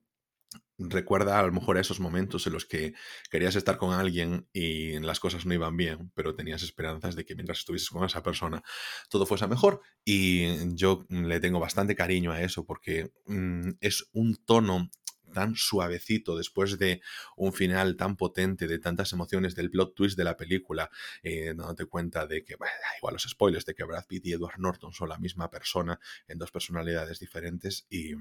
recuerda 0.80 1.40
a 1.40 1.44
lo 1.44 1.52
mejor 1.52 1.78
esos 1.78 2.00
momentos 2.00 2.48
en 2.48 2.54
los 2.54 2.66
que 2.66 2.94
querías 3.30 3.56
estar 3.56 3.78
con 3.78 3.94
alguien 3.94 4.48
y 4.54 4.98
las 5.00 5.20
cosas 5.20 5.46
no 5.46 5.54
iban 5.54 5.76
bien, 5.76 6.12
pero 6.16 6.36
tenías 6.36 6.64
esperanzas 6.64 7.16
de 7.16 7.26
que 7.26 7.36
mientras 7.36 7.60
estuvieses 7.60 7.90
con 7.90 8.06
esa 8.06 8.24
persona 8.24 8.64
todo 9.10 9.26
fuese 9.26 9.48
mejor. 9.48 9.82
Y 10.06 10.76
yo 10.76 11.06
le 11.10 11.40
tengo 11.40 11.60
bastante 11.60 11.96
cariño 11.96 12.32
a 12.32 12.42
eso 12.42 12.66
porque 12.66 13.12
mm, 13.26 13.72
es 13.82 14.10
un 14.14 14.36
tono 14.46 14.90
tan 15.34 15.56
suavecito 15.56 16.36
después 16.36 16.80
de 16.80 17.02
un 17.38 17.54
final 17.54 17.96
tan 17.96 18.16
potente 18.16 18.68
de 18.68 18.80
tantas 18.80 19.14
emociones 19.14 19.54
del 19.56 19.70
plot 19.70 19.94
twist 19.94 20.18
de 20.18 20.24
la 20.24 20.36
película, 20.36 20.90
eh, 21.22 21.54
dándote 21.56 21.86
cuenta 21.86 22.26
de 22.26 22.44
que, 22.44 22.56
igual 22.98 23.14
los 23.14 23.28
spoilers, 23.30 23.66
de 23.66 23.76
que 23.76 23.84
Brad 23.84 24.06
Pitt 24.08 24.26
y 24.26 24.34
Edward 24.34 24.58
Norton 24.58 24.92
son 24.92 25.10
la 25.10 25.20
misma 25.20 25.52
persona 25.52 26.00
en 26.28 26.40
dos 26.40 26.52
personalidades 26.52 27.20
diferentes 27.20 27.86
y 27.90 28.16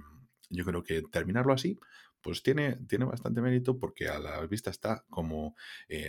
yo 0.51 0.65
creo 0.65 0.83
que 0.83 1.03
terminarlo 1.03 1.53
así 1.53 1.79
pues 2.21 2.43
tiene, 2.43 2.77
tiene 2.89 3.05
bastante 3.05 3.41
mérito 3.41 3.79
porque 3.79 4.09
a 4.09 4.19
la 4.19 4.45
vista 4.47 4.71
está 4.71 5.05
como 5.09 5.55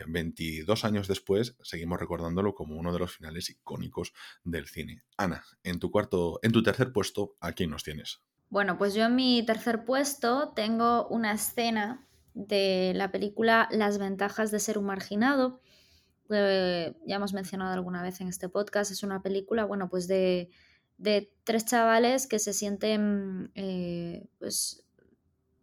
22 0.08 0.84
eh, 0.84 0.88
años 0.88 1.08
después, 1.08 1.56
seguimos 1.64 2.00
recordándolo 2.00 2.56
como 2.56 2.76
uno 2.76 2.94
de 2.94 3.00
los 3.00 3.16
finales 3.16 3.50
icónicos 3.50 4.14
del 4.44 4.68
cine. 4.68 5.04
Ana, 5.18 5.44
en 5.64 5.80
tu 5.80 5.92
cuarto, 5.92 6.40
en 6.44 6.52
tu 6.52 6.64
tercer 6.64 6.92
puesto, 6.92 7.36
¿a 7.40 7.54
quién 7.54 7.70
nos 7.70 7.84
tienes? 7.84 8.22
Bueno, 8.50 8.78
pues 8.78 8.96
yo 8.96 9.06
en 9.06 9.16
mi 9.16 9.44
tercer 9.46 9.86
puesto 9.86 10.54
tengo 10.56 11.08
una 11.08 11.34
escena 11.34 12.08
de 12.34 12.94
la 12.96 13.12
película 13.12 13.68
Las 13.72 13.98
ventajas 13.98 14.52
de 14.52 14.60
ser 14.60 14.78
un 14.78 14.86
marginado. 14.86 15.62
ya 16.30 17.16
hemos 17.16 17.34
mencionado 17.34 17.74
alguna 17.74 18.02
vez 18.02 18.22
en 18.22 18.28
este 18.28 18.50
podcast. 18.50 18.92
Es 18.92 19.04
una 19.04 19.22
película, 19.22 19.66
bueno, 19.66 19.90
pues 19.90 20.08
de, 20.08 20.50
tres 21.44 21.66
chavales 21.66 22.28
que 22.28 22.40
se 22.40 22.54
sienten 22.54 23.52
eh, 23.56 24.28
pues 24.40 24.84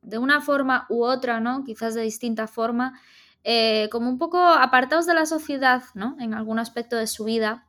de 0.07 0.19
una 0.19 0.41
forma 0.41 0.87
u 0.89 1.05
otra, 1.05 1.41
¿no? 1.41 1.65
Quizás 1.65 1.95
de 1.95 2.03
distinta 2.03 2.47
forma, 2.47 2.99
eh, 3.43 3.89
como 3.91 4.09
un 4.09 4.19
poco 4.19 4.39
apartados 4.39 5.05
de 5.07 5.15
la 5.15 5.27
sociedad, 5.27 5.83
¿no? 5.95 6.17
En 6.21 6.33
algún 6.33 6.59
aspecto 6.61 6.97
de 6.97 7.09
su 7.09 7.25
vida. 7.25 7.67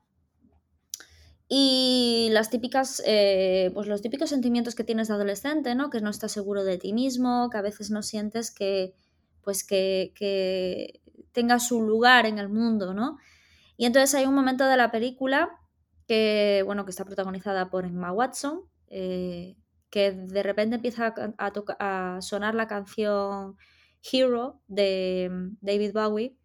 Y 1.49 2.29
las 2.31 2.49
típicas, 2.49 3.01
eh, 3.05 3.71
pues 3.73 3.87
los 3.87 4.01
típicos 4.01 4.29
sentimientos 4.29 4.75
que 4.75 4.83
tienes 4.83 5.07
de 5.07 5.15
adolescente, 5.15 5.73
¿no? 5.73 5.89
Que 5.89 5.99
no 5.99 6.11
estás 6.11 6.31
seguro 6.31 6.63
de 6.63 6.77
ti 6.77 6.93
mismo, 6.93 7.49
que 7.49 7.57
a 7.57 7.61
veces 7.61 7.89
no 7.89 8.03
sientes 8.03 8.51
que, 8.51 8.93
pues 9.41 9.65
que, 9.65 10.13
que 10.15 11.01
tengas 11.31 11.67
su 11.67 11.81
lugar 11.81 12.27
en 12.27 12.37
el 12.37 12.49
mundo, 12.49 12.93
¿no? 12.93 13.17
Y 13.77 13.85
entonces 13.85 14.13
hay 14.13 14.25
un 14.27 14.35
momento 14.35 14.65
de 14.65 14.77
la 14.77 14.91
película 14.91 15.49
que, 16.07 16.61
bueno, 16.65 16.85
que 16.85 16.91
está 16.91 17.03
protagonizada 17.03 17.71
por 17.71 17.85
Emma 17.85 18.11
Watson, 18.11 18.61
eh, 18.89 19.55
que 19.97 20.11
de 20.11 20.43
repente 20.43 20.75
empieza 20.75 21.11
a, 21.39 22.21
sonar 22.21 22.53
la 22.53 22.67
canción 22.67 23.57
Hero 24.03 24.61
de 24.67 25.27
mm, 25.31 25.57
David 25.59 25.91
Bowie. 25.91 26.37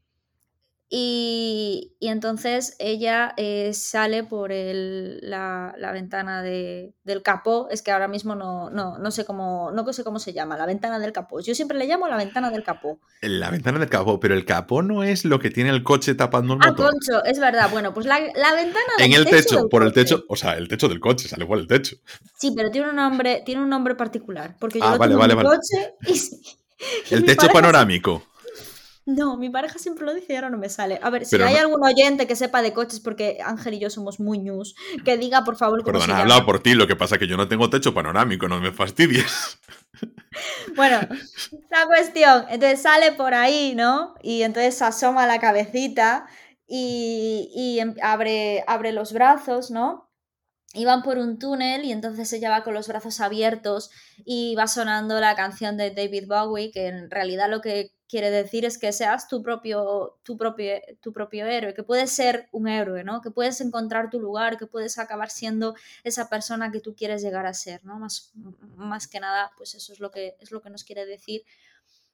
Y, 0.94 1.96
entonces 2.02 2.76
ella 2.78 3.32
eh, 3.38 3.72
sale 3.72 4.24
por 4.24 4.50
la, 4.52 5.74
ventana 5.90 6.42
del 6.42 7.22
capó. 7.24 7.68
Es 7.70 7.80
que 7.80 7.90
ahora 7.90 8.08
mismo 8.08 8.34
no, 8.34 8.68
no, 8.68 9.10
sé 9.10 9.24
cómo, 9.24 9.70
no 9.70 9.90
sé 9.94 10.04
cómo 10.04 10.18
se 10.18 10.34
llama, 10.34 10.58
la 10.58 10.66
ventana 10.66 10.98
del 10.98 11.12
capó. 11.12 11.40
Yo 11.40 11.54
siempre 11.54 11.78
le 11.78 11.86
llamo 11.86 12.08
la 12.08 12.18
ventana 12.18 12.50
del 12.50 12.62
capó. 12.62 13.00
La 13.22 13.48
ventana 13.48 13.78
del 13.78 13.88
capó, 13.88 14.20
pero 14.20 14.34
el 14.34 14.44
capó 14.44 14.82
no 14.82 15.02
es 15.02 15.24
lo 15.24 15.38
que 15.38 15.48
tiene 15.48 15.70
el 15.70 15.82
coche 15.82 16.14
tapando 16.14 16.52
el 16.52 16.60
ah, 16.62 16.72
motor. 16.72 16.88
Ah, 16.88 16.90
concho, 16.90 17.24
es 17.24 17.38
verdad. 17.38 17.70
Bueno, 17.72 17.94
pues 17.94 18.04
la, 18.04 18.18
ventana 18.18 18.92
En 18.98 19.14
el 19.14 19.24
techo, 19.24 19.70
por 19.70 19.84
el 19.84 19.94
techo, 19.94 20.26
o 20.28 20.36
sea, 20.36 20.58
el 20.58 20.68
techo 20.68 20.88
del 20.88 21.00
coche, 21.00 21.26
sale 21.26 21.44
igual 21.44 21.60
el 21.60 21.68
techo. 21.68 21.96
Sí, 22.36 22.52
pero 22.54 22.70
tiene 22.70 22.90
un 22.90 22.96
nombre, 22.96 23.42
tiene 23.46 23.62
un 23.62 23.70
nombre 23.70 23.94
particular. 23.94 24.56
Porque 24.60 24.78
yo 24.78 24.84
ah, 24.84 24.98
vale, 24.98 25.14
vale, 25.14 25.34
vale. 25.34 25.48
coche 25.48 25.94
el 27.10 27.24
techo 27.24 27.48
panorámico. 27.48 28.22
No, 29.04 29.36
mi 29.36 29.50
pareja 29.50 29.78
siempre 29.78 30.06
lo 30.06 30.14
dice 30.14 30.32
y 30.32 30.36
ahora 30.36 30.50
no 30.50 30.58
me 30.58 30.68
sale. 30.68 31.00
A 31.02 31.10
ver, 31.10 31.26
si 31.26 31.36
hay 31.36 31.56
algún 31.56 31.84
oyente 31.84 32.26
que 32.28 32.36
sepa 32.36 32.62
de 32.62 32.72
coches, 32.72 33.00
porque 33.00 33.38
Ángel 33.44 33.74
y 33.74 33.80
yo 33.80 33.90
somos 33.90 34.20
muy 34.20 34.38
news, 34.38 34.76
que 35.04 35.16
diga 35.16 35.42
por 35.42 35.56
favor 35.56 35.82
cómo 35.82 35.98
Perdona, 35.98 36.18
he 36.18 36.22
hablado 36.22 36.46
por 36.46 36.62
ti, 36.62 36.74
lo 36.74 36.86
que 36.86 36.94
pasa 36.94 37.16
es 37.16 37.18
que 37.18 37.26
yo 37.26 37.36
no 37.36 37.48
tengo 37.48 37.68
techo 37.68 37.92
panorámico, 37.92 38.48
no 38.48 38.60
me 38.60 38.72
fastidies. 38.72 39.58
Bueno, 40.74 40.98
la 41.70 41.86
cuestión, 41.86 42.46
entonces 42.48 42.80
sale 42.80 43.12
por 43.12 43.34
ahí, 43.34 43.74
¿no? 43.76 44.14
Y 44.22 44.42
entonces 44.42 44.80
asoma 44.80 45.26
la 45.26 45.38
cabecita 45.38 46.26
y, 46.66 47.50
y 47.54 47.78
em, 47.78 47.94
abre, 48.02 48.64
abre 48.66 48.92
los 48.92 49.12
brazos, 49.12 49.70
¿no? 49.70 50.10
y 50.74 50.84
van 50.84 51.02
por 51.02 51.18
un 51.18 51.38
túnel 51.38 51.84
y 51.84 51.92
entonces 51.92 52.32
ella 52.32 52.50
va 52.50 52.64
con 52.64 52.74
los 52.74 52.88
brazos 52.88 53.20
abiertos 53.20 53.90
y 54.24 54.54
va 54.54 54.66
sonando 54.66 55.20
la 55.20 55.34
canción 55.36 55.76
de 55.76 55.90
David 55.90 56.26
Bowie, 56.26 56.70
que 56.70 56.86
en 56.86 57.10
realidad 57.10 57.50
lo 57.50 57.60
que 57.60 57.92
quiere 58.12 58.30
decir 58.30 58.66
es 58.66 58.76
que 58.76 58.92
seas 58.92 59.26
tu 59.26 59.42
propio, 59.42 60.18
tu 60.22 60.36
propio, 60.36 60.74
tu 61.00 61.14
propio 61.14 61.46
héroe, 61.46 61.72
que 61.72 61.82
puedes 61.82 62.12
ser 62.12 62.46
un 62.52 62.68
héroe, 62.68 63.04
¿no? 63.04 63.22
Que 63.22 63.30
puedes 63.30 63.62
encontrar 63.62 64.10
tu 64.10 64.20
lugar, 64.20 64.58
que 64.58 64.66
puedes 64.66 64.98
acabar 64.98 65.30
siendo 65.30 65.74
esa 66.04 66.28
persona 66.28 66.70
que 66.70 66.80
tú 66.80 66.94
quieres 66.94 67.22
llegar 67.22 67.46
a 67.46 67.54
ser, 67.54 67.82
¿no? 67.86 67.98
Más, 67.98 68.30
más 68.76 69.08
que 69.08 69.18
nada, 69.18 69.52
pues 69.56 69.74
eso 69.74 69.94
es 69.94 69.98
lo 70.00 70.10
que, 70.10 70.36
es 70.40 70.50
lo 70.50 70.60
que 70.60 70.68
nos 70.68 70.84
quiere 70.84 71.06
decir. 71.06 71.44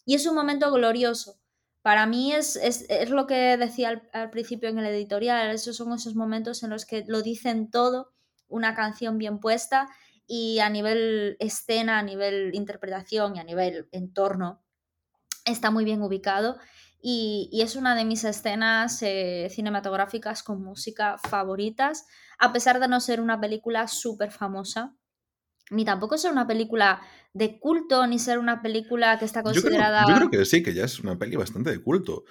Y 0.05 0.15
es 0.15 0.25
un 0.25 0.37
momento 0.37 0.71
glorioso. 0.71 1.41
Para 1.83 2.07
mí 2.07 2.33
es, 2.33 2.55
es, 2.55 2.87
es 2.89 3.11
lo 3.11 3.27
que 3.27 3.57
decía 3.57 3.89
al, 3.89 4.09
al, 4.13 4.31
principio 4.31 4.69
en 4.69 4.79
el 4.79 4.87
editorial, 4.87 5.51
esos 5.51 5.75
son 5.75 5.93
esos 5.93 6.15
momentos 6.15 6.63
en 6.63 6.71
los 6.71 6.87
que 6.87 7.07
lo 7.09 7.23
dicen 7.23 7.73
todo, 7.73 8.13
una 8.47 8.77
canción 8.77 9.19
bien 9.19 9.41
puesta 9.41 9.89
y 10.29 10.61
a 10.61 10.71
nivel 10.71 11.37
escena, 11.41 11.99
a 11.99 12.05
nivel 12.05 12.55
interpretación 12.55 13.35
y 13.35 13.41
a 13.41 13.45
nivel 13.45 13.89
entorno, 13.91 14.63
está 15.53 15.71
muy 15.71 15.85
bien 15.85 16.03
ubicado 16.03 16.59
y, 17.01 17.49
y 17.53 17.63
es 17.63 17.77
una 17.77 17.95
de 17.95 18.05
mis 18.05 18.25
escenas 18.25 19.03
eh, 19.03 19.49
cinematográficas 19.51 20.43
con 20.43 20.63
música 20.63 21.17
favoritas, 21.19 22.07
a 22.39 22.53
pesar 22.53 22.81
de 22.81 22.89
no 22.89 23.01
ser 23.01 23.21
una 23.21 23.41
película 23.41 23.87
súper 23.89 24.31
famosa, 24.31 24.97
ni 25.71 25.85
tampoco 25.85 26.19
ser 26.19 26.33
una 26.33 26.47
película 26.47 27.01
de 27.35 27.61
culto, 27.61 28.07
ni 28.07 28.19
ser 28.19 28.39
una 28.39 28.63
película 28.63 29.19
que 29.19 29.25
está 29.25 29.43
considerada... 29.43 30.01
Yo 30.01 30.07
creo, 30.07 30.19
yo 30.19 30.29
creo 30.29 30.41
que 30.41 30.47
sí, 30.47 30.63
que 30.63 30.75
ya 30.75 30.85
es 30.85 30.99
una 31.01 31.19
peli 31.19 31.37
bastante 31.37 31.71
de 31.71 31.81
culto. 31.81 32.25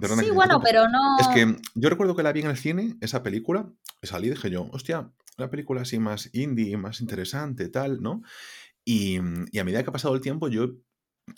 Perdona 0.00 0.22
sí, 0.22 0.30
bueno, 0.30 0.60
pero 0.62 0.88
no... 0.88 1.18
Es 1.18 1.28
que 1.28 1.56
yo 1.74 1.90
recuerdo 1.90 2.14
que 2.14 2.22
la 2.22 2.32
vi 2.32 2.40
en 2.40 2.50
el 2.50 2.56
cine, 2.56 2.96
esa 3.00 3.22
película, 3.22 3.70
salí 4.02 4.28
y 4.28 4.30
dije 4.30 4.50
yo, 4.50 4.68
hostia, 4.72 5.12
una 5.36 5.50
película 5.50 5.82
así 5.82 5.98
más 5.98 6.30
indie, 6.32 6.76
más 6.76 7.00
interesante, 7.00 7.68
tal, 7.68 8.00
¿no? 8.00 8.22
Y, 8.84 9.18
y 9.52 9.58
a 9.58 9.64
medida 9.64 9.82
que 9.82 9.90
ha 9.90 9.92
pasado 9.92 10.14
el 10.14 10.20
tiempo, 10.20 10.48
yo 10.48 10.68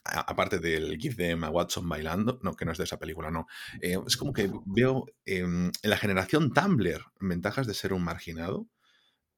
aparte 0.05 0.59
del 0.59 0.97
GIF 0.99 1.17
de 1.17 1.31
Emma 1.31 1.51
Watson 1.51 1.89
bailando, 1.89 2.39
no, 2.43 2.55
que 2.55 2.65
no 2.65 2.73
es 2.73 2.79
de 2.79 2.85
esa 2.85 2.99
película, 2.99 3.31
no. 3.31 3.47
Eh, 3.81 3.99
es 4.07 4.17
como 4.17 4.33
que 4.33 4.51
veo 4.67 5.07
eh, 5.25 5.41
en 5.41 5.73
la 5.83 5.97
generación 5.97 6.53
Tumblr 6.53 7.05
ventajas 7.21 7.67
de 7.67 7.75
ser 7.75 7.93
un 7.93 8.05
marginado. 8.05 8.69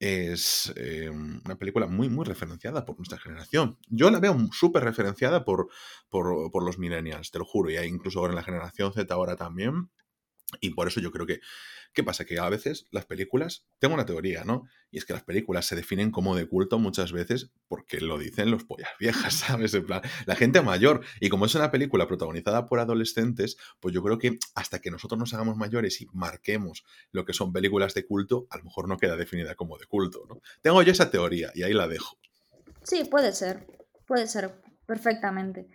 Es 0.01 0.73
eh, 0.77 1.09
una 1.09 1.57
película 1.57 1.87
muy, 1.87 2.09
muy 2.09 2.25
referenciada 2.25 2.85
por 2.85 2.97
nuestra 2.97 3.19
generación. 3.19 3.79
Yo 3.89 4.11
la 4.11 4.21
veo 4.21 4.37
súper 4.53 4.85
referenciada 4.85 5.45
por, 5.45 5.69
por, 6.09 6.51
por, 6.51 6.65
los 6.65 6.79
millennials, 6.79 7.31
te 7.31 7.39
lo 7.39 7.45
juro, 7.45 7.71
y 7.71 7.77
incluso 7.77 8.19
ahora 8.19 8.33
en 8.33 8.37
la 8.37 8.43
generación 8.43 8.93
Z 8.93 9.15
ahora 9.15 9.37
también. 9.37 9.91
Y 10.61 10.71
por 10.71 10.89
eso 10.89 11.01
yo 11.01 11.11
creo 11.11 11.27
que 11.27 11.41
¿Qué 11.95 12.03
pasa? 12.03 12.25
Que 12.25 12.41
a 12.41 12.49
veces 12.49 12.89
las 12.91 13.07
películas, 13.07 13.67
tengo 13.79 13.95
una 13.95 14.05
teoría, 14.05 14.43
¿no? 14.43 14.67
Y 14.91 14.99
es 14.99 15.05
que 15.05 15.13
las 15.13 15.23
películas 15.23 15.65
se 15.67 15.77
definen 15.77 16.11
como 16.11 16.35
de 16.35 16.49
culto 16.49 16.81
muchas 16.81 17.13
veces 17.13 17.53
porque 17.69 18.01
lo 18.01 18.19
dicen 18.19 18.51
los 18.51 18.65
pollas 18.65 18.91
viejas, 18.99 19.35
¿sabes? 19.35 19.73
En 19.75 19.87
plan, 19.87 20.03
la 20.27 20.35
gente 20.35 20.61
mayor. 20.61 21.03
Y 21.21 21.29
como 21.29 21.47
es 21.47 21.55
una 21.55 21.71
película 21.71 22.09
protagonizada 22.09 22.67
por 22.67 22.81
adolescentes, 22.81 23.57
pues 23.79 23.95
yo 23.95 24.03
creo 24.03 24.19
que 24.19 24.39
hasta 24.57 24.81
que 24.81 24.91
nosotros 24.91 25.21
nos 25.21 25.33
hagamos 25.35 25.57
mayores 25.57 26.01
y 26.01 26.09
marquemos 26.13 26.85
lo 27.13 27.25
que 27.25 27.33
son 27.33 27.53
películas 27.53 27.95
de 27.95 28.05
culto, 28.05 28.49
a 28.51 28.59
lo 28.59 28.65
mejor 28.65 28.89
no 28.89 28.99
queda 28.99 29.17
definida 29.17 29.55
como 29.55 29.79
de 29.79 29.87
culto, 29.87 30.27
¿no? 30.29 30.43
Tengo 30.63 30.83
yo 30.83 30.91
esa 30.91 31.13
teoría 31.13 31.53
y 31.55 31.63
ahí 31.63 31.73
la 31.73 31.87
dejo. 31.87 32.19
Sí, 32.83 33.05
puede 33.05 33.33
ser. 33.33 33.69
Puede 34.05 34.27
ser 34.27 34.53
perfectamente. 34.85 35.69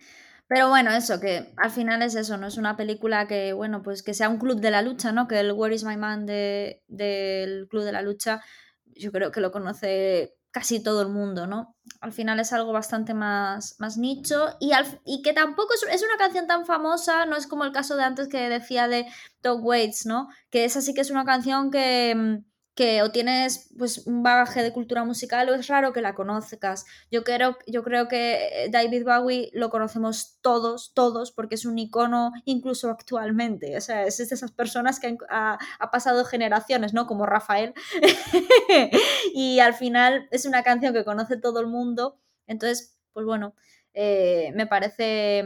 Pero 0.50 0.68
bueno, 0.68 0.90
eso, 0.90 1.20
que 1.20 1.52
al 1.56 1.70
final 1.70 2.02
es 2.02 2.16
eso, 2.16 2.36
no 2.36 2.48
es 2.48 2.56
una 2.58 2.76
película 2.76 3.28
que, 3.28 3.52
bueno, 3.52 3.84
pues 3.84 4.02
que 4.02 4.14
sea 4.14 4.28
un 4.28 4.38
club 4.38 4.60
de 4.60 4.72
la 4.72 4.82
lucha, 4.82 5.12
¿no? 5.12 5.28
Que 5.28 5.38
el 5.38 5.52
Where 5.52 5.72
is 5.72 5.84
My 5.84 5.96
Man 5.96 6.26
de, 6.26 6.82
del 6.88 7.68
club 7.68 7.84
de 7.84 7.92
la 7.92 8.02
lucha, 8.02 8.42
yo 8.86 9.12
creo 9.12 9.30
que 9.30 9.40
lo 9.40 9.52
conoce 9.52 10.34
casi 10.50 10.82
todo 10.82 11.02
el 11.02 11.08
mundo, 11.08 11.46
¿no? 11.46 11.76
Al 12.00 12.12
final 12.12 12.40
es 12.40 12.52
algo 12.52 12.72
bastante 12.72 13.14
más, 13.14 13.76
más 13.78 13.96
nicho 13.96 14.56
y, 14.58 14.72
al, 14.72 15.00
y 15.04 15.22
que 15.22 15.32
tampoco 15.32 15.72
es, 15.72 16.02
una 16.02 16.16
canción 16.18 16.48
tan 16.48 16.66
famosa, 16.66 17.26
no 17.26 17.36
es 17.36 17.46
como 17.46 17.62
el 17.62 17.70
caso 17.70 17.94
de 17.94 18.02
antes 18.02 18.26
que 18.26 18.48
decía 18.48 18.88
de 18.88 19.06
Tom 19.42 19.64
Waits, 19.64 20.06
¿no? 20.06 20.26
Que 20.50 20.64
esa 20.64 20.80
sí 20.80 20.94
que 20.94 21.02
es 21.02 21.12
una 21.12 21.24
canción 21.24 21.70
que 21.70 22.12
mm, 22.16 22.49
que 22.80 23.02
o 23.02 23.10
tienes 23.10 23.68
pues 23.76 24.06
un 24.06 24.22
bagaje 24.22 24.62
de 24.62 24.72
cultura 24.72 25.04
musical 25.04 25.46
o 25.50 25.54
es 25.54 25.66
raro 25.66 25.92
que 25.92 26.00
la 26.00 26.14
conozcas. 26.14 26.86
Yo 27.10 27.24
creo, 27.24 27.58
yo 27.66 27.82
creo 27.82 28.08
que 28.08 28.70
David 28.70 29.04
Bowie 29.04 29.50
lo 29.52 29.68
conocemos 29.68 30.38
todos, 30.40 30.94
todos, 30.94 31.30
porque 31.30 31.56
es 31.56 31.66
un 31.66 31.78
icono 31.78 32.32
incluso 32.46 32.88
actualmente. 32.88 33.76
O 33.76 33.82
sea, 33.82 34.04
es 34.04 34.16
de 34.16 34.24
esas 34.24 34.50
personas 34.52 34.98
que 34.98 35.18
ha, 35.28 35.58
pasado 35.92 36.24
generaciones, 36.24 36.94
¿no? 36.94 37.06
Como 37.06 37.26
Rafael. 37.26 37.74
y 39.34 39.58
al 39.58 39.74
final 39.74 40.26
es 40.30 40.46
una 40.46 40.62
canción 40.62 40.94
que 40.94 41.04
conoce 41.04 41.36
todo 41.36 41.60
el 41.60 41.66
mundo. 41.66 42.18
Entonces, 42.46 42.96
pues 43.12 43.26
bueno, 43.26 43.54
eh, 43.92 44.52
me 44.54 44.66
parece. 44.66 45.44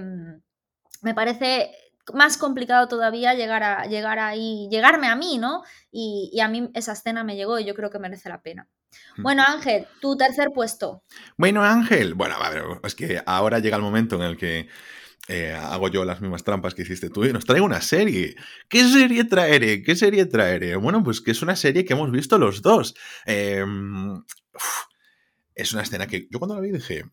Me 1.03 1.15
parece 1.15 1.73
más 2.13 2.37
complicado 2.37 2.89
todavía 2.89 3.35
llegar 3.35 3.63
a 3.63 3.87
llegar 3.87 4.19
ahí, 4.19 4.69
llegarme 4.71 5.09
a 5.09 5.17
mí, 5.17 5.39
¿no? 5.39 5.63
Y, 5.91 6.31
y, 6.33 6.41
a 6.41 6.49
mí 6.49 6.71
esa 6.75 6.93
escena 6.93 7.25
me 7.25 7.37
llegó 7.37 7.59
y 7.59 7.65
yo 7.65 7.75
creo 7.75 7.91
que 7.91 7.99
merece 7.99 8.29
la 8.29 8.43
pena. 8.43 8.69
Hmm. 9.17 9.23
Bueno, 9.23 9.43
Ángel, 9.47 9.87
tu 10.01 10.17
tercer 10.17 10.51
puesto. 10.55 11.03
Bueno, 11.37 11.63
Ángel, 11.65 12.15
bueno, 12.15 12.37
a 12.37 12.51
ver, 12.51 12.65
es 12.83 12.95
que 12.95 13.23
ahora 13.25 13.59
llega 13.59 13.77
el 13.77 13.83
momento 13.83 14.17
en 14.17 14.23
el 14.23 14.37
que 14.37 14.69
eh, 15.29 15.53
hago 15.53 15.89
yo 15.89 16.05
las 16.05 16.21
mismas 16.21 16.45
trampas 16.45 16.75
que 16.75 16.83
hiciste 16.83 17.09
tú 17.09 17.25
y 17.25 17.33
nos 17.33 17.47
traigo 17.47 17.65
una 17.65 17.81
serie. 17.81 18.37
¿Qué 18.69 18.85
serie 18.85 19.25
traeré? 19.25 19.83
¿Qué 19.83 19.97
serie 19.97 20.27
traeré? 20.27 20.77
Bueno, 20.77 21.03
pues 21.03 21.21
que 21.21 21.31
es 21.31 21.43
una 21.43 21.57
serie 21.57 21.85
que 21.85 21.95
hemos 21.95 22.11
visto 22.11 22.39
los 22.39 22.61
dos. 22.61 22.95
Eh, 23.25 23.65
uf, 23.65 24.85
es 25.55 25.73
una 25.73 25.83
escena 25.83 26.07
que 26.07 26.29
yo 26.31 26.39
cuando 26.39 26.57
la 26.57 26.61
vi 26.61 26.73
dije, 26.73 27.05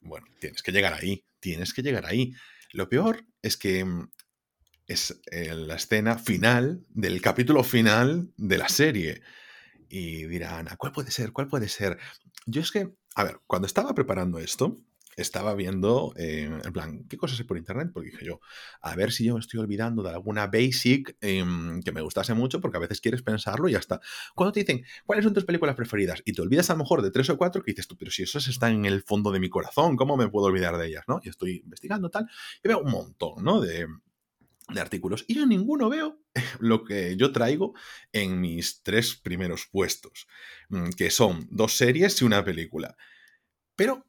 bueno, 0.00 0.26
tienes 0.40 0.62
que 0.62 0.72
llegar 0.72 0.94
ahí, 0.94 1.24
tienes 1.40 1.74
que 1.74 1.82
llegar 1.82 2.06
ahí. 2.06 2.32
Lo 2.72 2.88
peor 2.88 3.24
es 3.42 3.56
que 3.56 3.84
mm, 3.84 4.10
es 4.86 5.20
eh, 5.30 5.54
la 5.54 5.76
escena 5.76 6.18
final 6.18 6.84
del 6.88 7.20
capítulo 7.20 7.64
final 7.64 8.32
de 8.36 8.58
la 8.58 8.68
serie. 8.68 9.22
Y 9.88 10.26
dirán, 10.26 10.68
¿cuál 10.78 10.92
puede 10.92 11.10
ser? 11.10 11.32
¿Cuál 11.32 11.48
puede 11.48 11.68
ser? 11.68 11.98
Yo 12.46 12.60
es 12.60 12.70
que, 12.70 12.92
a 13.14 13.24
ver, 13.24 13.40
cuando 13.46 13.66
estaba 13.66 13.94
preparando 13.94 14.38
esto, 14.38 14.80
estaba 15.16 15.54
viendo, 15.54 16.12
eh, 16.16 16.50
en 16.62 16.72
plan, 16.72 17.04
¿qué 17.08 17.16
cosas 17.16 17.38
hay 17.40 17.46
por 17.46 17.56
internet? 17.56 17.90
Porque 17.92 18.10
dije 18.10 18.24
yo, 18.24 18.40
a 18.82 18.94
ver 18.94 19.12
si 19.12 19.24
yo 19.24 19.34
me 19.34 19.40
estoy 19.40 19.60
olvidando 19.60 20.02
de 20.02 20.10
alguna 20.10 20.46
basic 20.46 21.16
eh, 21.20 21.44
que 21.84 21.92
me 21.92 22.02
gustase 22.02 22.34
mucho, 22.34 22.60
porque 22.60 22.76
a 22.76 22.80
veces 22.80 23.00
quieres 23.00 23.22
pensarlo 23.22 23.68
y 23.68 23.72
ya 23.72 23.78
está. 23.78 24.00
Cuando 24.34 24.52
te 24.52 24.60
dicen, 24.60 24.84
¿cuáles 25.04 25.24
son 25.24 25.34
tus 25.34 25.44
películas 25.44 25.74
preferidas? 25.74 26.22
Y 26.24 26.32
te 26.32 26.42
olvidas 26.42 26.70
a 26.70 26.74
lo 26.74 26.80
mejor 26.80 27.02
de 27.02 27.10
tres 27.10 27.30
o 27.30 27.38
cuatro, 27.38 27.62
que 27.62 27.72
dices 27.72 27.88
tú, 27.88 27.96
pero 27.96 28.10
si 28.10 28.22
esas 28.22 28.46
están 28.48 28.72
en 28.74 28.84
el 28.84 29.02
fondo 29.02 29.32
de 29.32 29.40
mi 29.40 29.48
corazón, 29.48 29.96
¿cómo 29.96 30.16
me 30.16 30.28
puedo 30.28 30.46
olvidar 30.46 30.76
de 30.76 30.86
ellas? 30.86 31.04
¿no? 31.08 31.20
Y 31.22 31.30
estoy 31.30 31.62
investigando 31.64 32.10
tal, 32.10 32.28
y 32.62 32.68
veo 32.68 32.80
un 32.80 32.90
montón, 32.90 33.42
¿no? 33.42 33.60
De, 33.60 33.86
de 34.68 34.80
artículos. 34.80 35.24
Y 35.28 35.34
yo 35.34 35.46
ninguno 35.46 35.88
veo 35.88 36.20
lo 36.60 36.84
que 36.84 37.16
yo 37.16 37.32
traigo 37.32 37.74
en 38.12 38.40
mis 38.40 38.82
tres 38.82 39.14
primeros 39.16 39.66
puestos, 39.70 40.26
mm, 40.68 40.90
que 40.90 41.10
son 41.10 41.46
dos 41.50 41.76
series 41.76 42.20
y 42.20 42.24
una 42.24 42.44
película. 42.44 42.96
Pero 43.76 44.05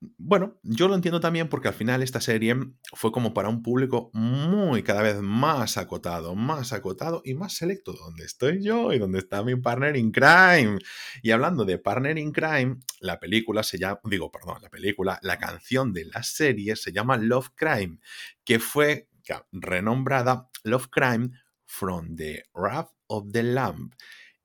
bueno, 0.00 0.60
yo 0.62 0.86
lo 0.86 0.94
entiendo 0.94 1.18
también 1.18 1.48
porque 1.48 1.68
al 1.68 1.74
final 1.74 2.02
esta 2.02 2.20
serie 2.20 2.54
fue 2.94 3.10
como 3.10 3.34
para 3.34 3.48
un 3.48 3.62
público 3.62 4.10
muy 4.12 4.84
cada 4.84 5.02
vez 5.02 5.20
más 5.20 5.76
acotado, 5.76 6.36
más 6.36 6.72
acotado 6.72 7.20
y 7.24 7.34
más 7.34 7.54
selecto, 7.54 7.92
donde 7.92 8.24
estoy 8.24 8.62
yo 8.62 8.92
y 8.92 8.98
donde 8.98 9.18
está 9.18 9.42
mi 9.42 9.56
partner 9.56 9.96
in 9.96 10.12
crime. 10.12 10.78
Y 11.22 11.32
hablando 11.32 11.64
de 11.64 11.78
partner 11.78 12.16
in 12.16 12.30
crime, 12.30 12.76
la 13.00 13.18
película 13.18 13.64
se 13.64 13.78
llama, 13.78 13.98
digo, 14.04 14.30
perdón, 14.30 14.58
la 14.62 14.70
película, 14.70 15.18
la 15.22 15.38
canción 15.38 15.92
de 15.92 16.04
la 16.04 16.22
serie 16.22 16.76
se 16.76 16.92
llama 16.92 17.16
Love 17.16 17.50
Crime, 17.56 17.98
que 18.44 18.60
fue 18.60 19.08
renombrada 19.50 20.48
Love 20.62 20.88
Crime 20.90 21.30
from 21.66 22.14
the 22.14 22.44
Wrath 22.54 22.90
of 23.08 23.32
the 23.32 23.42
Lamb 23.42 23.90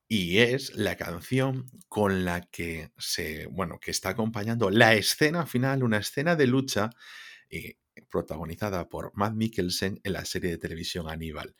y 0.08 0.38
es 0.38 0.74
la 0.74 0.96
canción 0.96 1.66
con 1.88 2.24
la 2.24 2.42
que 2.42 2.90
se, 2.98 3.46
bueno, 3.46 3.78
que 3.80 3.90
está 3.90 4.10
acompañando 4.10 4.70
la 4.70 4.94
escena 4.94 5.46
final, 5.46 5.82
una 5.82 5.98
escena 5.98 6.36
de 6.36 6.46
lucha 6.46 6.90
eh, 7.50 7.76
protagonizada 8.10 8.88
por 8.88 9.12
Matt 9.14 9.34
Mikkelsen 9.34 10.00
en 10.02 10.12
la 10.12 10.24
serie 10.24 10.50
de 10.50 10.58
televisión 10.58 11.08
Aníbal. 11.08 11.56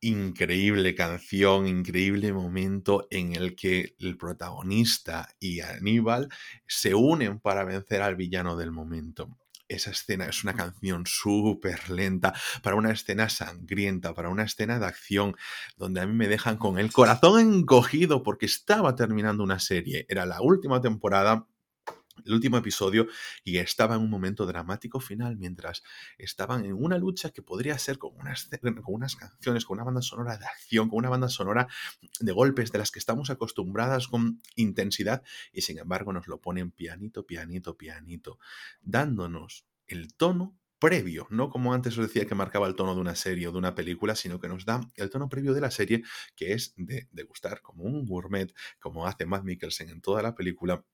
Increíble 0.00 0.94
canción, 0.94 1.66
increíble 1.66 2.32
momento 2.32 3.08
en 3.10 3.34
el 3.34 3.56
que 3.56 3.96
el 3.98 4.18
protagonista 4.18 5.34
y 5.40 5.60
Aníbal 5.60 6.28
se 6.66 6.94
unen 6.94 7.40
para 7.40 7.64
vencer 7.64 8.02
al 8.02 8.16
villano 8.16 8.56
del 8.56 8.72
momento 8.72 9.38
esa 9.68 9.90
escena 9.90 10.26
es 10.26 10.44
una 10.44 10.54
canción 10.54 11.04
súper 11.06 11.90
lenta, 11.90 12.34
para 12.62 12.76
una 12.76 12.92
escena 12.92 13.28
sangrienta, 13.28 14.14
para 14.14 14.28
una 14.28 14.44
escena 14.44 14.78
de 14.78 14.86
acción, 14.86 15.36
donde 15.76 16.00
a 16.00 16.06
mí 16.06 16.12
me 16.12 16.28
dejan 16.28 16.56
con 16.56 16.78
el 16.78 16.92
corazón 16.92 17.40
encogido 17.40 18.22
porque 18.22 18.46
estaba 18.46 18.94
terminando 18.94 19.42
una 19.42 19.58
serie, 19.58 20.06
era 20.08 20.26
la 20.26 20.40
última 20.40 20.80
temporada 20.80 21.46
el 22.24 22.32
último 22.32 22.56
episodio 22.56 23.06
y 23.44 23.58
estaba 23.58 23.96
en 23.96 24.02
un 24.02 24.10
momento 24.10 24.46
dramático 24.46 25.00
final 25.00 25.36
mientras 25.36 25.82
estaban 26.18 26.64
en 26.64 26.74
una 26.74 26.98
lucha 26.98 27.30
que 27.30 27.42
podría 27.42 27.78
ser 27.78 27.98
con 27.98 28.16
unas, 28.16 28.48
con 28.82 28.94
unas 28.94 29.16
canciones, 29.16 29.64
con 29.64 29.76
una 29.76 29.84
banda 29.84 30.02
sonora 30.02 30.36
de 30.36 30.46
acción, 30.46 30.88
con 30.88 30.98
una 30.98 31.10
banda 31.10 31.28
sonora 31.28 31.68
de 32.20 32.32
golpes 32.32 32.72
de 32.72 32.78
las 32.78 32.90
que 32.90 32.98
estamos 32.98 33.30
acostumbradas 33.30 34.08
con 34.08 34.40
intensidad 34.54 35.22
y 35.52 35.62
sin 35.62 35.78
embargo 35.78 36.12
nos 36.12 36.28
lo 36.28 36.40
ponen 36.40 36.70
pianito, 36.70 37.26
pianito, 37.26 37.76
pianito, 37.76 38.38
dándonos 38.80 39.66
el 39.86 40.14
tono 40.14 40.56
previo, 40.78 41.26
no 41.30 41.48
como 41.48 41.72
antes 41.72 41.96
os 41.96 42.06
decía 42.06 42.26
que 42.26 42.34
marcaba 42.34 42.66
el 42.66 42.74
tono 42.74 42.94
de 42.94 43.00
una 43.00 43.14
serie 43.14 43.48
o 43.48 43.52
de 43.52 43.58
una 43.58 43.74
película, 43.74 44.14
sino 44.14 44.40
que 44.40 44.48
nos 44.48 44.64
da 44.64 44.80
el 44.96 45.10
tono 45.10 45.28
previo 45.28 45.54
de 45.54 45.60
la 45.60 45.70
serie, 45.70 46.02
que 46.34 46.52
es 46.52 46.74
de, 46.76 47.08
de 47.10 47.22
gustar 47.22 47.62
como 47.62 47.84
un 47.84 48.04
gourmet, 48.04 48.52
como 48.78 49.06
hace 49.06 49.26
Matt 49.26 49.44
Mikkelsen 49.44 49.88
en 49.88 50.00
toda 50.00 50.22
la 50.22 50.34
película, 50.34 50.84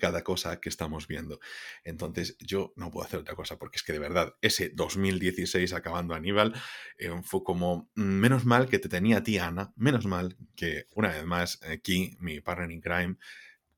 cada 0.00 0.22
cosa 0.22 0.60
que 0.60 0.68
estamos 0.68 1.06
viendo. 1.06 1.40
Entonces 1.84 2.36
yo 2.40 2.72
no 2.76 2.90
puedo 2.90 3.06
hacer 3.06 3.20
otra 3.20 3.34
cosa 3.34 3.58
porque 3.58 3.76
es 3.76 3.82
que 3.82 3.92
de 3.92 3.98
verdad 3.98 4.34
ese 4.40 4.70
2016 4.70 5.72
acabando 5.72 6.14
Aníbal 6.14 6.54
eh, 6.98 7.10
fue 7.22 7.42
como 7.44 7.90
mm, 7.94 8.02
menos 8.02 8.44
mal 8.44 8.68
que 8.68 8.78
te 8.78 8.88
tenía 8.88 9.18
a 9.18 9.22
ti 9.22 9.38
Ana, 9.38 9.72
menos 9.76 10.06
mal 10.06 10.36
que 10.56 10.86
una 10.94 11.08
vez 11.08 11.24
más 11.24 11.60
aquí 11.62 12.16
mi 12.20 12.40
partner 12.40 12.70
in 12.70 12.80
crime 12.80 13.16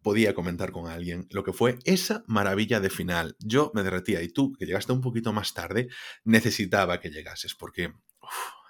podía 0.03 0.35
comentar 0.35 0.71
con 0.71 0.89
alguien 0.89 1.27
lo 1.31 1.43
que 1.43 1.53
fue 1.53 1.81
esa 1.85 2.23
maravilla 2.29 2.79
de 2.79 2.91
final. 2.91 3.37
Yo 3.41 3.73
me 3.75 3.83
derretía 3.83 4.23
y 4.23 4.29
tú, 4.29 4.53
que 4.53 4.65
llegaste 4.65 4.93
un 4.93 5.01
poquito 5.01 5.33
más 5.33 5.53
tarde, 5.53 5.89
necesitaba 6.23 7.01
que 7.01 7.11
llegases 7.11 7.57
porque 7.57 7.93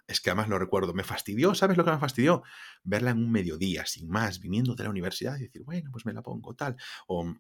es 0.06 0.20
que 0.20 0.30
además 0.30 0.48
lo 0.48 0.58
recuerdo, 0.58 0.94
me 0.94 1.04
fastidió, 1.04 1.54
¿sabes 1.54 1.76
lo 1.76 1.84
que 1.84 1.90
me 1.90 1.98
fastidió? 1.98 2.42
Verla 2.84 3.10
en 3.10 3.18
un 3.18 3.30
mediodía, 3.30 3.86
sin 3.86 4.08
más, 4.08 4.40
viniendo 4.40 4.74
de 4.74 4.84
la 4.84 4.90
universidad 4.90 5.36
y 5.36 5.42
decir, 5.42 5.62
bueno, 5.64 5.90
pues 5.90 6.06
me 6.06 6.12
la 6.12 6.22
pongo 6.22 6.54
tal. 6.54 6.76
O 7.06 7.34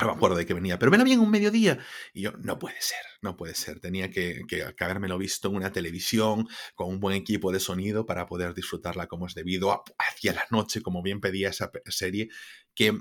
no 0.00 0.06
me 0.06 0.12
acuerdo 0.12 0.36
de 0.36 0.46
que 0.46 0.54
venía, 0.54 0.78
pero 0.78 0.92
ven 0.92 1.02
bien 1.02 1.18
un 1.18 1.30
mediodía. 1.30 1.78
Y 2.12 2.22
yo, 2.22 2.32
no 2.32 2.58
puede 2.58 2.80
ser, 2.80 3.04
no 3.20 3.36
puede 3.36 3.54
ser. 3.54 3.80
Tenía 3.80 4.10
que, 4.10 4.42
que, 4.46 4.64
lo 5.08 5.18
visto 5.18 5.48
en 5.48 5.56
una 5.56 5.72
televisión 5.72 6.46
con 6.76 6.88
un 6.88 7.00
buen 7.00 7.16
equipo 7.16 7.50
de 7.50 7.58
sonido 7.58 8.06
para 8.06 8.26
poder 8.26 8.54
disfrutarla 8.54 9.08
como 9.08 9.26
es 9.26 9.34
debido 9.34 9.82
hacia 9.98 10.34
la 10.34 10.46
noche, 10.50 10.82
como 10.82 11.02
bien 11.02 11.20
pedía 11.20 11.48
esa 11.48 11.72
serie, 11.86 12.28
que 12.74 12.96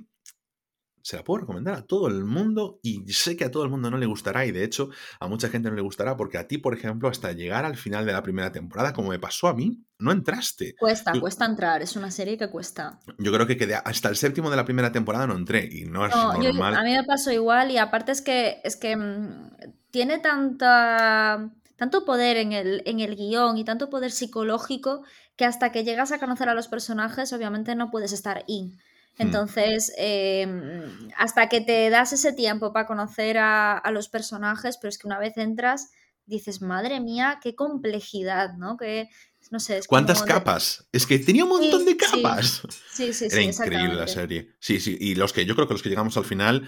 se 1.07 1.15
la 1.15 1.23
puedo 1.23 1.39
recomendar 1.39 1.73
a 1.73 1.85
todo 1.85 2.09
el 2.09 2.25
mundo 2.25 2.81
y 2.83 3.01
sé 3.13 3.37
que 3.37 3.45
a 3.45 3.49
todo 3.49 3.63
el 3.63 3.69
mundo 3.69 3.89
no 3.89 3.97
le 3.97 4.05
gustará 4.05 4.45
y 4.45 4.51
de 4.51 4.65
hecho 4.65 4.89
a 5.21 5.29
mucha 5.29 5.47
gente 5.47 5.69
no 5.69 5.75
le 5.77 5.81
gustará 5.81 6.17
porque 6.17 6.37
a 6.37 6.49
ti, 6.49 6.57
por 6.57 6.73
ejemplo, 6.73 7.07
hasta 7.07 7.31
llegar 7.31 7.63
al 7.63 7.77
final 7.77 8.05
de 8.05 8.11
la 8.11 8.21
primera 8.21 8.51
temporada, 8.51 8.91
como 8.91 9.11
me 9.11 9.17
pasó 9.17 9.47
a 9.47 9.53
mí, 9.53 9.85
no 9.99 10.11
entraste. 10.11 10.75
Cuesta, 10.77 11.17
cuesta 11.17 11.45
entrar, 11.45 11.81
es 11.81 11.95
una 11.95 12.11
serie 12.11 12.37
que 12.37 12.49
cuesta. 12.49 12.99
Yo 13.19 13.31
creo 13.31 13.47
que 13.47 13.55
quedé 13.55 13.75
hasta 13.75 14.09
el 14.09 14.17
séptimo 14.17 14.49
de 14.49 14.57
la 14.57 14.65
primera 14.65 14.91
temporada 14.91 15.25
no 15.27 15.37
entré 15.37 15.69
y 15.71 15.85
no 15.85 16.05
es 16.05 16.13
normal. 16.13 16.75
a 16.75 16.83
mí 16.83 16.91
me 16.91 17.05
pasó 17.05 17.31
igual 17.31 17.71
y 17.71 17.77
aparte 17.77 18.11
es 18.11 18.21
que, 18.21 18.59
es 18.65 18.75
que 18.75 18.97
mm, 18.97 19.51
tiene 19.91 20.19
tanta 20.19 21.53
tanto 21.77 22.03
poder 22.03 22.35
en 22.35 22.51
el, 22.51 22.83
en 22.85 22.99
el 22.99 23.15
guion 23.15 23.57
y 23.57 23.63
tanto 23.63 23.89
poder 23.89 24.11
psicológico 24.11 25.03
que 25.37 25.45
hasta 25.45 25.71
que 25.71 25.85
llegas 25.85 26.11
a 26.11 26.19
conocer 26.19 26.49
a 26.49 26.53
los 26.53 26.67
personajes 26.67 27.31
obviamente 27.31 27.75
no 27.75 27.91
puedes 27.91 28.11
estar 28.11 28.43
in. 28.47 28.77
Mm. 29.17 29.21
Entonces, 29.21 29.91
em, 29.97 31.09
hasta 31.17 31.49
que 31.49 31.61
te 31.61 31.89
das 31.89 32.13
ese 32.13 32.33
tiempo 32.33 32.73
para 32.73 32.85
conocer 32.85 33.37
a, 33.39 33.81
los 33.91 34.09
personajes, 34.09 34.77
pero 34.77 34.89
es 34.89 34.97
que 34.97 35.07
una 35.07 35.19
vez 35.19 35.37
entras, 35.37 35.91
dices, 36.25 36.61
madre 36.61 36.99
mía, 36.99 37.39
qué 37.41 37.55
complejidad, 37.55 38.53
¿no? 38.57 38.77
Que, 38.77 39.09
no 39.49 39.59
sé, 39.59 39.79
¿Cuántas 39.87 40.23
capas? 40.23 40.87
Es 40.91 41.07
que 41.07 41.19
tenía 41.19 41.45
un 41.45 41.51
montón 41.51 41.85
de 41.85 41.95
capas. 41.95 42.63
Sí, 42.91 43.13
sí, 43.13 43.29
sí. 43.29 43.35
Era 43.35 43.41
increíble 43.41 43.95
la 43.95 44.07
serie. 44.07 44.55
Sí, 44.59 44.79
sí. 44.79 44.97
Y 44.99 45.15
los 45.15 45.31
que 45.31 45.45
yo 45.45 45.55
creo 45.55 45.67
que 45.67 45.73
los 45.73 45.81
que 45.81 45.89
llegamos 45.89 46.17
al 46.17 46.25
final 46.25 46.67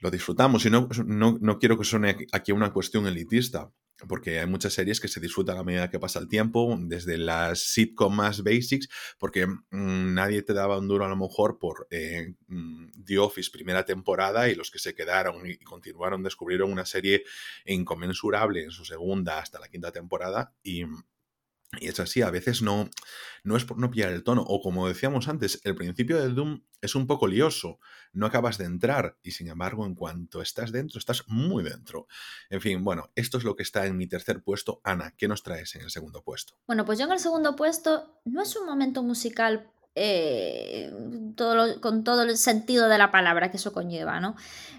lo 0.00 0.10
disfrutamos. 0.10 0.66
Y 0.66 0.70
no, 0.70 0.88
no, 1.06 1.38
no 1.40 1.58
quiero 1.60 1.78
que 1.78 1.84
suene 1.84 2.26
aquí 2.32 2.50
una 2.50 2.72
cuestión 2.72 3.06
elitista 3.06 3.70
porque 4.08 4.40
hay 4.40 4.46
muchas 4.46 4.72
series 4.72 5.00
que 5.00 5.08
se 5.08 5.20
disfrutan 5.20 5.58
a 5.58 5.64
medida 5.64 5.90
que 5.90 5.98
pasa 5.98 6.18
el 6.18 6.28
tiempo, 6.28 6.76
desde 6.80 7.18
las 7.18 7.60
sitcom 7.60 8.14
más 8.14 8.42
basics, 8.42 8.88
porque 9.18 9.46
mm, 9.46 10.14
nadie 10.14 10.42
te 10.42 10.52
daba 10.52 10.78
un 10.78 10.88
duro 10.88 11.04
a 11.04 11.08
lo 11.08 11.16
mejor 11.16 11.58
por 11.58 11.86
eh, 11.90 12.34
mm, 12.48 12.90
The 13.04 13.18
Office 13.18 13.50
primera 13.50 13.84
temporada 13.84 14.48
y 14.48 14.54
los 14.54 14.70
que 14.70 14.78
se 14.78 14.94
quedaron 14.94 15.46
y 15.46 15.58
continuaron 15.58 16.22
descubrieron 16.22 16.72
una 16.72 16.86
serie 16.86 17.24
inconmensurable 17.66 18.64
en 18.64 18.70
su 18.70 18.84
segunda 18.84 19.38
hasta 19.38 19.58
la 19.58 19.68
quinta 19.68 19.92
temporada 19.92 20.54
y 20.62 20.84
y 21.80 21.88
es 21.88 21.98
así, 22.00 22.20
a 22.22 22.30
veces 22.30 22.60
no, 22.60 22.90
no 23.44 23.56
es 23.56 23.64
por 23.64 23.78
no 23.78 23.90
pillar 23.90 24.12
el 24.12 24.24
tono. 24.24 24.42
O 24.46 24.60
como 24.60 24.88
decíamos 24.88 25.28
antes, 25.28 25.60
el 25.64 25.74
principio 25.74 26.20
de 26.20 26.28
Doom 26.28 26.62
es 26.80 26.94
un 26.94 27.06
poco 27.06 27.26
lioso. 27.26 27.78
No 28.12 28.26
acabas 28.26 28.58
de 28.58 28.66
entrar 28.66 29.16
y 29.22 29.30
sin 29.30 29.48
embargo 29.48 29.86
en 29.86 29.94
cuanto 29.94 30.42
estás 30.42 30.70
dentro, 30.70 30.98
estás 30.98 31.24
muy 31.28 31.64
dentro. 31.64 32.06
En 32.50 32.60
fin, 32.60 32.84
bueno, 32.84 33.10
esto 33.14 33.38
es 33.38 33.44
lo 33.44 33.56
que 33.56 33.62
está 33.62 33.86
en 33.86 33.96
mi 33.96 34.06
tercer 34.06 34.42
puesto. 34.42 34.80
Ana, 34.84 35.14
¿qué 35.16 35.28
nos 35.28 35.42
traes 35.42 35.74
en 35.74 35.82
el 35.82 35.90
segundo 35.90 36.22
puesto? 36.22 36.58
Bueno, 36.66 36.84
pues 36.84 36.98
yo 36.98 37.06
en 37.06 37.12
el 37.12 37.18
segundo 37.18 37.56
puesto 37.56 38.20
no 38.24 38.42
es 38.42 38.54
un 38.56 38.66
momento 38.66 39.02
musical 39.02 39.70
eh, 39.94 40.90
todo 41.36 41.80
con 41.82 42.02
todo 42.02 42.22
el 42.22 42.38
sentido 42.38 42.88
de 42.88 42.96
la 42.96 43.10
palabra 43.10 43.50
que 43.50 43.58
eso 43.58 43.74
conlleva, 43.74 44.20
¿no? 44.20 44.36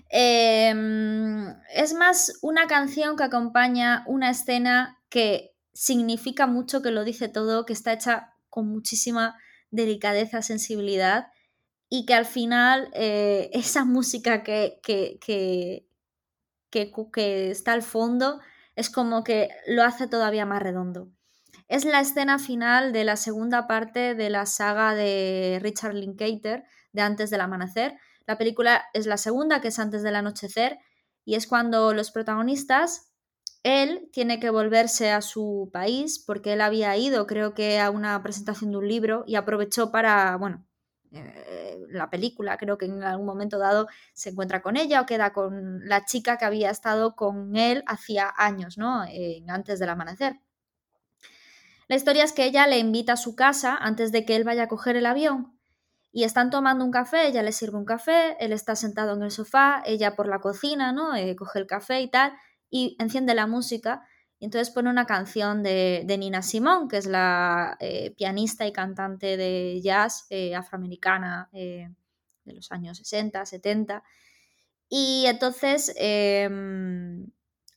Em, 0.10 1.54
es 1.74 1.94
más 1.94 2.40
una 2.42 2.66
canción 2.68 3.16
que 3.16 3.24
acompaña 3.24 4.04
una 4.08 4.32
escena 4.32 5.00
que 5.10 5.53
significa 5.74 6.48
mucho, 6.48 6.82
que 6.82 6.92
lo 6.92 7.04
dice 7.04 7.28
todo, 7.28 7.66
que 7.66 7.74
está 7.74 7.94
hecha 7.94 8.34
con 8.50 8.68
muchísima 8.68 9.38
delicadeza, 9.72 10.42
sensibilidad 10.42 11.28
y 11.90 12.06
que 12.06 12.14
al 12.14 12.26
final 12.26 12.90
eh, 12.94 13.50
esa 13.54 13.86
música 13.86 14.44
que, 14.44 14.80
que, 14.84 15.20
que, 15.20 15.88
que, 16.72 17.52
está 17.52 17.74
al 17.74 17.84
fondo 17.84 18.40
es 18.76 18.90
como 18.90 19.24
que 19.24 19.50
lo 19.68 19.84
hace 19.84 20.08
todavía 20.08 20.46
más 20.46 20.62
redondo. 20.62 21.12
Es 21.68 21.86
la 21.86 22.00
escena 22.02 22.40
final 22.40 22.94
de 22.94 23.04
la 23.04 23.16
segunda 23.16 23.68
parte 23.68 24.16
de 24.16 24.30
la 24.30 24.46
saga 24.46 24.96
de 24.96 25.60
Richard 25.62 25.94
Linklater, 25.94 26.64
de 26.92 27.02
Antes 27.02 27.30
del 27.30 27.42
Amanecer. 27.42 27.96
La 28.26 28.38
película 28.38 28.86
es 28.94 29.06
la 29.06 29.18
segunda, 29.18 29.62
que 29.62 29.70
es 29.70 29.80
Antes 29.80 30.04
del 30.04 30.16
Anochecer, 30.16 30.80
y 31.26 31.36
es 31.36 31.48
cuando 31.48 31.94
los 31.94 32.12
protagonistas 32.12 33.13
él 33.64 34.10
tiene 34.12 34.40
que 34.40 34.50
volverse 34.50 35.12
a 35.12 35.22
su 35.22 35.70
país 35.72 36.20
porque 36.20 36.54
él 36.54 36.62
había 36.62 36.96
ido, 36.98 37.26
creo 37.28 37.54
que, 37.54 37.80
a 37.80 37.90
una 37.90 38.22
presentación 38.22 38.72
de 38.72 38.78
un 38.78 38.88
libro 38.88 39.24
y 39.26 39.36
aprovechó 39.36 39.92
para, 39.92 40.36
bueno, 40.36 40.66
eh, 41.12 41.80
la 41.90 42.10
película, 42.10 42.58
creo 42.58 42.78
que 42.78 42.86
en 42.86 43.04
algún 43.04 43.26
momento 43.26 43.60
dado 43.60 43.88
se 44.14 44.32
encuentra 44.32 44.62
con 44.62 44.78
ella 44.78 45.02
o 45.02 45.06
queda 45.06 45.32
con 45.32 45.88
la 45.88 46.06
chica 46.06 46.38
que 46.38 46.46
había 46.46 46.70
estado 46.70 47.16
con 47.16 47.56
él 47.56 47.84
hacía 47.88 48.34
años, 48.36 48.78
¿no? 48.78 49.04
antes 49.48 49.80
del 49.80 49.90
amanecer. 49.90 50.40
La 51.88 51.96
historia 51.96 52.24
es 52.24 52.32
que 52.32 52.46
ella 52.46 52.66
le 52.68 52.80
invita 52.80 53.14
a 53.14 53.18
su 53.18 53.36
casa 53.36 53.76
antes 53.76 54.12
de 54.12 54.26
que 54.26 54.36
él 54.36 54.44
vaya 54.44 54.64
a 54.64 54.68
coger 54.68 54.96
el 54.96 55.06
avión 55.06 55.58
y 56.12 56.24
están 56.24 56.50
tomando 56.50 56.86
un 56.86 56.92
café, 56.92 57.28
ella 57.28 57.42
le 57.42 57.52
sirve 57.52 57.78
un 57.78 57.86
café, 57.86 58.38
él 58.40 58.54
está 58.54 58.76
sentado 58.76 59.16
en 59.16 59.24
el 59.24 59.32
sofá, 59.32 59.82
ella 59.86 60.16
por 60.16 60.28
la 60.28 60.40
cocina, 60.40 60.92
¿no? 60.92 61.16
Eh, 61.16 61.36
coge 61.36 61.60
el 61.60 61.68
café 61.68 62.02
y 62.02 62.08
tal, 62.08 62.34
y 62.74 62.96
enciende 62.98 63.36
la 63.36 63.46
música 63.46 64.02
y 64.40 64.46
entonces 64.46 64.72
pone 64.72 64.90
una 64.90 65.06
canción 65.06 65.62
de, 65.62 66.04
Nina 66.18 66.42
Simone, 66.42 66.88
que 66.90 66.98
es 66.98 67.06
la 67.06 67.78
eh, 67.80 68.16
pianista 68.18 68.66
y 68.66 68.74
cantante 68.74 69.38
de 69.38 69.80
jazz 69.80 70.26
eh, 70.32 70.56
afroamericana 70.56 71.50
eh, 71.54 71.88
de 72.44 72.54
los 72.54 72.72
años 72.72 72.98
60, 72.98 73.46
70. 73.46 74.04
Y 74.90 75.26
entonces 75.28 75.94
em, 75.98 77.28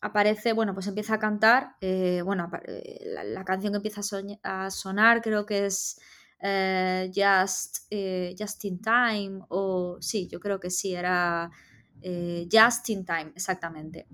aparece, 0.00 0.54
bueno, 0.54 0.72
pues 0.72 0.86
empieza 0.86 1.16
a 1.16 1.18
cantar, 1.18 1.76
bueno, 2.24 2.50
la, 3.04 3.44
canción 3.44 3.74
que 3.74 3.76
empieza 3.76 4.00
a, 4.42 4.70
sonar 4.70 5.20
creo 5.20 5.44
que 5.44 5.66
es 5.66 6.00
Just, 7.14 7.92
Just 8.38 8.64
in 8.64 8.80
Time, 8.80 9.40
o 9.50 9.98
sí, 10.00 10.26
yo 10.26 10.40
creo 10.40 10.58
que 10.58 10.70
sí, 10.70 10.94
era 10.94 11.50
Just 12.50 12.88
in 12.88 13.04
Time, 13.04 13.32
exactamente. 13.36 14.06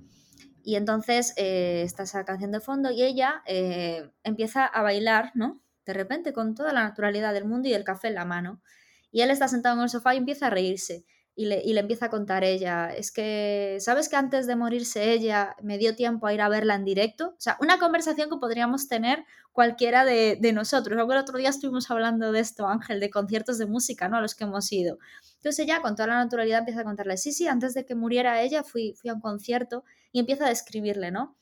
Y 0.65 0.77
entonces 0.77 1.35
eh, 1.37 1.83
está 1.85 2.05
esa 2.05 2.25
canción 2.25 2.53
de 2.53 2.61
fondo 2.61 2.91
y 2.91 3.03
ella 3.03 3.43
eh, 3.47 4.11
empieza 4.23 4.65
a 4.65 4.83
bailar, 4.83 5.33
¿no? 5.35 5.61
De 5.85 5.93
repente, 5.93 6.33
con 6.33 6.55
toda 6.55 6.73
la 6.73 6.85
naturalidad 6.85 7.35
del 7.35 7.45
mundo 7.45 7.69
y 7.69 7.75
el 7.75 7.85
café 7.85 8.09
en 8.09 8.15
la 8.15 8.25
mano. 8.25 8.63
Y 9.11 9.23
él 9.23 9.31
está 9.31 9.49
sentado 9.49 9.77
en 9.77 9.83
el 9.83 9.91
sofá 9.91 10.15
y 10.15 10.19
empieza 10.19 10.47
a 10.47 10.51
reírse. 10.51 11.05
Y 11.35 11.47
le, 11.47 11.63
y 11.65 11.73
le, 11.73 11.81
empieza 11.81 12.07
a 12.07 12.11
contar 12.11 12.45
ella, 12.45 12.91
es 12.91 13.11
que, 13.11 13.79
¿sabes 13.81 14.11
que 14.11 14.17
antes 14.17 14.47
de 14.47 14.55
morirse 14.55 15.13
ella 15.13 15.57
me 15.63 15.79
dio 15.79 15.97
tiempo 15.97 16.27
a 16.27 16.35
ir 16.35 16.43
a 16.43 16.49
verla 16.51 16.75
en 16.75 16.85
directo? 16.85 17.29
O 17.31 17.41
sea, 17.41 17.57
una 17.61 17.79
conversación 17.79 18.29
que 18.29 18.37
podríamos 18.37 18.87
tener 18.87 19.25
cualquiera 19.51 20.05
de, 20.05 20.37
de 20.39 20.53
nosotros. 20.53 20.95
Luego 20.95 21.13
el 21.13 21.19
otro 21.19 21.39
día 21.39 21.49
estuvimos 21.49 21.91
hablando 21.91 22.33
de 22.33 22.41
esto, 22.41 22.69
Ángel, 22.69 23.01
de 23.01 23.11
conciertos 23.11 23.57
de 23.57 23.65
música, 23.65 24.09
¿no? 24.09 24.19
A 24.19 24.21
los 24.21 24.35
que 24.35 24.45
hemos 24.45 24.71
ido. 24.73 24.99
Entonces 25.37 25.59
ella, 25.61 25.81
con 25.81 25.97
toda 25.97 26.09
la 26.09 26.17
naturalidad, 26.17 26.61
empieza 26.61 26.83
a 26.83 26.85
contarle, 26.85 27.17
sí, 27.17 27.33
sí, 27.33 27.49
antes 27.49 27.73
de 27.73 27.87
que 27.87 27.95
muriera 27.95 28.43
ella 28.43 28.63
fui, 28.63 28.95
fui 29.01 29.09
a 29.09 29.15
un 29.15 29.21
concierto 29.21 29.85
y 30.13 30.21
empieza 30.21 30.47
a 30.47 30.51
describirle, 30.51 31.11
¿no? 31.11 31.37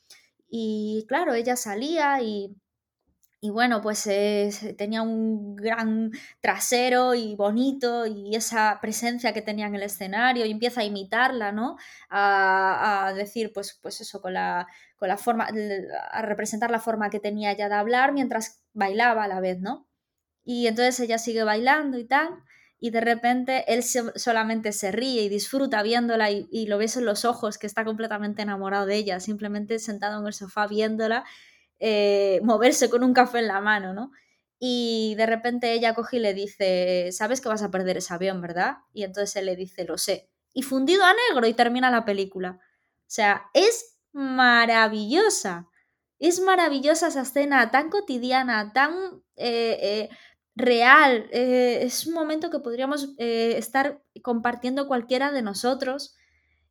Y 0.48 1.04
claro, 1.08 1.34
ella 1.34 1.56
salía 1.56 2.22
y, 2.22 2.56
y 3.40 3.50
bueno, 3.50 3.80
pues 3.80 4.08
tenía 4.76 5.02
un 5.02 5.56
gran 5.56 6.10
trasero 6.40 7.14
y 7.14 7.36
bonito 7.36 8.06
y 8.06 8.34
esa 8.36 8.78
presencia 8.80 9.32
que 9.32 9.42
tenía 9.42 9.66
en 9.66 9.76
el 9.76 9.82
escenario 9.84 10.44
y 10.46 10.50
empieza 10.50 10.82
a 10.82 10.84
imitarla, 10.84 11.52
¿no? 11.52 11.76
A, 12.10 13.12
decir, 13.16 13.52
pues, 13.52 13.78
pues 13.82 14.00
eso, 14.00 14.20
con 14.20 14.34
la, 14.34 14.66
con 14.96 15.08
la 15.08 15.16
forma, 15.16 15.48
a 16.12 16.22
representar 16.22 16.70
la 16.70 16.80
forma 16.80 17.10
que 17.10 17.20
tenía 17.20 17.52
ya 17.54 17.68
de 17.68 17.74
hablar 17.76 18.12
mientras 18.12 18.62
bailaba 18.74 19.24
a 19.24 19.28
la 19.28 19.40
vez, 19.40 19.60
¿no? 19.60 19.88
Y 20.44 20.66
entonces 20.66 21.00
ella 21.00 21.18
sigue 21.18 21.44
bailando 21.44 21.98
y 21.98 22.04
tal 22.06 22.42
y 22.80 22.90
de 22.90 23.02
repente 23.02 23.64
él 23.72 23.82
solamente 23.82 24.72
se 24.72 24.90
ríe 24.90 25.22
y 25.22 25.28
disfruta 25.28 25.82
viéndola 25.82 26.30
y, 26.30 26.66
lo 26.66 26.78
ves 26.78 26.96
en 26.96 27.04
los 27.04 27.26
ojos 27.26 27.58
que 27.58 27.66
está 27.66 27.84
completamente 27.84 28.40
enamorado 28.40 28.86
de 28.86 28.96
ella, 28.96 29.20
simplemente 29.20 29.78
sentado 29.78 30.18
en 30.18 30.26
el 30.26 30.32
sofá 30.32 30.66
viéndola 30.66 31.24
eh, 31.78 32.40
moverse 32.42 32.88
con 32.88 33.04
un 33.04 33.12
café 33.12 33.38
en 33.40 33.48
la 33.48 33.60
mano, 33.60 33.92
¿no? 33.92 34.12
Y 34.58 35.14
de 35.16 35.26
repente 35.26 35.72
ella 35.72 35.94
coge 35.94 36.18
y 36.18 36.20
le 36.20 36.34
dice, 36.34 37.10
sabes 37.12 37.40
que 37.40 37.48
vas 37.48 37.62
a 37.62 37.70
perder 37.70 37.98
ese 37.98 38.12
avión, 38.12 38.40
¿verdad? 38.40 38.78
Y 38.92 39.04
entonces 39.04 39.36
él 39.36 39.46
le 39.46 39.56
dice, 39.56 39.84
lo 39.84 39.96
sé. 39.96 40.28
Y 40.52 40.62
fundido 40.62 41.04
a 41.04 41.14
negro 41.30 41.46
y 41.46 41.54
termina 41.54 41.90
la 41.90 42.04
película. 42.04 42.58
O 42.60 43.06
sea, 43.06 43.44
es 43.54 43.96
maravillosa. 44.12 45.68
Es 46.18 46.40
maravillosa 46.40 47.08
esa 47.08 47.22
escena 47.22 47.70
tan 47.70 47.88
cotidiana, 47.88 48.74
tan 48.74 49.22
eh, 49.36 49.78
eh, 49.80 50.08
real. 50.56 51.28
Eh, 51.32 51.80
es 51.82 52.06
un 52.06 52.14
momento 52.14 52.50
que 52.50 52.60
podríamos 52.60 53.14
estar 53.18 54.02
compartiendo 54.22 54.86
cualquiera 54.86 55.32
de 55.32 55.42
nosotros 55.42 56.16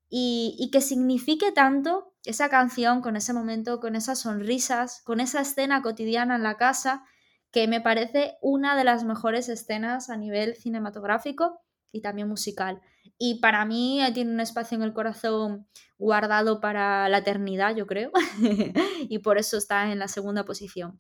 y, 0.09 0.55
y, 0.59 0.71
que 0.71 0.81
signifique 0.81 1.51
tanto 1.51 2.13
esa 2.25 2.49
canción 2.49 3.01
con 3.01 3.15
ese 3.15 3.33
momento, 3.33 3.79
con 3.79 3.95
esas 3.95 4.19
sonrisas, 4.19 5.01
con 5.03 5.19
esa 5.19 5.41
escena 5.41 5.81
cotidiana 5.81 6.35
en 6.35 6.43
la 6.43 6.57
casa, 6.57 7.03
que 7.51 7.67
me 7.67 7.81
parece 7.81 8.37
una 8.41 8.75
de 8.75 8.83
las 8.83 9.03
mejores 9.03 9.49
escenas 9.49 10.09
a 10.09 10.17
nivel 10.17 10.55
cinematográfico 10.55 11.61
y 11.91 12.01
también 12.01 12.27
musical. 12.27 12.81
Y 13.17 13.39
para 13.41 13.65
mí 13.65 14.01
eh, 14.01 14.11
tiene 14.13 14.31
un 14.31 14.39
espacio 14.39 14.77
en 14.77 14.83
el 14.83 14.93
corazón 14.93 15.67
guardado 15.97 16.61
para 16.61 17.09
la 17.09 17.19
eternidad, 17.19 17.75
yo 17.75 17.87
creo. 17.87 18.11
y 19.09 19.19
por 19.19 19.37
eso 19.37 19.57
está 19.57 19.91
en 19.91 19.99
la 19.99 20.07
segunda 20.07 20.45
posición. 20.45 20.99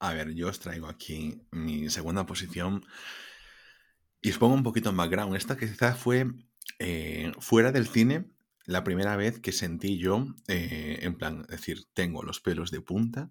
A 0.00 0.14
ver, 0.14 0.32
yo 0.34 0.48
os 0.48 0.58
traigo 0.58 0.88
aquí 0.88 1.42
mi 1.50 1.90
segunda 1.90 2.24
posición. 2.24 2.84
Y 4.22 4.30
os 4.30 4.38
pongo 4.38 4.54
un 4.54 4.62
poquito 4.62 4.88
en 4.88 4.96
background. 4.96 5.36
Esta 5.36 5.58
quizás 5.58 5.98
fue 5.98 6.26
eh, 6.78 7.32
fuera 7.38 7.70
del 7.70 7.86
cine 7.86 8.30
la 8.64 8.82
primera 8.82 9.16
vez 9.16 9.40
que 9.40 9.52
sentí 9.52 9.98
yo, 9.98 10.26
eh, 10.48 11.00
en 11.02 11.16
plan, 11.16 11.44
decir, 11.48 11.84
tengo 11.92 12.22
los 12.22 12.40
pelos 12.40 12.70
de 12.70 12.80
punta 12.80 13.30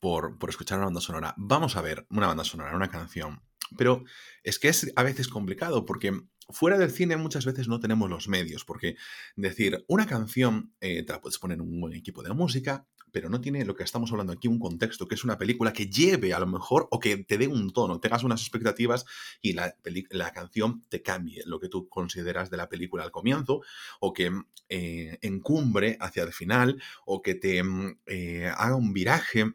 por, 0.00 0.38
por 0.38 0.50
escuchar 0.50 0.78
una 0.78 0.86
banda 0.86 1.00
sonora. 1.00 1.34
Vamos 1.36 1.76
a 1.76 1.82
ver 1.82 2.06
una 2.10 2.26
banda 2.26 2.44
sonora, 2.44 2.74
una 2.74 2.90
canción. 2.90 3.42
Pero 3.76 4.04
es 4.42 4.58
que 4.58 4.68
es 4.68 4.92
a 4.96 5.02
veces 5.04 5.28
complicado 5.28 5.84
porque 5.84 6.12
fuera 6.50 6.76
del 6.76 6.90
cine 6.90 7.16
muchas 7.16 7.44
veces 7.44 7.68
no 7.68 7.80
tenemos 7.80 8.10
los 8.10 8.28
medios, 8.28 8.64
porque 8.64 8.96
decir, 9.36 9.84
una 9.88 10.06
canción 10.06 10.74
eh, 10.80 11.02
te 11.04 11.12
la 11.12 11.20
puedes 11.20 11.38
poner 11.38 11.56
en 11.56 11.62
un 11.62 11.80
buen 11.80 11.94
equipo 11.94 12.22
de 12.22 12.32
música, 12.32 12.86
pero 13.14 13.30
no 13.30 13.40
tiene 13.40 13.64
lo 13.64 13.76
que 13.76 13.84
estamos 13.84 14.10
hablando 14.10 14.32
aquí, 14.32 14.48
un 14.48 14.58
contexto, 14.58 15.06
que 15.06 15.14
es 15.14 15.22
una 15.22 15.38
película 15.38 15.72
que 15.72 15.86
lleve 15.86 16.34
a 16.34 16.40
lo 16.40 16.48
mejor 16.48 16.88
o 16.90 16.98
que 16.98 17.16
te 17.18 17.38
dé 17.38 17.46
un 17.46 17.72
tono, 17.72 18.00
tengas 18.00 18.24
unas 18.24 18.40
expectativas 18.40 19.06
y 19.40 19.52
la, 19.52 19.76
la 20.10 20.32
canción 20.32 20.84
te 20.88 21.00
cambie 21.00 21.44
lo 21.46 21.60
que 21.60 21.68
tú 21.68 21.88
consideras 21.88 22.50
de 22.50 22.56
la 22.56 22.68
película 22.68 23.04
al 23.04 23.12
comienzo, 23.12 23.62
o 24.00 24.12
que 24.12 24.32
eh, 24.68 25.18
encumbre 25.22 25.96
hacia 26.00 26.24
el 26.24 26.32
final, 26.32 26.82
o 27.06 27.22
que 27.22 27.36
te 27.36 27.62
mm, 27.62 28.00
eh, 28.06 28.52
haga 28.52 28.74
un 28.74 28.92
viraje, 28.92 29.52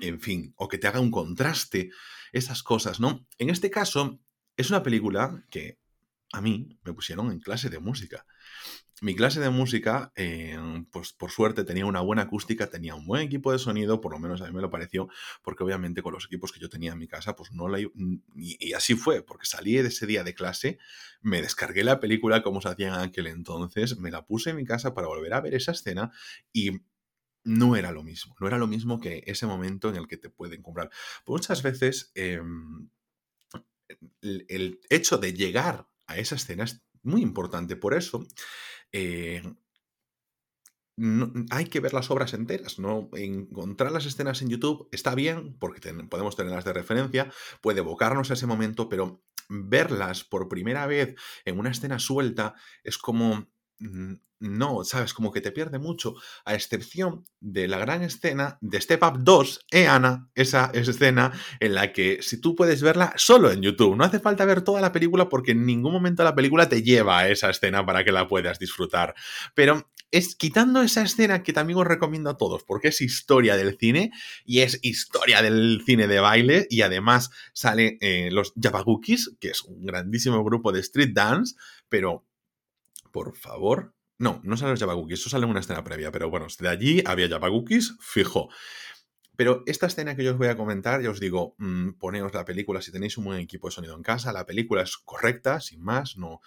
en 0.00 0.20
fin, 0.20 0.54
o 0.56 0.68
que 0.68 0.78
te 0.78 0.86
haga 0.86 1.00
un 1.00 1.10
contraste, 1.10 1.90
esas 2.32 2.62
cosas, 2.62 3.00
¿no? 3.00 3.26
En 3.38 3.50
este 3.50 3.68
caso, 3.68 4.20
es 4.56 4.70
una 4.70 4.84
película 4.84 5.44
que 5.50 5.80
a 6.32 6.40
mí 6.40 6.78
me 6.84 6.92
pusieron 6.92 7.32
en 7.32 7.40
clase 7.40 7.68
de 7.68 7.80
música. 7.80 8.26
Mi 9.02 9.14
clase 9.14 9.40
de 9.40 9.50
música, 9.50 10.12
eh, 10.16 10.58
pues 10.90 11.12
por 11.12 11.30
suerte 11.30 11.64
tenía 11.64 11.84
una 11.84 12.00
buena 12.00 12.22
acústica, 12.22 12.68
tenía 12.68 12.94
un 12.94 13.06
buen 13.06 13.22
equipo 13.22 13.52
de 13.52 13.58
sonido, 13.58 14.00
por 14.00 14.12
lo 14.12 14.18
menos 14.18 14.40
a 14.40 14.46
mí 14.46 14.52
me 14.52 14.62
lo 14.62 14.70
pareció, 14.70 15.08
porque 15.42 15.64
obviamente 15.64 16.02
con 16.02 16.14
los 16.14 16.24
equipos 16.24 16.50
que 16.50 16.60
yo 16.60 16.70
tenía 16.70 16.92
en 16.92 16.98
mi 16.98 17.06
casa, 17.06 17.36
pues 17.36 17.52
no 17.52 17.68
la... 17.68 17.78
Y, 17.80 17.90
y 18.34 18.72
así 18.72 18.94
fue, 18.94 19.22
porque 19.22 19.46
salí 19.46 19.74
de 19.74 19.88
ese 19.88 20.06
día 20.06 20.24
de 20.24 20.34
clase, 20.34 20.78
me 21.20 21.42
descargué 21.42 21.84
la 21.84 22.00
película 22.00 22.42
como 22.42 22.62
se 22.62 22.68
hacía 22.68 22.88
en 22.88 22.94
aquel 22.94 23.26
entonces, 23.26 23.98
me 23.98 24.10
la 24.10 24.24
puse 24.24 24.50
en 24.50 24.56
mi 24.56 24.64
casa 24.64 24.94
para 24.94 25.08
volver 25.08 25.34
a 25.34 25.40
ver 25.42 25.54
esa 25.54 25.72
escena 25.72 26.10
y 26.52 26.80
no 27.46 27.76
era 27.76 27.92
lo 27.92 28.02
mismo, 28.02 28.34
no 28.40 28.46
era 28.48 28.58
lo 28.58 28.66
mismo 28.66 29.00
que 29.00 29.22
ese 29.26 29.46
momento 29.46 29.88
en 29.88 29.96
el 29.96 30.08
que 30.08 30.16
te 30.16 30.30
pueden 30.30 30.62
comprar. 30.62 30.90
muchas 31.26 31.62
veces 31.62 32.10
em, 32.14 32.88
el, 34.20 34.80
hecho 34.90 35.18
de 35.18 35.32
llegar 35.32 35.88
a 36.06 36.18
esa 36.18 36.34
escena 36.34 36.64
es 36.64 36.82
muy 37.02 37.22
importante. 37.22 37.76
Por 37.76 37.94
eso 37.94 38.26
eh, 38.92 39.42
hay 41.50 41.66
que 41.66 41.80
ver 41.80 41.92
las 41.92 42.10
obras 42.10 42.32
enteras, 42.32 42.78
¿no? 42.78 43.10
Encontrar 43.12 43.92
las 43.92 44.06
escenas 44.06 44.40
en 44.40 44.48
YouTube 44.48 44.88
está 44.92 45.14
bien, 45.14 45.56
porque 45.58 45.80
podemos 46.08 46.36
tenerlas 46.36 46.64
de 46.64 46.72
referencia, 46.72 47.30
puede 47.60 47.80
evocarnos 47.80 48.30
a 48.30 48.34
ese 48.34 48.46
momento, 48.46 48.88
pero 48.88 49.22
verlas 49.48 50.24
por 50.24 50.48
primera 50.48 50.86
vez 50.86 51.14
en 51.44 51.58
una 51.58 51.70
escena 51.70 51.98
suelta 51.98 52.54
es 52.82 52.98
como 52.98 53.48
no, 54.38 54.84
sabes, 54.84 55.14
como 55.14 55.32
que 55.32 55.40
te 55.40 55.52
pierde 55.52 55.78
mucho, 55.78 56.14
a 56.44 56.54
excepción 56.54 57.24
de 57.40 57.68
la 57.68 57.78
gran 57.78 58.02
escena 58.02 58.58
de 58.60 58.80
Step 58.80 59.02
Up 59.02 59.18
2, 59.20 59.66
¿eh, 59.70 59.86
Ana? 59.86 60.28
Esa 60.34 60.70
escena 60.74 61.32
en 61.60 61.74
la 61.74 61.92
que 61.92 62.18
si 62.22 62.40
tú 62.40 62.54
puedes 62.54 62.82
verla 62.82 63.14
solo 63.16 63.50
en 63.50 63.62
YouTube, 63.62 63.96
no 63.96 64.04
hace 64.04 64.20
falta 64.20 64.44
ver 64.44 64.62
toda 64.62 64.80
la 64.80 64.92
película 64.92 65.28
porque 65.28 65.52
en 65.52 65.64
ningún 65.64 65.92
momento 65.92 66.22
la 66.22 66.34
película 66.34 66.68
te 66.68 66.82
lleva 66.82 67.20
a 67.20 67.28
esa 67.28 67.50
escena 67.50 67.84
para 67.86 68.04
que 68.04 68.12
la 68.12 68.28
puedas 68.28 68.58
disfrutar. 68.58 69.14
Pero 69.54 69.90
es 70.10 70.36
quitando 70.36 70.82
esa 70.82 71.02
escena 71.02 71.42
que 71.42 71.52
también 71.52 71.78
os 71.78 71.86
recomiendo 71.86 72.30
a 72.30 72.36
todos, 72.36 72.62
porque 72.64 72.88
es 72.88 73.00
historia 73.00 73.56
del 73.56 73.76
cine 73.78 74.12
y 74.44 74.60
es 74.60 74.78
historia 74.82 75.42
del 75.42 75.82
cine 75.84 76.06
de 76.06 76.20
baile 76.20 76.66
y 76.70 76.82
además 76.82 77.30
sale 77.52 77.98
eh, 78.00 78.30
los 78.30 78.52
Yabagukis, 78.54 79.36
que 79.40 79.48
es 79.48 79.62
un 79.62 79.84
grandísimo 79.84 80.44
grupo 80.44 80.72
de 80.72 80.80
street 80.80 81.10
dance, 81.12 81.56
pero 81.88 82.24
por 83.16 83.34
favor, 83.34 83.94
no, 84.18 84.42
no 84.44 84.58
salen 84.58 84.72
los 84.72 84.80
Yabagukis, 84.80 85.20
eso 85.20 85.30
sale 85.30 85.44
en 85.44 85.50
una 85.50 85.60
escena 85.60 85.82
previa, 85.82 86.12
pero 86.12 86.28
bueno, 86.28 86.48
de 86.58 86.68
allí 86.68 87.02
había 87.06 87.26
Yabagukis, 87.26 87.96
fijo. 87.98 88.50
Pero 89.36 89.62
esta 89.64 89.86
escena 89.86 90.14
que 90.14 90.22
yo 90.22 90.32
os 90.32 90.36
voy 90.36 90.48
a 90.48 90.56
comentar, 90.58 91.00
ya 91.00 91.08
os 91.08 91.18
digo, 91.18 91.54
mm, 91.56 91.92
poneos 91.92 92.34
la 92.34 92.44
película 92.44 92.82
si 92.82 92.92
tenéis 92.92 93.16
un 93.16 93.24
buen 93.24 93.40
equipo 93.40 93.68
de 93.68 93.74
sonido 93.74 93.96
en 93.96 94.02
casa. 94.02 94.34
La 94.34 94.44
película 94.44 94.82
es 94.82 94.98
correcta, 94.98 95.62
sin 95.62 95.82
más, 95.82 96.18
no, 96.18 96.42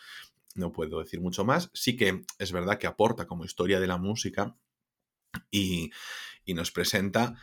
no 0.54 0.72
puedo 0.72 1.00
decir 1.00 1.22
mucho 1.22 1.44
más. 1.44 1.72
Sí 1.74 1.98
que 1.98 2.24
es 2.38 2.52
verdad 2.52 2.78
que 2.78 2.86
aporta 2.86 3.26
como 3.26 3.46
historia 3.46 3.80
de 3.80 3.88
la 3.88 3.98
música 3.98 4.56
y, 5.50 5.90
y 6.46 6.54
nos 6.54 6.70
presenta, 6.70 7.34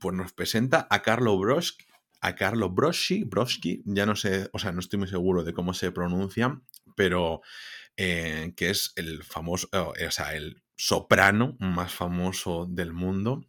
pues 0.00 0.14
nos 0.14 0.34
presenta 0.34 0.86
a 0.90 1.00
Carlo 1.00 1.38
Broski, 1.38 1.86
a 2.20 2.34
Carlo 2.34 2.68
Broschi, 2.68 3.24
Broski, 3.24 3.82
ya 3.86 4.04
no 4.04 4.16
sé, 4.16 4.50
o 4.52 4.58
sea, 4.58 4.72
no 4.72 4.80
estoy 4.80 4.98
muy 4.98 5.08
seguro 5.08 5.44
de 5.44 5.54
cómo 5.54 5.72
se 5.72 5.92
pronuncia, 5.92 6.60
pero 6.96 7.42
eh, 7.98 8.54
que 8.56 8.70
es 8.70 8.92
el 8.96 9.24
famoso, 9.24 9.68
eh, 9.72 10.06
o 10.06 10.10
sea, 10.12 10.34
el 10.36 10.62
soprano 10.76 11.56
más 11.58 11.92
famoso 11.92 12.64
del 12.66 12.92
mundo, 12.92 13.44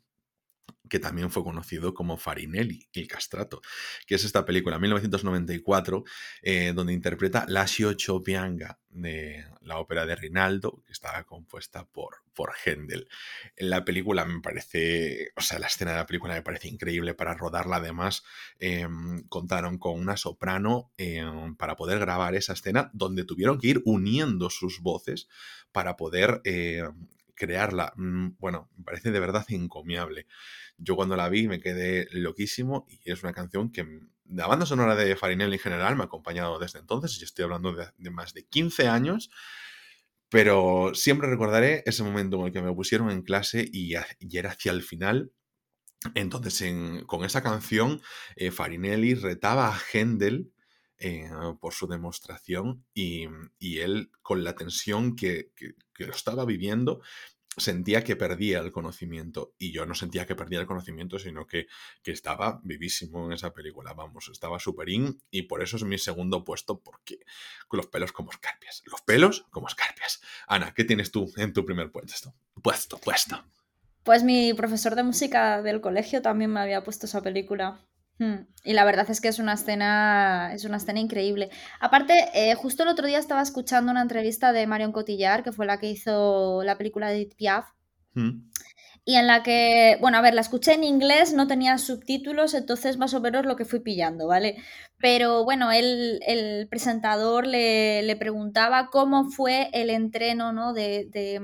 que 0.89 0.99
también 0.99 1.31
fue 1.31 1.43
conocido 1.43 1.93
como 1.93 2.17
Farinelli, 2.17 2.87
el 2.93 3.07
castrato, 3.07 3.61
que 4.05 4.15
es 4.15 4.23
esta 4.23 4.45
película, 4.45 4.79
1994, 4.79 6.03
eh, 6.41 6.73
donde 6.75 6.93
interpreta 6.93 7.45
Lascio 7.47 7.93
Chopianga, 7.93 8.79
de 8.89 9.45
la 9.61 9.77
ópera 9.77 10.05
de 10.05 10.15
Rinaldo, 10.15 10.83
que 10.85 10.93
estaba 10.93 11.23
compuesta 11.23 11.85
por, 11.85 12.17
por 12.33 12.53
Händel. 12.65 13.07
La 13.57 13.85
película 13.85 14.25
me 14.25 14.41
parece, 14.41 15.31
o 15.35 15.41
sea, 15.41 15.59
la 15.59 15.67
escena 15.67 15.91
de 15.91 15.97
la 15.97 16.05
película 16.05 16.33
me 16.33 16.41
parece 16.41 16.67
increíble 16.67 17.13
para 17.13 17.35
rodarla. 17.35 17.77
Además, 17.77 18.23
em, 18.57 19.23
contaron 19.27 19.77
con 19.77 19.99
una 19.99 20.17
soprano 20.17 20.91
em, 20.97 21.55
para 21.55 21.75
poder 21.75 21.99
grabar 21.99 22.35
esa 22.35 22.53
escena, 22.53 22.89
donde 22.93 23.25
tuvieron 23.25 23.59
que 23.59 23.67
ir 23.67 23.81
uniendo 23.85 24.49
sus 24.49 24.81
voces 24.81 25.27
para 25.71 25.95
poder 25.95 26.41
crearla. 27.39 27.93
Mm, 27.95 28.35
bueno, 28.37 28.69
me 28.77 28.83
parece 28.83 29.09
de 29.09 29.19
verdad 29.19 29.45
encomiable. 29.49 30.27
Yo 30.77 30.95
cuando 30.95 31.15
la 31.15 31.29
vi 31.29 31.47
me 31.47 31.59
quedé 31.59 32.07
loquísimo 32.11 32.85
y 32.87 33.11
es 33.11 33.23
una 33.23 33.33
canción 33.33 33.71
que 33.71 34.01
la 34.25 34.45
banda 34.45 34.67
sonora 34.67 34.95
de 34.95 35.15
Farinelli 35.15 35.53
en 35.53 35.59
general 35.59 35.95
me 35.95 36.03
ha 36.03 36.05
acompañado 36.05 36.59
desde 36.59 36.79
entonces, 36.79 37.19
y 37.19 37.23
estoy 37.23 37.45
hablando 37.45 37.73
de, 37.73 38.09
más 38.11 38.33
de 38.33 38.45
15 38.45 38.87
años, 38.87 39.31
pero 40.29 40.91
siempre 40.93 41.27
recordaré 41.27 41.81
ese 41.87 42.03
momento 42.03 42.39
en 42.39 42.47
el 42.47 42.51
que 42.51 42.61
me 42.61 42.73
pusieron 42.73 43.09
en 43.09 43.23
clase 43.23 43.67
y, 43.71 43.95
era 43.95 44.51
hacia 44.51 44.71
el 44.71 44.83
final. 44.83 45.31
Entonces, 46.13 46.63
con 47.07 47.25
esa 47.25 47.41
canción, 47.41 48.01
eh, 48.35 48.51
Farinelli 48.51 49.15
retaba 49.15 49.73
a 49.73 49.79
Händel 49.91 50.53
eh, 50.99 51.29
por 51.61 51.73
su 51.73 51.87
demostración 51.87 52.85
y, 52.93 53.27
él, 53.79 54.11
con 54.21 54.43
la 54.43 54.55
tensión 54.55 55.15
que, 55.15 55.51
lo 55.97 56.11
estaba 56.11 56.43
viviendo, 56.45 57.01
sentía 57.55 58.03
que 58.03 58.15
perdía 58.15 58.59
el 58.59 58.71
conocimiento. 58.71 59.53
Y 59.57 59.71
yo 59.71 59.85
no 59.85 59.95
sentía 59.95 60.25
que 60.25 60.35
perdía 60.35 60.59
el 60.59 60.67
conocimiento, 60.67 61.17
sino 61.17 61.47
que, 61.47 61.67
estaba 62.03 62.59
vivísimo 62.63 63.25
en 63.27 63.33
esa 63.33 63.53
película. 63.53 63.93
Vamos, 63.93 64.29
estaba 64.29 64.59
superín 64.59 65.21
y 65.31 65.43
por 65.43 65.63
eso 65.63 65.77
es 65.77 65.83
mi 65.83 65.97
segundo 65.97 66.43
puesto, 66.43 66.81
porque 66.81 67.19
los 67.71 67.87
pelos 67.87 68.11
como 68.11 68.31
escarpias. 68.31 68.81
Los 68.85 69.01
pelos 69.01 69.45
como 69.51 69.67
escarpias. 69.67 70.21
Ana, 70.47 70.73
¿qué 70.73 70.83
tienes 70.83 71.11
tú 71.11 71.31
en 71.37 71.53
tu 71.53 71.65
primer 71.65 71.91
puesto? 71.91 72.33
Puesto, 72.61 72.97
puesto. 72.97 73.41
Pues 74.03 74.23
mi 74.23 74.53
profesor 74.53 74.95
de 74.95 75.03
música 75.03 75.61
del 75.61 75.81
colegio 75.81 76.21
también 76.21 76.51
me 76.51 76.59
había 76.59 76.83
puesto 76.83 77.05
esa 77.05 77.21
película. 77.21 77.79
Hmm. 78.19 78.45
Y 78.63 78.73
la 78.73 78.83
verdad 78.83 79.09
es 79.09 79.21
que 79.21 79.29
es 79.29 79.39
una 79.39 79.53
escena, 79.53 80.51
es 80.53 80.65
una 80.65 80.77
escena 80.77 80.99
increíble. 80.99 81.49
Aparte, 81.79 82.13
eh, 82.33 82.53
justo 82.55 82.83
el 82.83 82.89
otro 82.89 83.07
día 83.07 83.17
estaba 83.17 83.41
escuchando 83.41 83.91
una 83.91 84.01
entrevista 84.01 84.51
de 84.51 84.67
Marion 84.67 84.91
Cotillard, 84.91 85.43
que 85.43 85.53
fue 85.53 85.65
la 85.65 85.79
que 85.79 85.89
hizo 85.89 86.61
la 86.63 86.77
película 86.77 87.07
de 87.09 87.15
Edith 87.15 87.35
Piaf. 87.35 87.65
Hmm. 88.13 88.49
Y 89.05 89.15
en 89.15 89.25
la 89.25 89.41
que, 89.41 89.97
bueno, 90.01 90.17
a 90.17 90.21
ver, 90.21 90.35
la 90.35 90.41
escuché 90.41 90.73
en 90.73 90.83
inglés, 90.83 91.33
no 91.33 91.47
tenía 91.47 91.77
subtítulos, 91.77 92.53
entonces 92.53 92.97
más 92.97 93.13
o 93.13 93.21
menos 93.21 93.45
lo 93.45 93.55
que 93.55 93.65
fui 93.65 93.79
pillando, 93.79 94.27
¿vale? 94.27 94.57
Pero 94.99 95.45
bueno, 95.45 95.71
el, 95.71 96.19
el 96.27 96.67
presentador 96.67 97.47
le, 97.47 98.03
le, 98.03 98.15
preguntaba 98.17 98.89
cómo 98.91 99.29
fue 99.29 99.69
el 99.73 99.89
entreno, 99.89 100.53
¿no? 100.53 100.73
de, 100.73 101.07
de 101.09 101.41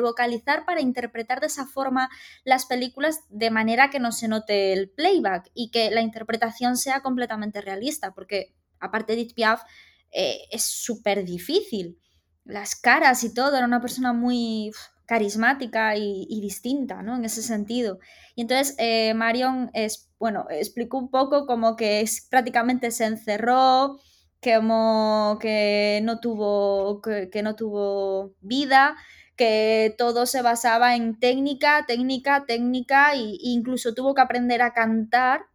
vocalizar 0.00 0.64
para 0.64 0.80
interpretar 0.80 1.40
de 1.40 1.46
esa 1.46 1.66
forma 1.66 2.08
las 2.44 2.66
películas 2.66 3.20
de 3.28 3.50
manera 3.50 3.90
que 3.90 4.00
no 4.00 4.12
se 4.12 4.28
note 4.28 4.72
el 4.72 4.90
playback 4.90 5.50
y 5.54 5.70
que 5.70 5.90
la 5.90 6.02
interpretación 6.02 6.76
sea 6.76 7.00
completamente 7.00 7.60
realista, 7.60 8.12
porque 8.14 8.54
aparte 8.80 9.16
de 9.16 9.26
Piaf 9.34 9.62
eh, 10.10 10.40
es 10.50 10.62
súper 10.64 11.24
difícil. 11.24 11.98
Las 12.44 12.76
caras 12.76 13.24
y 13.24 13.34
todo, 13.34 13.56
era 13.56 13.66
una 13.66 13.80
persona 13.80 14.12
muy 14.12 14.70
carismática 15.06 15.96
y, 15.96 16.40
distinta, 16.40 17.02
¿no? 17.02 17.16
En 17.16 17.24
ese 17.24 17.42
sentido. 17.42 17.98
Y 18.34 18.42
entonces 18.42 18.74
eh, 18.78 19.14
Marion 19.14 19.70
es, 19.72 20.10
bueno, 20.18 20.46
explicó 20.50 20.98
un 20.98 21.10
poco 21.10 21.46
como 21.46 21.76
que 21.76 22.00
es, 22.00 22.26
prácticamente 22.28 22.90
se 22.90 23.06
encerró, 23.06 23.98
como 24.42 25.38
no 26.02 26.20
tuvo, 26.20 27.00
que 27.02 27.42
no 27.42 27.56
tuvo 27.56 28.34
vida 28.40 28.96
que 29.38 29.94
todo 29.96 30.26
se 30.26 30.42
basaba 30.42 30.96
en 30.96 31.18
técnica, 31.18 31.86
técnica, 31.86 32.44
técnica, 32.44 33.14
e 33.14 33.38
incluso 33.40 33.94
tuvo 33.94 34.14
que 34.14 34.20
aprender 34.20 34.60
a 34.60 34.74
cantar 34.74 35.46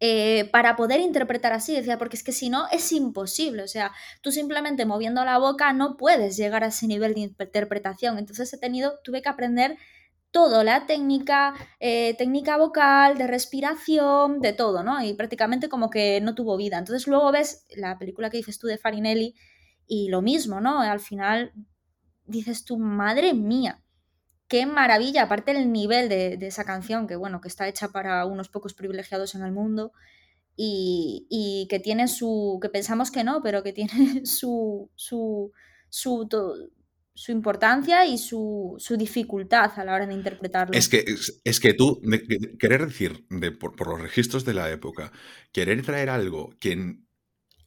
eh, 0.00 0.50
para 0.50 0.74
poder 0.74 1.00
interpretar 1.00 1.52
así. 1.52 1.74
Decía, 1.74 1.96
porque 1.96 2.16
es 2.16 2.24
que 2.24 2.32
si 2.32 2.50
no 2.50 2.66
es 2.72 2.90
imposible. 2.92 3.62
O 3.62 3.68
sea, 3.68 3.92
tú 4.20 4.32
simplemente 4.32 4.84
moviendo 4.84 5.24
la 5.24 5.38
boca 5.38 5.72
no 5.72 5.96
puedes 5.96 6.36
llegar 6.36 6.64
a 6.64 6.68
ese 6.68 6.88
nivel 6.88 7.14
de 7.14 7.20
interpretación. 7.20 8.18
Entonces 8.18 8.52
he 8.52 8.58
tenido, 8.58 8.98
tuve 9.04 9.22
que 9.22 9.28
aprender 9.28 9.78
todo, 10.32 10.64
la 10.64 10.86
técnica, 10.86 11.54
eh, 11.78 12.14
técnica 12.18 12.56
vocal, 12.56 13.16
de 13.16 13.28
respiración, 13.28 14.40
de 14.40 14.52
todo, 14.54 14.82
¿no? 14.82 15.04
Y 15.04 15.14
prácticamente 15.14 15.68
como 15.68 15.88
que 15.90 16.20
no 16.20 16.34
tuvo 16.34 16.56
vida. 16.56 16.78
Entonces 16.78 17.06
luego 17.06 17.30
ves 17.30 17.66
la 17.76 17.98
película 17.98 18.28
que 18.30 18.38
dices 18.38 18.58
tú 18.58 18.66
de 18.66 18.78
Farinelli 18.78 19.36
y 19.86 20.08
lo 20.08 20.22
mismo, 20.22 20.60
¿no? 20.60 20.80
Al 20.80 21.00
final 21.00 21.52
dices 22.24 22.64
tú, 22.64 22.78
madre 22.78 23.34
mía, 23.34 23.82
qué 24.48 24.66
maravilla, 24.66 25.22
aparte 25.22 25.52
el 25.52 25.72
nivel 25.72 26.08
de, 26.08 26.38
esa 26.42 26.64
canción, 26.64 27.06
que 27.06 27.16
bueno, 27.16 27.40
que 27.40 27.48
está 27.48 27.68
hecha 27.68 27.88
para 27.88 28.26
unos 28.26 28.48
pocos 28.48 28.74
privilegiados 28.74 29.34
en 29.34 29.42
el 29.42 29.52
mundo 29.52 29.92
y, 30.56 31.66
que 31.70 31.80
tiene 31.80 32.08
su, 32.08 32.58
que 32.60 32.68
pensamos 32.68 33.10
que 33.10 33.24
no, 33.24 33.40
pero 33.42 33.62
que 33.62 33.72
tiene 33.72 33.90
su, 34.26 34.90
su, 34.94 35.52
su, 35.88 36.28
su 37.14 37.32
importancia 37.32 38.04
y 38.04 38.18
su, 38.18 38.74
su, 38.78 38.96
dificultad 38.96 39.72
a 39.76 39.84
la 39.84 39.94
hora 39.94 40.06
de 40.06 40.14
interpretarlo. 40.14 40.76
Es 40.76 40.88
que, 40.88 41.04
es, 41.44 41.60
que 41.60 41.72
tú, 41.72 42.00
querer 42.58 42.86
decir, 42.86 43.24
de, 43.30 43.52
por, 43.52 43.74
por, 43.74 43.88
los 43.88 44.00
registros 44.02 44.44
de 44.44 44.54
la 44.54 44.70
época, 44.70 45.12
querer 45.52 45.82
traer 45.82 46.10
algo 46.10 46.50
que 46.60 46.98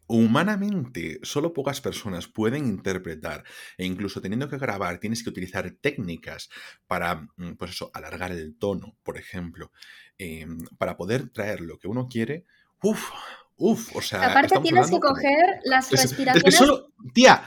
humanamente 0.08 1.20
solo 1.24 1.53
pocas 1.53 1.82
personas 1.82 2.28
pueden 2.28 2.66
interpretar 2.68 3.43
e 3.78 3.86
incluso 3.86 4.22
teniendo 4.22 4.49
que 4.49 4.58
grabar 4.58 4.99
tienes 4.99 5.24
que 5.24 5.30
utilizar 5.30 5.70
técnicas 5.82 6.49
para, 6.88 7.28
mm, 7.38 7.53
pues 7.58 7.72
eso, 7.72 7.91
alargar 7.93 8.32
el 8.32 8.58
tono, 8.58 8.95
por 9.03 9.18
ejemplo, 9.18 9.72
em, 10.18 10.60
para 10.78 10.95
poder 10.97 11.30
traer 11.30 11.62
lo 11.62 11.80
que 11.80 11.88
uno 11.88 12.08
quiere. 12.08 12.45
Uf, 12.82 13.10
uf, 13.58 13.95
o 13.95 14.01
sea... 14.01 14.30
Aparte 14.30 14.60
tienes 14.62 14.89
que 14.89 14.99
coger 14.99 15.60
las 15.64 15.91
respiraciones... 15.91 16.38
Es 16.38 16.43
que 16.43 16.51
solo, 16.51 16.93
tía, 17.14 17.43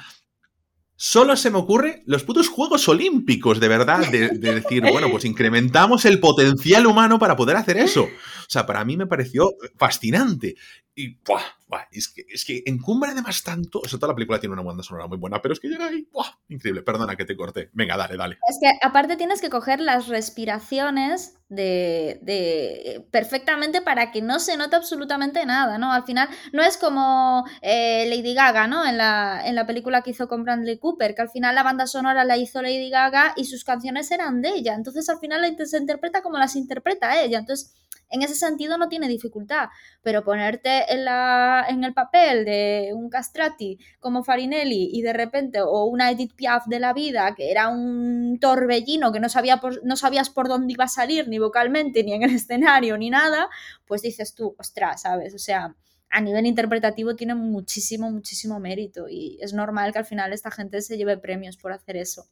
Solo 1.01 1.37
se 1.37 1.53
me 1.53 1.59
ocurre 1.59 2.03
los 2.07 2.25
putos 2.25 2.49
Juegos 2.49 2.89
Olímpicos, 2.89 3.61
de 3.61 3.69
verdad, 3.69 4.05
de, 4.11 4.31
decir, 4.31 4.83
bueno, 4.83 5.09
pues 5.13 5.25
incrementamos 5.25 6.05
el 6.07 6.19
potencial 6.19 6.89
humano 6.89 7.21
para 7.21 7.37
poder 7.37 7.55
hacer 7.55 7.77
eso. 7.77 8.03
O 8.03 8.51
sea, 8.51 8.67
para 8.67 8.85
mí 8.85 8.97
me 8.97 9.07
pareció 9.07 9.55
fascinante. 9.77 10.57
Y, 10.97 11.15
¡buah! 11.25 11.58
Es, 11.91 12.09
que, 12.09 12.27
es 12.29 12.45
que 12.45 12.63
encumbra 12.67 13.11
además 13.11 13.43
tanto. 13.43 13.81
O 13.81 13.89
sea, 13.89 13.99
toda 13.99 14.13
la 14.13 14.17
película 14.17 14.41
tiene 14.41 14.55
una 14.55 14.63
banda 14.63 14.83
sonora 14.83 15.07
muy 15.07 15.19
buena, 15.19 15.41
pero 15.43 15.55
es 15.55 15.61
que 15.61 15.69
llega 15.69 15.87
ahí, 15.87 16.09
¡buah! 16.13 16.27
Increíble. 16.49 16.83
Perdona 16.83 17.17
que 17.17 17.25
te 17.25 17.37
corté. 17.37 17.71
Venga, 17.73 17.97
dale, 17.97 18.17
dale. 18.17 18.39
Es 18.49 18.59
que 18.61 18.71
aparte 18.83 19.17
tienes 19.17 19.41
que 19.41 19.51
coger 19.51 19.81
las 19.81 20.09
respiraciones 20.09 21.35
de, 21.49 23.07
perfectamente 23.11 23.81
para 23.81 24.11
que 24.13 24.21
no 24.21 24.39
se 24.39 24.57
note 24.57 24.77
absolutamente 24.77 25.45
nada, 25.47 25.79
¿no? 25.79 25.93
Al 25.93 26.05
final, 26.05 26.29
no 26.53 26.63
es 26.63 26.77
como 26.77 27.45
eh, 27.63 28.07
Lady 28.09 28.35
Gaga, 28.35 28.67
¿no? 28.67 28.87
En 28.87 28.99
la, 28.99 29.43
en 29.45 29.55
la 29.55 29.67
película 29.67 30.03
que 30.03 30.11
hizo 30.11 30.29
con 30.29 30.45
Bradley 30.45 30.79
Cooper, 30.79 31.15
que 31.15 31.23
al 31.23 31.31
final 31.31 31.55
la 31.55 31.63
banda 31.63 31.87
sonora 31.87 32.25
la 32.25 32.37
hizo 32.37 32.63
Lady 32.63 32.91
Gaga 32.91 33.35
y 33.37 33.45
sus 33.45 33.65
canciones 33.65 34.11
eran 34.11 34.43
de 34.43 34.51
ella. 34.51 34.75
Entonces, 34.75 35.09
al 35.09 35.19
final 35.19 35.57
se 35.67 35.79
interpreta 35.79 36.23
como 36.23 36.39
las 36.39 36.57
interpreta 36.57 37.23
ella. 37.23 37.39
Entonces, 37.39 37.75
en 38.11 38.23
ese 38.23 38.35
sentido 38.35 38.79
no 38.79 38.89
tiene 38.89 39.09
dificultad, 39.09 39.69
pero 40.03 40.25
ponerte 40.25 40.93
en, 40.93 41.05
la, 41.05 41.67
en 41.69 41.85
el 41.85 41.95
papel 41.95 42.45
de 42.45 42.91
un 42.95 43.09
castrati 43.11 43.79
como 44.01 44.25
Farinelli 44.25 44.91
y 44.93 45.03
de 45.03 45.13
repente, 45.13 45.61
o 45.61 45.85
una 45.85 46.11
Edith 46.11 46.35
Piaf 46.35 46.67
de 46.67 46.81
la 46.81 46.93
vida, 46.93 47.35
que 47.35 47.51
era 47.51 47.69
un 47.69 48.39
torbellino 48.41 49.13
que 49.13 49.21
no, 49.21 49.29
sabía 49.29 49.61
no 49.83 49.97
sabías 49.97 50.31
por 50.31 50.49
dónde 50.49 50.73
iba 50.73 50.85
a 50.85 50.89
salir, 50.89 51.29
ni 51.29 51.39
vocalmente, 51.39 52.03
ni 52.05 52.15
en 52.15 52.23
el 52.23 52.35
escenario, 52.35 52.97
ni 52.97 53.11
nada, 53.11 53.49
pues 53.87 54.03
dices 54.03 54.35
tú, 54.35 54.55
ostras, 54.59 55.03
¿sabes? 55.03 55.35
O 55.35 55.39
sea, 55.39 55.75
a 56.11 56.21
nivel 56.21 56.47
interpretativo 56.47 57.17
tiene 57.17 57.35
muchísimo, 57.35 58.11
muchísimo 58.11 58.59
mérito 58.61 59.09
y 59.09 59.39
es 59.41 59.53
normal 59.53 59.93
que 59.93 59.99
al 59.99 60.07
final 60.07 60.33
esta 60.33 60.51
gente 60.51 60.81
se 60.81 60.97
lleve 60.97 61.19
premios 61.19 61.57
por 61.57 61.73
hacer 61.73 61.97
eso. 61.97 62.29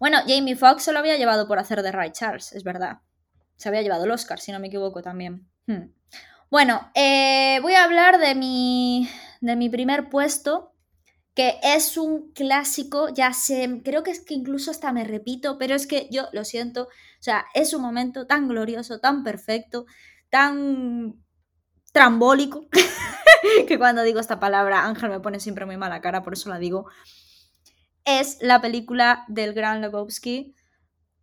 Bueno, 0.00 0.18
Jamie 0.26 0.56
Foxx 0.56 0.82
se 0.82 0.92
lo 0.92 0.98
había 0.98 1.16
llevado 1.16 1.46
por 1.46 1.58
hacer 1.58 1.82
de 1.82 1.92
Ray 1.92 2.10
Charles, 2.10 2.52
es 2.52 2.64
verdad. 2.64 2.98
Se 3.56 3.68
había 3.68 3.82
llevado 3.82 4.04
el 4.04 4.10
Oscar, 4.10 4.40
si 4.40 4.52
no 4.52 4.60
me 4.60 4.68
equivoco 4.68 5.02
también. 5.02 5.48
Hmm. 5.66 5.92
Bueno, 6.50 6.90
eh, 6.94 7.58
voy 7.62 7.74
a 7.74 7.84
hablar 7.84 8.18
de 8.18 8.34
mi, 8.34 9.08
de 9.40 9.56
mi 9.56 9.68
primer 9.68 10.08
puesto, 10.08 10.74
que 11.34 11.58
es 11.62 11.96
un 11.96 12.30
clásico, 12.32 13.08
ya 13.12 13.32
sé, 13.32 13.80
creo 13.84 14.04
que 14.04 14.12
es 14.12 14.20
que 14.20 14.34
incluso 14.34 14.70
hasta 14.70 14.92
me 14.92 15.04
repito, 15.04 15.58
pero 15.58 15.74
es 15.74 15.86
que 15.86 16.08
yo 16.10 16.28
lo 16.32 16.44
siento, 16.44 16.84
o 16.84 17.22
sea, 17.22 17.44
es 17.54 17.74
un 17.74 17.82
momento 17.82 18.26
tan 18.26 18.46
glorioso, 18.46 19.00
tan 19.00 19.24
perfecto, 19.24 19.86
tan 20.30 21.16
trambólico, 21.92 22.68
que 23.66 23.78
cuando 23.78 24.02
digo 24.02 24.20
esta 24.20 24.38
palabra 24.38 24.84
Ángel 24.84 25.10
me 25.10 25.20
pone 25.20 25.40
siempre 25.40 25.66
muy 25.66 25.76
mala 25.76 26.00
cara, 26.00 26.22
por 26.22 26.34
eso 26.34 26.50
la 26.50 26.58
digo. 26.58 26.86
Es 28.04 28.38
la 28.40 28.60
película 28.60 29.24
del 29.28 29.54
Gran 29.54 29.80
Lebowski, 29.80 30.54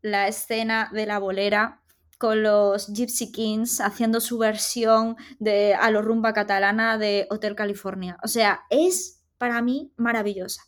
la 0.01 0.27
escena 0.27 0.89
de 0.91 1.05
la 1.05 1.19
bolera 1.19 1.80
con 2.21 2.43
los 2.43 2.93
Gypsy 2.93 3.31
Kings 3.31 3.81
haciendo 3.81 4.19
su 4.21 4.37
versión 4.37 5.15
de 5.39 5.73
a 5.73 5.89
lo 5.89 6.03
rumba 6.03 6.33
catalana 6.33 6.99
de 6.99 7.25
Hotel 7.31 7.55
California. 7.55 8.15
O 8.23 8.27
sea, 8.27 8.61
es 8.69 9.23
para 9.39 9.59
mí 9.63 9.91
maravillosa. 9.97 10.61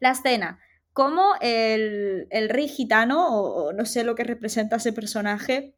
La 0.00 0.10
escena, 0.10 0.58
como 0.92 1.32
el, 1.40 2.26
el 2.28 2.50
rey 2.50 2.68
gitano, 2.68 3.26
o, 3.30 3.72
no 3.72 3.86
sé 3.86 4.04
lo 4.04 4.14
que 4.14 4.24
representa 4.24 4.76
ese 4.76 4.92
personaje, 4.92 5.74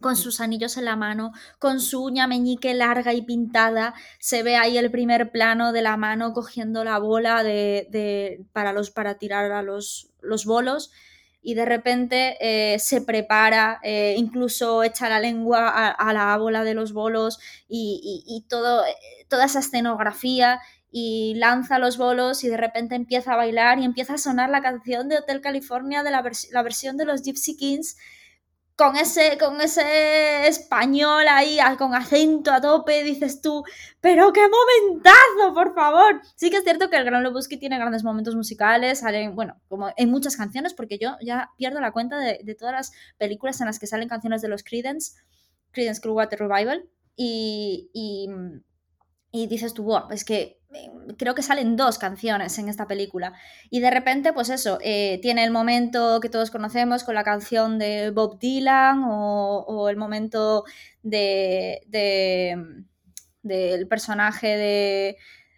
con 0.00 0.16
sus 0.16 0.40
anillos 0.40 0.78
en 0.78 0.86
la 0.86 0.96
mano, 0.96 1.32
con 1.58 1.78
su 1.78 2.02
uña 2.02 2.26
meñique 2.26 2.72
larga 2.72 3.12
y 3.12 3.20
pintada. 3.20 3.92
Se 4.18 4.42
ve 4.42 4.56
ahí 4.56 4.78
el 4.78 4.90
primer 4.90 5.30
plano 5.30 5.72
de 5.72 5.82
la 5.82 5.98
mano 5.98 6.32
cogiendo 6.32 6.84
la 6.84 6.98
bola 6.98 7.42
de, 7.42 8.46
para, 8.54 8.72
los, 8.72 8.90
para 8.90 9.18
tirar 9.18 9.52
a 9.52 9.60
los, 9.60 10.08
los 10.22 10.46
bolos 10.46 10.90
y 11.44 11.54
de 11.54 11.66
repente 11.66 12.38
eh, 12.40 12.78
se 12.78 13.02
prepara, 13.02 13.78
eh, 13.82 14.14
incluso 14.16 14.82
echa 14.82 15.10
la 15.10 15.20
lengua 15.20 15.68
a, 15.68 16.12
la 16.14 16.36
bola 16.38 16.64
de 16.64 16.72
los 16.72 16.94
bolos 16.94 17.38
y, 17.68 18.46
todo, 18.48 18.84
eh, 18.86 18.94
toda 19.28 19.44
esa 19.44 19.58
escenografía 19.58 20.58
y 20.90 21.34
lanza 21.36 21.78
los 21.78 21.98
bolos 21.98 22.44
y 22.44 22.48
de 22.48 22.56
repente 22.56 22.94
empieza 22.94 23.34
a 23.34 23.36
bailar 23.36 23.78
y 23.78 23.84
empieza 23.84 24.14
a 24.14 24.18
sonar 24.18 24.48
la 24.48 24.62
canción 24.62 25.10
de 25.10 25.18
Hotel 25.18 25.42
California 25.42 26.02
de 26.02 26.12
la, 26.12 26.24
la 26.50 26.62
versión 26.62 26.96
de 26.96 27.04
los 27.04 27.22
Gypsy 27.22 27.58
Kings 27.58 27.98
con 28.76 28.96
ese, 28.96 29.38
con 29.38 29.60
ese 29.60 30.48
español 30.48 31.26
ahí, 31.28 31.58
con 31.78 31.94
acento 31.94 32.52
a 32.52 32.60
tope, 32.60 33.04
dices 33.04 33.40
tú, 33.40 33.62
pero 34.00 34.32
qué 34.32 34.42
momentazo, 34.48 35.54
por 35.54 35.74
favor. 35.74 36.20
Sí 36.34 36.50
que 36.50 36.56
es 36.56 36.64
cierto 36.64 36.90
que 36.90 36.96
el 36.96 37.04
Gran 37.04 37.22
Lebowski 37.22 37.56
tiene 37.56 37.78
grandes 37.78 38.02
momentos 38.02 38.34
musicales, 38.34 39.00
salen, 39.00 39.36
bueno, 39.36 39.60
como 39.68 39.92
en 39.96 40.10
muchas 40.10 40.36
canciones, 40.36 40.74
porque 40.74 40.98
yo 40.98 41.16
ya 41.22 41.50
pierdo 41.56 41.80
la 41.80 41.92
cuenta 41.92 42.18
de, 42.18 42.56
todas 42.58 42.74
las 42.74 42.92
películas 43.16 43.60
en 43.60 43.66
las 43.66 43.78
que 43.78 43.86
salen 43.86 44.08
canciones 44.08 44.42
de 44.42 44.48
los 44.48 44.64
Creedence, 44.64 45.12
Creedence 45.70 46.00
Clearwater 46.00 46.40
Revival, 46.40 46.88
y, 47.16 47.90
y 47.92 48.28
dices 49.48 49.74
tú, 49.74 49.84
wow, 49.84 50.10
es 50.10 50.24
que 50.24 50.60
eh, 50.72 50.90
creo 51.16 51.34
que 51.34 51.42
salen 51.42 51.76
dos 51.76 51.98
canciones 51.98 52.58
en 52.58 52.68
esta 52.68 52.86
película. 52.86 53.34
Y 53.70 53.80
de 53.80 53.90
repente, 53.90 54.32
pues 54.32 54.48
eso, 54.50 54.78
eh, 54.82 55.18
tiene 55.22 55.44
el 55.44 55.50
momento 55.50 56.20
que 56.20 56.28
todos 56.28 56.50
conocemos 56.50 57.04
con 57.04 57.14
la 57.14 57.24
canción 57.24 57.78
de 57.78 58.10
Bob 58.10 58.38
Dylan 58.38 59.04
o, 59.06 59.88
el 59.88 59.96
momento 59.96 60.64
de, 61.02 61.80
del 63.42 63.88
personaje 63.88 64.56
de 64.56 65.16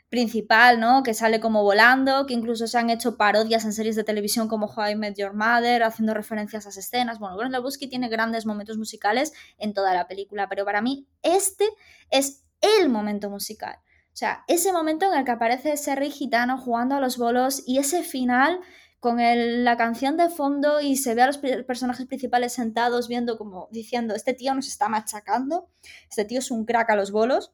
principal, 0.09 0.81
¿no? 0.81 1.03
Que 1.03 1.15
sale 1.15 1.41
como 1.41 1.63
volando, 1.63 2.27
que 2.27 2.35
incluso 2.35 2.67
se 2.67 2.79
han 2.79 2.91
hecho 2.91 3.17
parodias 3.17 3.65
en 3.65 3.73
series 3.73 3.97
de 3.97 4.05
televisión 4.05 4.49
como 4.49 4.67
How 4.67 4.91
I 4.91 4.95
Met 4.95 5.19
Your 5.19 5.35
Mother, 5.35 5.83
haciendo 5.83 6.15
referencias 6.15 6.65
a 6.65 6.71
esas 6.71 6.87
escenas. 6.87 7.19
Bueno, 7.19 7.37
Glenn 7.37 7.53
Lebowski 7.53 7.89
tiene 7.89 8.09
grandes 8.09 8.47
momentos 8.47 8.79
musicales 8.79 9.33
en 9.59 9.75
toda 9.75 9.93
la 9.95 10.07
película, 10.07 10.49
pero 10.49 10.65
para 10.65 10.81
mí 10.81 11.07
este 11.23 11.69
es 12.11 12.46
el 12.61 12.89
momento 12.89 13.31
musical. 13.31 13.77
O 14.07 14.19
sea, 14.19 14.45
ese 14.49 14.73
momento 14.73 15.13
en 15.13 15.19
el 15.19 15.25
que 15.25 15.33
aparece 15.33 15.73
ese 15.73 15.95
rey 15.95 16.11
gitano 16.11 16.57
jugando 16.59 16.95
a 16.95 17.01
los 17.01 17.19
bolos 17.19 17.63
y 17.67 17.79
ese 17.79 18.03
final 18.03 18.61
con 18.99 19.19
la 19.19 19.77
canción 19.77 20.17
de 20.17 20.31
fondo 20.31 20.81
y 20.81 20.97
se 20.97 21.15
ve 21.15 21.23
a 21.23 21.27
los 21.27 21.39
personajes 21.39 22.07
principales 22.07 22.55
sentados 22.55 23.09
viendo 23.09 23.37
como 23.37 23.69
diciendo, 23.71 24.15
este 24.15 24.35
tío 24.35 24.55
nos 24.55 24.69
está 24.69 24.89
machacando, 24.89 25.69
este 26.09 26.25
tío 26.25 26.39
es 26.39 26.51
un 26.51 26.65
crack 26.65 26.91
a 26.91 26.97
los 26.97 27.13
bolos, 27.13 27.53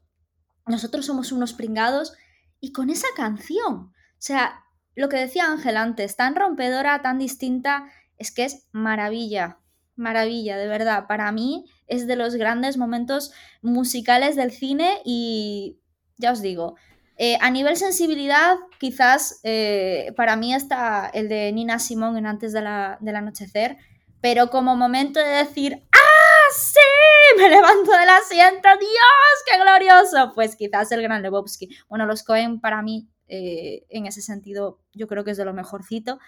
nosotros 0.66 1.04
somos 1.04 1.32
unos 1.32 1.52
pringados 1.52 2.14
y 2.60 2.72
con 2.72 2.90
esa 2.90 3.08
canción, 3.16 3.74
o 3.74 3.92
sea, 4.18 4.64
lo 4.94 5.08
que 5.08 5.16
decía 5.16 5.50
Ángel 5.50 5.76
antes, 5.76 6.16
tan 6.16 6.36
rompedora, 6.36 7.02
tan 7.02 7.18
distinta, 7.18 7.90
es 8.18 8.32
que 8.32 8.44
es 8.44 8.68
maravilla, 8.72 9.58
maravilla, 9.96 10.56
de 10.56 10.66
verdad. 10.66 11.06
Para 11.06 11.30
mí 11.32 11.64
es 11.86 12.06
de 12.06 12.16
los 12.16 12.34
grandes 12.36 12.76
momentos 12.76 13.32
musicales 13.60 14.36
del 14.36 14.50
cine 14.50 15.00
y 15.04 15.78
ya 16.16 16.32
os 16.32 16.40
digo, 16.40 16.76
eh, 17.18 17.36
a 17.40 17.50
nivel 17.50 17.76
sensibilidad, 17.76 18.56
quizás 18.78 19.40
eh, 19.44 20.12
para 20.16 20.36
mí 20.36 20.54
está 20.54 21.10
el 21.12 21.28
de 21.28 21.52
Nina 21.52 21.78
Simón 21.78 22.16
en 22.16 22.26
Antes 22.26 22.52
de 22.52 22.62
la, 22.62 22.98
del 23.00 23.16
Anochecer, 23.16 23.76
pero 24.20 24.50
como 24.50 24.76
momento 24.76 25.20
de 25.20 25.28
decir, 25.28 25.82
¡ah, 25.92 26.50
sí! 26.54 26.78
Me 27.38 27.48
levanto 27.48 27.90
del 27.92 28.08
asiento, 28.08 28.68
¡Dios, 28.78 29.36
qué 29.46 29.58
glorioso! 29.60 30.32
Pues 30.34 30.56
quizás 30.56 30.90
el 30.92 31.02
Gran 31.02 31.22
Lebowski. 31.22 31.68
Bueno, 31.88 32.06
los 32.06 32.22
Cohen 32.22 32.60
para 32.60 32.82
mí, 32.82 33.08
eh, 33.28 33.84
en 33.88 34.06
ese 34.06 34.22
sentido, 34.22 34.80
yo 34.92 35.06
creo 35.06 35.24
que 35.24 35.32
es 35.32 35.36
de 35.36 35.44
lo 35.44 35.52
mejorcito. 35.52 36.18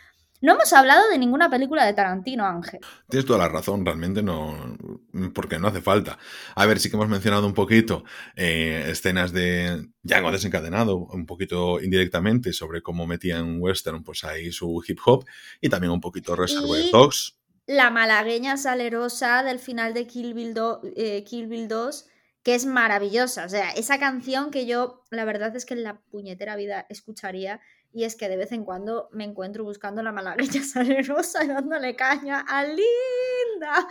No 0.45 0.53
hemos 0.53 0.71
hablado 0.75 1.09
de 1.09 1.17
ninguna 1.17 1.49
película 1.49 1.87
de 1.87 1.95
Tarantino, 1.95 2.45
Ángel. 2.45 2.79
Tienes 3.09 3.25
toda 3.25 3.39
la 3.39 3.49
razón, 3.49 3.83
realmente 3.83 4.23
no, 4.23 4.77
porque 5.33 5.59
no 5.59 5.69
hace 5.69 5.81
falta. 5.81 6.19
A 6.55 6.67
ver, 6.67 6.79
sí 6.79 6.91
que 6.91 6.97
hemos 6.97 7.09
mencionado 7.09 7.47
un 7.47 7.55
poquito 7.55 8.05
eh, 8.37 8.85
escenas 8.91 9.33
de 9.33 9.89
Django 10.03 10.31
desencadenado, 10.33 10.99
un 10.99 11.25
poquito 11.25 11.81
indirectamente 11.81 12.53
sobre 12.53 12.83
cómo 12.83 13.07
metía 13.07 13.39
en 13.39 13.57
western, 13.59 14.05
pues 14.05 14.23
ahí 14.25 14.53
su 14.53 14.85
hip 14.87 14.99
hop, 15.07 15.25
y 15.63 15.71
también 15.71 15.95
un 15.95 16.03
poquito 16.03 16.37
Reservoir 16.37 16.91
Dogs. 16.93 17.39
La 17.67 17.89
malagueña 17.89 18.59
salerosa 18.59 19.43
del 19.45 19.59
final 19.59 19.95
de 19.95 20.07
Kill 20.07 20.35
Bill, 20.35 20.55
eh, 20.95 21.25
Kill 21.25 21.47
Bill 21.47 21.69
2 21.69 22.11
que 22.43 22.55
es 22.55 22.67
maravillosa. 22.67 23.47
O 23.47 23.49
sea, 23.49 23.71
esa 23.71 23.99
canción 23.99 24.51
que 24.51 24.67
yo, 24.67 25.03
la 25.11 25.25
verdad 25.25 25.57
es 25.57 25.65
que 25.65 25.73
en 25.73 25.83
la 25.83 26.03
puñetera 26.11 26.57
vida 26.57 26.85
escucharía 26.91 27.63
y 27.95 28.03
es 28.03 28.17
que 28.17 28.29
de 28.29 28.37
vez 28.37 28.51
en 28.51 28.65
cuando 28.65 29.09
me 29.13 29.23
encuentro 29.23 29.63
buscando 29.63 30.03
la 30.03 30.11
malagueña 30.11 30.63
salerosa 30.65 31.45
y 31.45 31.49
dándole 31.49 31.95
caña 31.95 32.41
a 32.41 32.65
Linda 32.65 33.89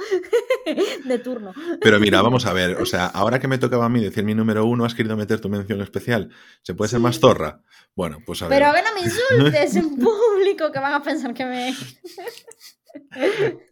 de 1.06 1.20
turno. 1.20 1.54
Pero 1.80 2.00
mira, 2.00 2.22
vamos 2.22 2.46
a 2.46 2.54
ver, 2.54 2.82
o 2.82 2.86
sea, 2.86 3.06
ahora 3.06 3.40
que 3.40 3.48
me 3.48 3.58
tocaba 3.58 3.86
a 3.86 3.90
mí 3.90 4.04
decir 4.04 4.26
mi 4.26 4.36
número 4.36 4.66
uno, 4.66 4.84
has 4.84 4.94
querido 4.94 5.16
meter 5.16 5.40
tu 5.40 5.48
mención 5.48 5.82
especial. 5.82 6.30
¿Se 6.62 6.74
puede 6.74 6.90
ser 6.90 7.00
más 7.00 7.20
zorra? 7.20 7.62
Bueno, 7.96 8.18
pues 8.26 8.42
a 8.42 8.48
ver. 8.50 8.58
Pero 8.58 8.70
a 8.70 8.74
ver, 8.74 8.84
no 8.84 8.94
me 8.94 9.02
insultes 9.06 9.76
en 9.78 9.96
público 9.96 10.72
que 10.72 10.80
van 10.80 10.94
a 10.94 11.02
pensar 11.02 11.34
que 11.34 11.46
me... 11.46 11.74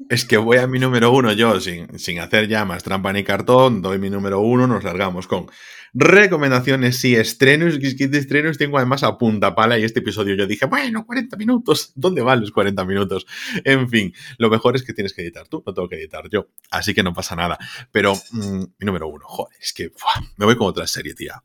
Es 0.09 0.25
que 0.25 0.37
voy 0.37 0.57
a 0.57 0.67
mi 0.67 0.79
número 0.79 1.11
uno 1.11 1.31
yo, 1.33 1.59
sin, 1.59 1.97
sin 1.97 2.19
hacer 2.19 2.47
ya 2.47 2.65
más 2.65 2.83
trampa 2.83 3.13
ni 3.13 3.23
cartón, 3.23 3.81
doy 3.81 3.97
mi 3.97 4.09
número 4.09 4.39
uno, 4.39 4.67
nos 4.67 4.83
largamos 4.83 5.27
con 5.27 5.47
recomendaciones, 5.93 6.97
sí, 6.97 7.15
estrenos, 7.15 7.75
estrenos 7.75 8.57
tengo 8.57 8.77
además 8.77 9.03
a 9.03 9.17
punta 9.17 9.55
pala 9.55 9.77
y 9.77 9.83
este 9.83 9.99
episodio 9.99 10.35
yo 10.35 10.47
dije, 10.47 10.65
bueno, 10.65 11.05
40 11.05 11.35
minutos, 11.37 11.91
¿dónde 11.95 12.21
van 12.21 12.41
los 12.41 12.51
40 12.51 12.85
minutos? 12.85 13.25
En 13.63 13.89
fin, 13.89 14.13
lo 14.37 14.49
mejor 14.49 14.75
es 14.75 14.83
que 14.83 14.93
tienes 14.93 15.13
que 15.13 15.21
editar 15.21 15.47
tú, 15.47 15.63
no 15.65 15.73
tengo 15.73 15.89
que 15.89 15.95
editar 15.95 16.29
yo, 16.29 16.47
así 16.69 16.93
que 16.93 17.03
no 17.03 17.13
pasa 17.13 17.35
nada. 17.35 17.57
Pero 17.91 18.15
mm, 18.31 18.63
mi 18.79 18.85
número 18.85 19.07
uno, 19.07 19.25
joder, 19.25 19.57
es 19.61 19.73
que 19.73 19.91
me 20.37 20.45
voy 20.45 20.55
con 20.55 20.67
otra 20.67 20.87
serie, 20.87 21.13
tía. 21.13 21.43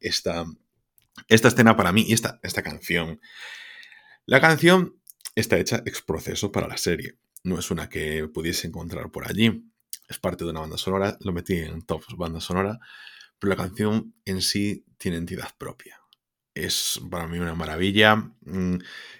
Esta, 0.00 0.44
esta 1.28 1.48
escena 1.48 1.76
para 1.76 1.92
mí 1.92 2.04
y 2.06 2.12
esta, 2.12 2.40
esta 2.42 2.62
canción. 2.62 3.20
La 4.26 4.40
canción 4.40 4.96
está 5.34 5.58
hecha 5.58 5.82
ex 5.84 6.02
proceso 6.02 6.52
para 6.52 6.68
la 6.68 6.76
serie. 6.76 7.18
No 7.42 7.58
es 7.58 7.70
una 7.70 7.88
que 7.88 8.28
pudiese 8.28 8.66
encontrar 8.66 9.10
por 9.10 9.28
allí. 9.28 9.64
Es 10.08 10.18
parte 10.18 10.44
de 10.44 10.50
una 10.50 10.60
banda 10.60 10.78
sonora, 10.78 11.16
lo 11.20 11.32
metí 11.32 11.54
en 11.54 11.82
top 11.82 12.02
banda 12.16 12.40
sonora, 12.40 12.78
pero 13.38 13.50
la 13.50 13.56
canción 13.56 14.14
en 14.24 14.42
sí 14.42 14.84
tiene 14.98 15.16
entidad 15.16 15.50
propia. 15.58 16.00
Es 16.54 17.00
para 17.10 17.26
mí 17.26 17.38
una 17.38 17.54
maravilla. 17.54 18.16
Mm, 18.42 18.76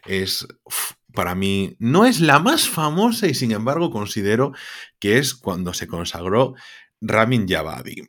es 0.06 0.46
para 1.12 1.34
mí 1.34 1.76
no 1.78 2.04
es 2.04 2.20
la 2.20 2.38
más 2.40 2.68
famosa 2.68 3.26
y 3.28 3.34
sin 3.34 3.52
embargo 3.52 3.90
considero 3.90 4.52
que 4.98 5.18
es 5.18 5.34
cuando 5.34 5.72
se 5.72 5.86
consagró 5.86 6.54
Ramin 7.00 7.48
Javadi. 7.48 8.02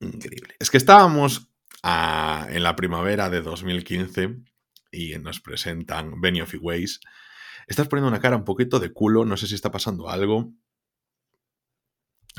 increíble. 0.00 0.56
Es 0.58 0.70
que 0.70 0.78
estábamos 0.78 1.50
ah, 1.82 2.46
en 2.50 2.62
la 2.62 2.76
primavera 2.76 3.28
de 3.30 3.42
2015 3.42 4.42
y 4.92 5.18
nos 5.18 5.40
presentan 5.40 6.20
Benioff 6.20 6.54
y 6.54 6.58
Ways. 6.58 7.00
Estás 7.66 7.88
poniendo 7.88 8.08
una 8.08 8.20
cara 8.20 8.36
un 8.36 8.44
poquito 8.44 8.78
de 8.78 8.92
culo, 8.92 9.24
no 9.24 9.36
sé 9.36 9.46
si 9.48 9.54
está 9.54 9.72
pasando 9.72 10.08
algo. 10.08 10.52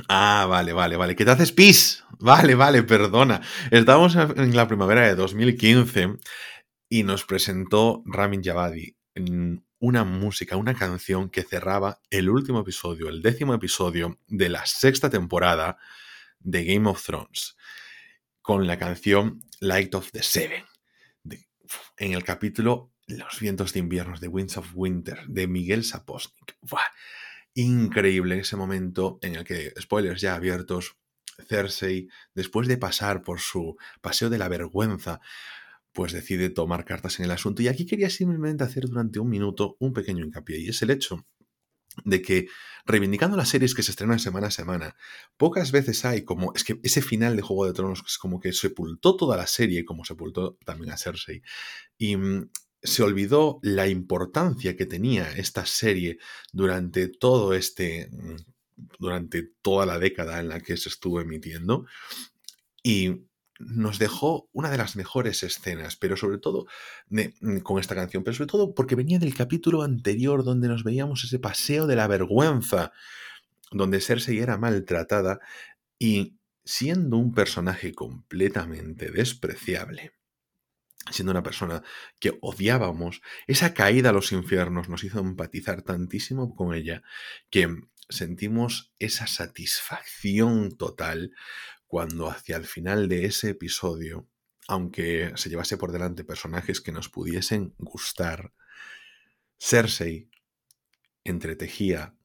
Ah, 0.08 0.46
vale, 0.50 0.74
vale, 0.74 0.96
vale. 0.96 1.16
¿Qué 1.16 1.26
te 1.26 1.32
haces 1.32 1.52
pis? 1.52 2.04
Vale, 2.20 2.56
vale, 2.56 2.84
perdona. 2.84 3.42
Estábamos 3.72 4.16
en 4.16 4.56
la 4.56 4.68
primavera 4.68 5.02
de 5.02 5.16
2015 5.16 6.18
y 6.90 7.04
nos 7.04 7.26
presentó 7.26 8.04
Ramin 8.06 8.44
Javadi 8.44 8.96
una 9.80 10.06
música, 10.06 10.56
una 10.56 10.74
canción 10.74 11.30
que 11.30 11.44
cerraba 11.44 12.00
el 12.10 12.30
último 12.30 12.62
episodio, 12.62 13.10
el 13.10 13.22
décimo 13.22 13.54
episodio 13.54 14.18
de 14.28 14.50
la 14.50 14.66
sexta 14.66 15.10
temporada 15.10 15.78
de 16.40 16.64
Game 16.64 16.90
of 16.90 17.04
Thrones, 17.04 17.58
con 18.42 18.66
la 18.66 18.80
canción 18.80 19.42
Light 19.60 19.94
of 19.94 20.12
the 20.12 20.24
Seven 20.24 20.64
en 21.98 22.14
el 22.14 22.24
capítulo 22.24 22.92
Los 23.08 23.40
vientos 23.40 23.74
de 23.74 23.80
invierno 23.80 24.20
de 24.20 24.28
Winds 24.28 24.58
of 24.58 24.72
Winter 24.74 25.28
de 25.28 25.48
Miguel 25.48 25.84
Saposnik. 25.84 26.58
Increíble 27.54 28.40
ese 28.40 28.56
momento 28.56 29.20
en 29.22 29.36
el 29.36 29.44
que, 29.44 29.74
spoilers 29.80 30.22
ya 30.22 30.36
abiertos, 30.36 30.98
Cersei, 31.48 32.08
después 32.34 32.68
de 32.68 32.78
pasar 32.78 33.22
por 33.22 33.40
su 33.40 33.78
paseo 34.02 34.30
de 34.30 34.38
la 34.38 34.48
vergüenza, 34.48 35.20
pues 35.92 36.12
decide 36.12 36.50
tomar 36.50 36.86
cartas 36.86 37.20
en 37.20 37.26
el 37.26 37.32
asunto. 37.32 37.62
Y 37.62 37.68
aquí 37.68 37.86
quería 37.86 38.10
simplemente 38.10 38.64
hacer 38.64 38.86
durante 38.88 39.20
un 39.20 39.30
minuto 39.30 39.78
un 39.80 39.94
pequeño 39.94 40.26
hincapié, 40.26 40.60
y 40.60 40.70
es 40.70 40.82
el 40.82 40.90
hecho 40.90 41.28
de 42.04 42.22
que 42.22 42.48
reivindicando 42.86 43.38
las 43.38 43.50
series 43.50 43.74
que 43.74 43.84
se 43.84 43.92
estrenan 43.92 44.20
semana 44.20 44.48
a 44.48 44.52
semana, 44.52 44.96
pocas 45.38 45.72
veces 45.72 46.04
hay 46.06 46.24
como, 46.24 46.54
es 46.54 46.64
que 46.64 46.80
ese 46.84 47.02
final 47.02 47.36
de 47.36 47.42
Juego 47.42 47.66
de 47.66 47.74
Tronos 47.74 48.04
es 48.06 48.18
como 48.18 48.40
que 48.40 48.52
sepultó 48.54 49.16
toda 49.16 49.38
la 49.38 49.48
serie, 49.48 49.86
como 49.86 50.06
sepultó 50.06 50.58
también 50.66 50.92
a 50.92 50.98
Cersei, 50.98 51.42
y 51.98 52.18
mm, 52.18 52.50
se 52.82 53.04
olvidó 53.04 53.60
la 53.62 53.88
importancia 53.88 54.76
que 54.76 54.86
tenía 54.86 55.32
esta 55.32 55.66
serie 55.66 56.18
durante 56.52 57.08
todo 57.08 57.54
este, 57.54 58.10
mm, 58.12 58.36
durante 59.00 59.44
toda 59.62 59.86
la 59.86 60.00
década 60.00 60.40
en 60.40 60.50
la 60.50 60.60
que 60.60 60.76
se 60.76 60.90
estuvo 60.90 61.22
emitiendo, 61.22 61.86
y 62.84 63.28
nos 63.68 64.00
dejó 64.00 64.50
una 64.54 64.70
de 64.70 64.78
las 64.78 64.96
mejores 64.96 65.44
escenas, 65.44 65.96
pero 65.96 66.18
sobre 66.18 66.38
todo 66.38 66.66
mm, 67.10 67.60
con 67.60 67.80
esta 67.80 67.96
canción, 67.96 68.24
pero 68.24 68.36
sobre 68.36 68.50
todo 68.50 68.74
porque 68.74 68.96
venía 68.96 69.20
del 69.20 69.36
capítulo 69.36 69.84
anterior 69.84 70.44
donde 70.44 70.68
nos 70.68 70.84
veíamos 70.84 71.24
ese 71.24 71.40
paseo 71.40 71.88
de 71.88 71.96
la 71.96 72.08
vergüenza, 72.08 72.92
donde 73.72 74.02
Cersei 74.02 74.40
era 74.40 74.58
maltratada 74.58 75.40
y 76.00 76.38
siendo 76.66 77.18
un 77.18 77.34
personaje 77.34 77.94
completamente 77.94 79.12
despreciable, 79.12 80.14
siendo 81.12 81.32
una 81.32 81.44
persona 81.44 81.84
que 82.20 82.38
odiábamos, 82.42 83.22
esa 83.48 83.74
caída 83.74 84.10
a 84.10 84.14
los 84.14 84.32
infiernos 84.32 84.90
nos 84.90 85.04
hizo 85.04 85.20
empatizar 85.20 85.82
tantísimo 85.82 86.56
con 86.56 86.74
ella 86.74 87.04
que 87.50 87.68
sentimos 88.10 88.94
esa 89.00 89.28
satisfacción 89.28 90.78
total 90.78 91.32
cuando 91.94 92.28
hacia 92.28 92.58
el 92.58 92.66
final 92.66 93.08
de 93.08 93.26
ese 93.26 93.52
episodio, 93.52 94.28
aunque 94.68 95.32
se 95.36 95.48
llevase 95.52 95.78
por 95.78 95.92
delante 95.92 96.24
personajes 96.24 96.82
que 96.82 96.92
nos 96.92 97.08
pudiesen 97.08 97.76
gustar, 97.78 98.52
Cersei 99.60 100.28
entretejía 101.24 102.16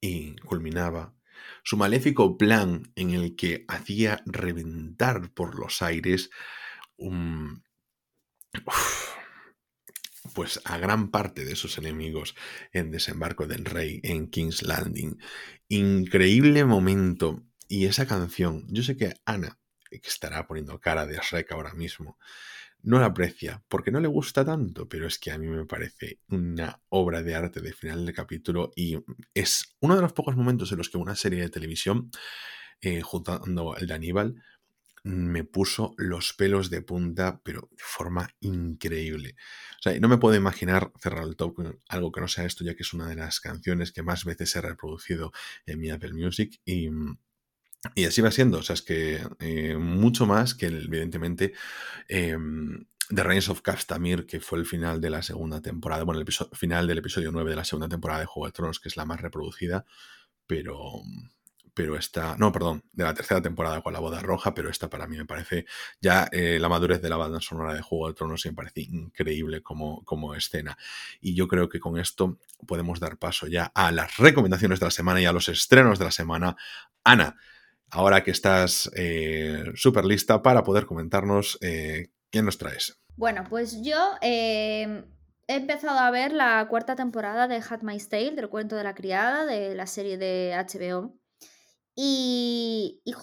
y 0.00 0.34
culminaba 0.38 1.14
su 1.62 1.76
maléfico 1.76 2.36
plan 2.36 2.92
en 2.96 3.10
el 3.10 3.36
que 3.36 3.64
hacía 3.68 4.24
reventar 4.26 5.32
por 5.32 5.56
los 5.56 5.82
aires 5.82 6.28
un... 6.96 7.62
pues 10.34 10.60
a 10.64 10.78
gran 10.78 11.12
parte 11.12 11.44
de 11.44 11.52
esos 11.52 11.78
enemigos 11.78 12.34
en 12.72 12.90
Desembarco 12.90 13.46
del 13.46 13.66
Rey, 13.66 14.00
en 14.02 14.28
King's 14.30 14.64
Landing. 14.64 15.16
Increíble 15.68 16.64
momento. 16.64 17.44
Y 17.74 17.86
esa 17.86 18.06
canción, 18.06 18.66
yo 18.68 18.82
sé 18.82 18.98
que 18.98 19.14
Ana, 19.24 19.58
que 19.88 19.96
estará 20.04 20.46
poniendo 20.46 20.78
cara 20.78 21.06
de 21.06 21.16
Shrek 21.16 21.52
ahora 21.52 21.72
mismo, 21.72 22.18
no 22.82 23.00
la 23.00 23.06
aprecia 23.06 23.64
porque 23.66 23.90
no 23.90 23.98
le 23.98 24.08
gusta 24.08 24.44
tanto, 24.44 24.86
pero 24.90 25.06
es 25.06 25.18
que 25.18 25.30
a 25.30 25.38
mí 25.38 25.46
me 25.46 25.64
parece 25.64 26.20
una 26.28 26.82
obra 26.90 27.22
de 27.22 27.34
arte 27.34 27.62
de 27.62 27.72
final 27.72 28.04
de 28.04 28.12
capítulo 28.12 28.72
y 28.76 28.98
es 29.32 29.74
uno 29.80 29.96
de 29.96 30.02
los 30.02 30.12
pocos 30.12 30.36
momentos 30.36 30.70
en 30.70 30.76
los 30.76 30.90
que 30.90 30.98
una 30.98 31.16
serie 31.16 31.40
de 31.40 31.48
televisión, 31.48 32.10
eh, 32.82 33.00
juntando 33.00 33.74
el 33.78 33.86
de 33.86 33.94
Aníbal, 33.94 34.34
me 35.02 35.42
puso 35.42 35.94
los 35.96 36.34
pelos 36.34 36.68
de 36.68 36.82
punta, 36.82 37.40
pero 37.42 37.70
de 37.70 37.82
forma 37.82 38.28
increíble. 38.40 39.34
O 39.78 39.82
sea, 39.82 39.98
no 39.98 40.08
me 40.08 40.18
puedo 40.18 40.36
imaginar 40.36 40.92
cerrar 41.00 41.24
el 41.24 41.36
top 41.36 41.54
con 41.54 41.80
algo 41.88 42.12
que 42.12 42.20
no 42.20 42.28
sea 42.28 42.44
esto, 42.44 42.64
ya 42.64 42.74
que 42.74 42.82
es 42.82 42.92
una 42.92 43.08
de 43.08 43.16
las 43.16 43.40
canciones 43.40 43.92
que 43.92 44.02
más 44.02 44.26
veces 44.26 44.54
he 44.56 44.60
reproducido 44.60 45.32
en 45.64 45.80
mi 45.80 45.88
Apple 45.88 46.12
Music 46.12 46.60
y, 46.66 46.90
y 47.94 48.04
así 48.04 48.20
va 48.20 48.30
siendo. 48.30 48.58
O 48.58 48.62
sea, 48.62 48.74
es 48.74 48.82
que 48.82 49.20
eh, 49.40 49.76
mucho 49.76 50.26
más 50.26 50.54
que, 50.54 50.66
evidentemente, 50.66 51.52
eh, 52.08 52.36
The 53.08 53.22
Reigns 53.22 53.48
of 53.48 53.62
Castamir, 53.62 54.26
que 54.26 54.40
fue 54.40 54.58
el 54.58 54.66
final 54.66 55.00
de 55.00 55.10
la 55.10 55.22
segunda 55.22 55.60
temporada, 55.60 56.04
bueno, 56.04 56.20
el 56.20 56.26
final 56.52 56.86
del 56.86 56.98
episodio 56.98 57.30
9 57.32 57.50
de 57.50 57.56
la 57.56 57.64
segunda 57.64 57.88
temporada 57.88 58.20
de 58.20 58.26
Juego 58.26 58.46
de 58.46 58.52
Tronos, 58.52 58.80
que 58.80 58.88
es 58.88 58.96
la 58.96 59.04
más 59.04 59.20
reproducida, 59.20 59.84
pero 60.46 61.02
pero 61.74 61.96
esta, 61.96 62.36
no, 62.36 62.52
perdón, 62.52 62.84
de 62.92 63.04
la 63.04 63.14
tercera 63.14 63.40
temporada 63.40 63.80
con 63.80 63.92
la 63.92 64.00
boda 64.00 64.20
roja, 64.20 64.54
pero 64.54 64.68
esta 64.68 64.90
para 64.90 65.06
mí 65.06 65.16
me 65.16 65.24
parece 65.24 65.64
ya 66.00 66.28
eh, 66.30 66.58
la 66.60 66.68
madurez 66.68 67.00
de 67.00 67.08
la 67.08 67.16
banda 67.16 67.40
sonora 67.40 67.72
de 67.72 67.80
Juego 67.80 68.08
de 68.08 68.14
Tronos 68.14 68.44
me 68.44 68.52
parece 68.52 68.82
increíble 68.82 69.62
como, 69.62 70.04
como 70.04 70.34
escena. 70.34 70.76
Y 71.20 71.34
yo 71.34 71.48
creo 71.48 71.68
que 71.68 71.80
con 71.80 71.98
esto 71.98 72.38
podemos 72.66 73.00
dar 73.00 73.16
paso 73.18 73.46
ya 73.46 73.72
a 73.74 73.90
las 73.90 74.18
recomendaciones 74.18 74.80
de 74.80 74.86
la 74.86 74.90
semana 74.90 75.20
y 75.22 75.24
a 75.24 75.32
los 75.32 75.48
estrenos 75.48 75.98
de 75.98 76.04
la 76.04 76.10
semana. 76.10 76.56
Ana, 77.04 77.36
ahora 77.92 78.24
que 78.24 78.32
estás 78.32 78.90
eh, 78.96 79.64
súper 79.74 80.04
lista 80.04 80.42
para 80.42 80.64
poder 80.64 80.86
comentarnos 80.86 81.58
eh, 81.60 82.08
quién 82.30 82.44
nos 82.44 82.58
traes. 82.58 82.98
Bueno, 83.16 83.44
pues 83.48 83.82
yo 83.82 83.98
he 84.22 85.04
empezado 85.46 85.98
a 85.98 86.10
ver 86.10 86.32
la 86.32 86.66
cuarta 86.68 86.96
temporada 86.96 87.46
de 87.46 87.56
Hat 87.56 87.82
My 87.82 87.98
Tale, 87.98 88.32
del 88.32 88.48
cuento 88.48 88.74
de 88.74 88.84
la 88.84 88.94
criada, 88.94 89.44
de 89.44 89.74
la 89.74 89.86
serie 89.86 90.16
de 90.16 90.54
HBO 90.56 91.14
y, 91.94 93.02
y 93.04 93.14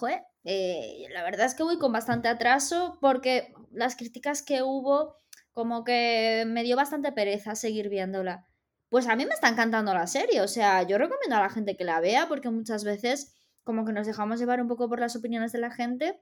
eh, 0.44 1.06
la 1.12 1.22
verdad 1.22 1.46
es 1.46 1.54
que 1.54 1.62
voy 1.62 1.78
con 1.78 1.92
bastante 1.92 2.28
atraso 2.28 2.98
porque 3.00 3.52
las 3.72 3.96
críticas 3.96 4.42
que 4.42 4.62
hubo 4.62 5.16
como 5.52 5.84
que 5.84 6.44
me 6.46 6.62
dio 6.62 6.76
bastante 6.76 7.12
pereza 7.12 7.56
seguir 7.56 7.88
viéndola. 7.88 8.46
Pues 8.88 9.06
a 9.08 9.16
mí 9.16 9.26
me 9.26 9.34
está 9.34 9.48
encantando 9.48 9.92
la 9.94 10.06
serie, 10.06 10.40
o 10.40 10.48
sea, 10.48 10.82
yo 10.82 10.98
recomiendo 10.98 11.36
a 11.36 11.40
la 11.40 11.50
gente 11.50 11.76
que 11.76 11.84
la 11.84 12.00
vea 12.00 12.26
porque 12.28 12.50
muchas 12.50 12.84
veces 12.84 13.34
como 13.70 13.84
que 13.84 13.92
nos 13.92 14.04
dejamos 14.04 14.40
llevar 14.40 14.60
un 14.60 14.66
poco 14.66 14.88
por 14.88 14.98
las 14.98 15.14
opiniones 15.14 15.52
de 15.52 15.60
la 15.60 15.70
gente 15.70 16.20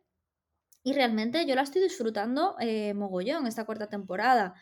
y 0.84 0.92
realmente 0.92 1.46
yo 1.46 1.54
la 1.54 1.62
estoy 1.62 1.80
disfrutando 1.80 2.56
eh, 2.60 2.92
mogollón 2.92 3.46
esta 3.46 3.64
cuarta 3.64 3.88
temporada. 3.88 4.52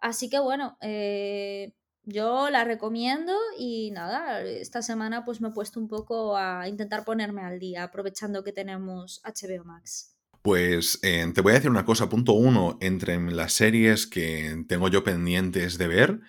Así 0.00 0.30
que 0.30 0.38
bueno, 0.38 0.78
eh, 0.80 1.74
yo 2.02 2.48
la 2.48 2.64
recomiendo 2.64 3.36
y 3.58 3.90
nada, 3.90 4.40
esta 4.40 4.80
semana 4.80 5.22
pues 5.22 5.42
me 5.42 5.48
he 5.48 5.52
puesto 5.52 5.78
un 5.78 5.88
poco 5.88 6.34
a 6.34 6.66
intentar 6.66 7.04
ponerme 7.04 7.42
al 7.42 7.58
día, 7.58 7.82
aprovechando 7.82 8.42
que 8.42 8.54
tenemos 8.54 9.20
HBO 9.22 9.64
Max. 9.64 10.16
Pues 10.40 10.98
eh, 11.02 11.30
te 11.34 11.42
voy 11.42 11.52
a 11.52 11.56
decir 11.56 11.70
una 11.70 11.84
cosa, 11.84 12.08
punto 12.08 12.32
uno, 12.32 12.78
entre 12.80 13.20
las 13.20 13.52
series 13.52 14.06
que 14.06 14.64
tengo 14.66 14.88
yo 14.88 15.04
pendientes 15.04 15.76
de 15.76 15.88
ver, 15.88 16.20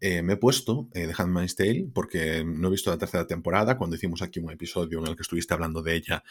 eh, 0.00 0.22
me 0.22 0.34
he 0.34 0.36
puesto 0.36 0.88
eh, 0.94 1.06
The 1.06 1.22
Handmaid's 1.22 1.56
Tale 1.56 1.88
porque 1.92 2.44
no 2.44 2.68
he 2.68 2.70
visto 2.70 2.90
la 2.90 2.98
tercera 2.98 3.26
temporada. 3.26 3.76
Cuando 3.76 3.96
hicimos 3.96 4.22
aquí 4.22 4.40
un 4.40 4.50
episodio 4.50 4.98
en 5.00 5.06
el 5.06 5.16
que 5.16 5.22
estuviste 5.22 5.54
hablando 5.54 5.82
de 5.82 5.94
ella, 5.94 6.24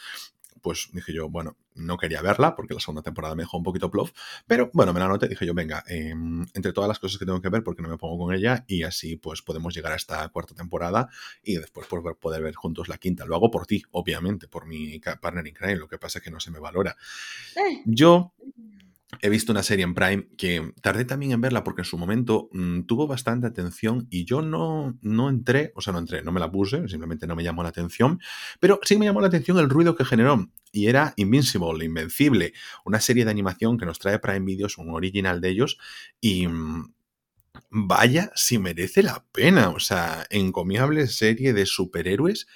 pues 0.60 0.90
dije 0.92 1.12
yo, 1.12 1.28
bueno, 1.28 1.56
no 1.74 1.96
quería 1.96 2.22
verla 2.22 2.54
porque 2.54 2.74
la 2.74 2.80
segunda 2.80 3.02
temporada 3.02 3.34
me 3.34 3.42
dejó 3.42 3.56
un 3.56 3.62
poquito 3.62 3.90
plof, 3.90 4.12
pero 4.46 4.70
bueno, 4.74 4.92
me 4.92 5.00
la 5.00 5.06
anoté, 5.06 5.28
dije 5.28 5.46
yo, 5.46 5.54
venga, 5.54 5.82
em, 5.86 6.46
entre 6.54 6.72
todas 6.72 6.88
las 6.88 6.98
cosas 6.98 7.18
que 7.18 7.24
tengo 7.24 7.40
que 7.40 7.48
ver, 7.48 7.62
porque 7.62 7.82
no 7.82 7.88
me 7.88 7.96
pongo 7.96 8.18
con 8.18 8.34
ella? 8.34 8.64
Y 8.66 8.82
así 8.82 9.16
pues 9.16 9.42
podemos 9.42 9.74
llegar 9.74 9.92
a 9.92 9.96
esta 9.96 10.28
cuarta 10.28 10.54
temporada 10.54 11.08
y 11.42 11.56
después 11.56 11.86
pues, 11.88 12.16
poder 12.16 12.42
ver 12.42 12.54
juntos 12.54 12.88
la 12.88 12.98
quinta. 12.98 13.24
Lo 13.24 13.36
hago 13.36 13.50
por 13.50 13.66
ti, 13.66 13.82
obviamente, 13.92 14.48
por 14.48 14.66
mi 14.66 14.98
partner 14.98 15.46
in 15.46 15.54
crime, 15.54 15.76
lo 15.76 15.88
que 15.88 15.98
pasa 15.98 16.18
es 16.18 16.24
que 16.24 16.30
no 16.30 16.40
se 16.40 16.50
me 16.50 16.58
valora. 16.58 16.96
Eh. 17.56 17.82
Yo 17.86 18.34
he 19.20 19.28
visto 19.28 19.52
una 19.52 19.62
serie 19.62 19.84
en 19.84 19.94
Prime 19.94 20.28
que 20.36 20.72
tardé 20.82 21.04
también 21.04 21.32
en 21.32 21.40
verla 21.40 21.64
porque 21.64 21.82
en 21.82 21.86
su 21.86 21.98
momento 21.98 22.48
mm, 22.52 22.82
tuvo 22.82 23.06
bastante 23.06 23.46
atención 23.46 24.06
y 24.10 24.24
yo 24.24 24.42
no, 24.42 24.96
no 25.02 25.28
entré, 25.28 25.72
o 25.74 25.80
sea, 25.80 25.92
no 25.92 25.98
entré, 25.98 26.22
no 26.22 26.32
me 26.32 26.40
la 26.40 26.50
puse, 26.50 26.88
simplemente 26.88 27.26
no 27.26 27.36
me 27.36 27.42
llamó 27.42 27.62
la 27.62 27.70
atención, 27.70 28.20
pero 28.60 28.80
sí 28.82 28.96
me 28.96 29.06
llamó 29.06 29.20
la 29.20 29.26
atención 29.26 29.58
el 29.58 29.68
ruido 29.68 29.96
que 29.96 30.04
generó 30.04 30.48
y 30.72 30.86
era 30.86 31.12
Invincible, 31.16 31.84
Invencible, 31.84 32.52
una 32.84 33.00
serie 33.00 33.24
de 33.24 33.30
animación 33.30 33.78
que 33.78 33.86
nos 33.86 33.98
trae 33.98 34.18
Prime 34.18 34.46
Videos, 34.46 34.78
un 34.78 34.90
original 34.90 35.40
de 35.40 35.48
ellos 35.48 35.78
y... 36.20 36.46
Mm, 36.46 36.92
vaya 37.68 38.30
si 38.34 38.58
merece 38.58 39.02
la 39.02 39.24
pena, 39.32 39.70
o 39.70 39.80
sea, 39.80 40.24
encomiable 40.30 41.06
serie 41.08 41.52
de 41.52 41.66
superhéroes 41.66 42.46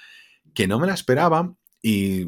que 0.53 0.67
no 0.67 0.79
me 0.79 0.87
la 0.87 0.93
esperaba 0.93 1.53
y 1.81 2.27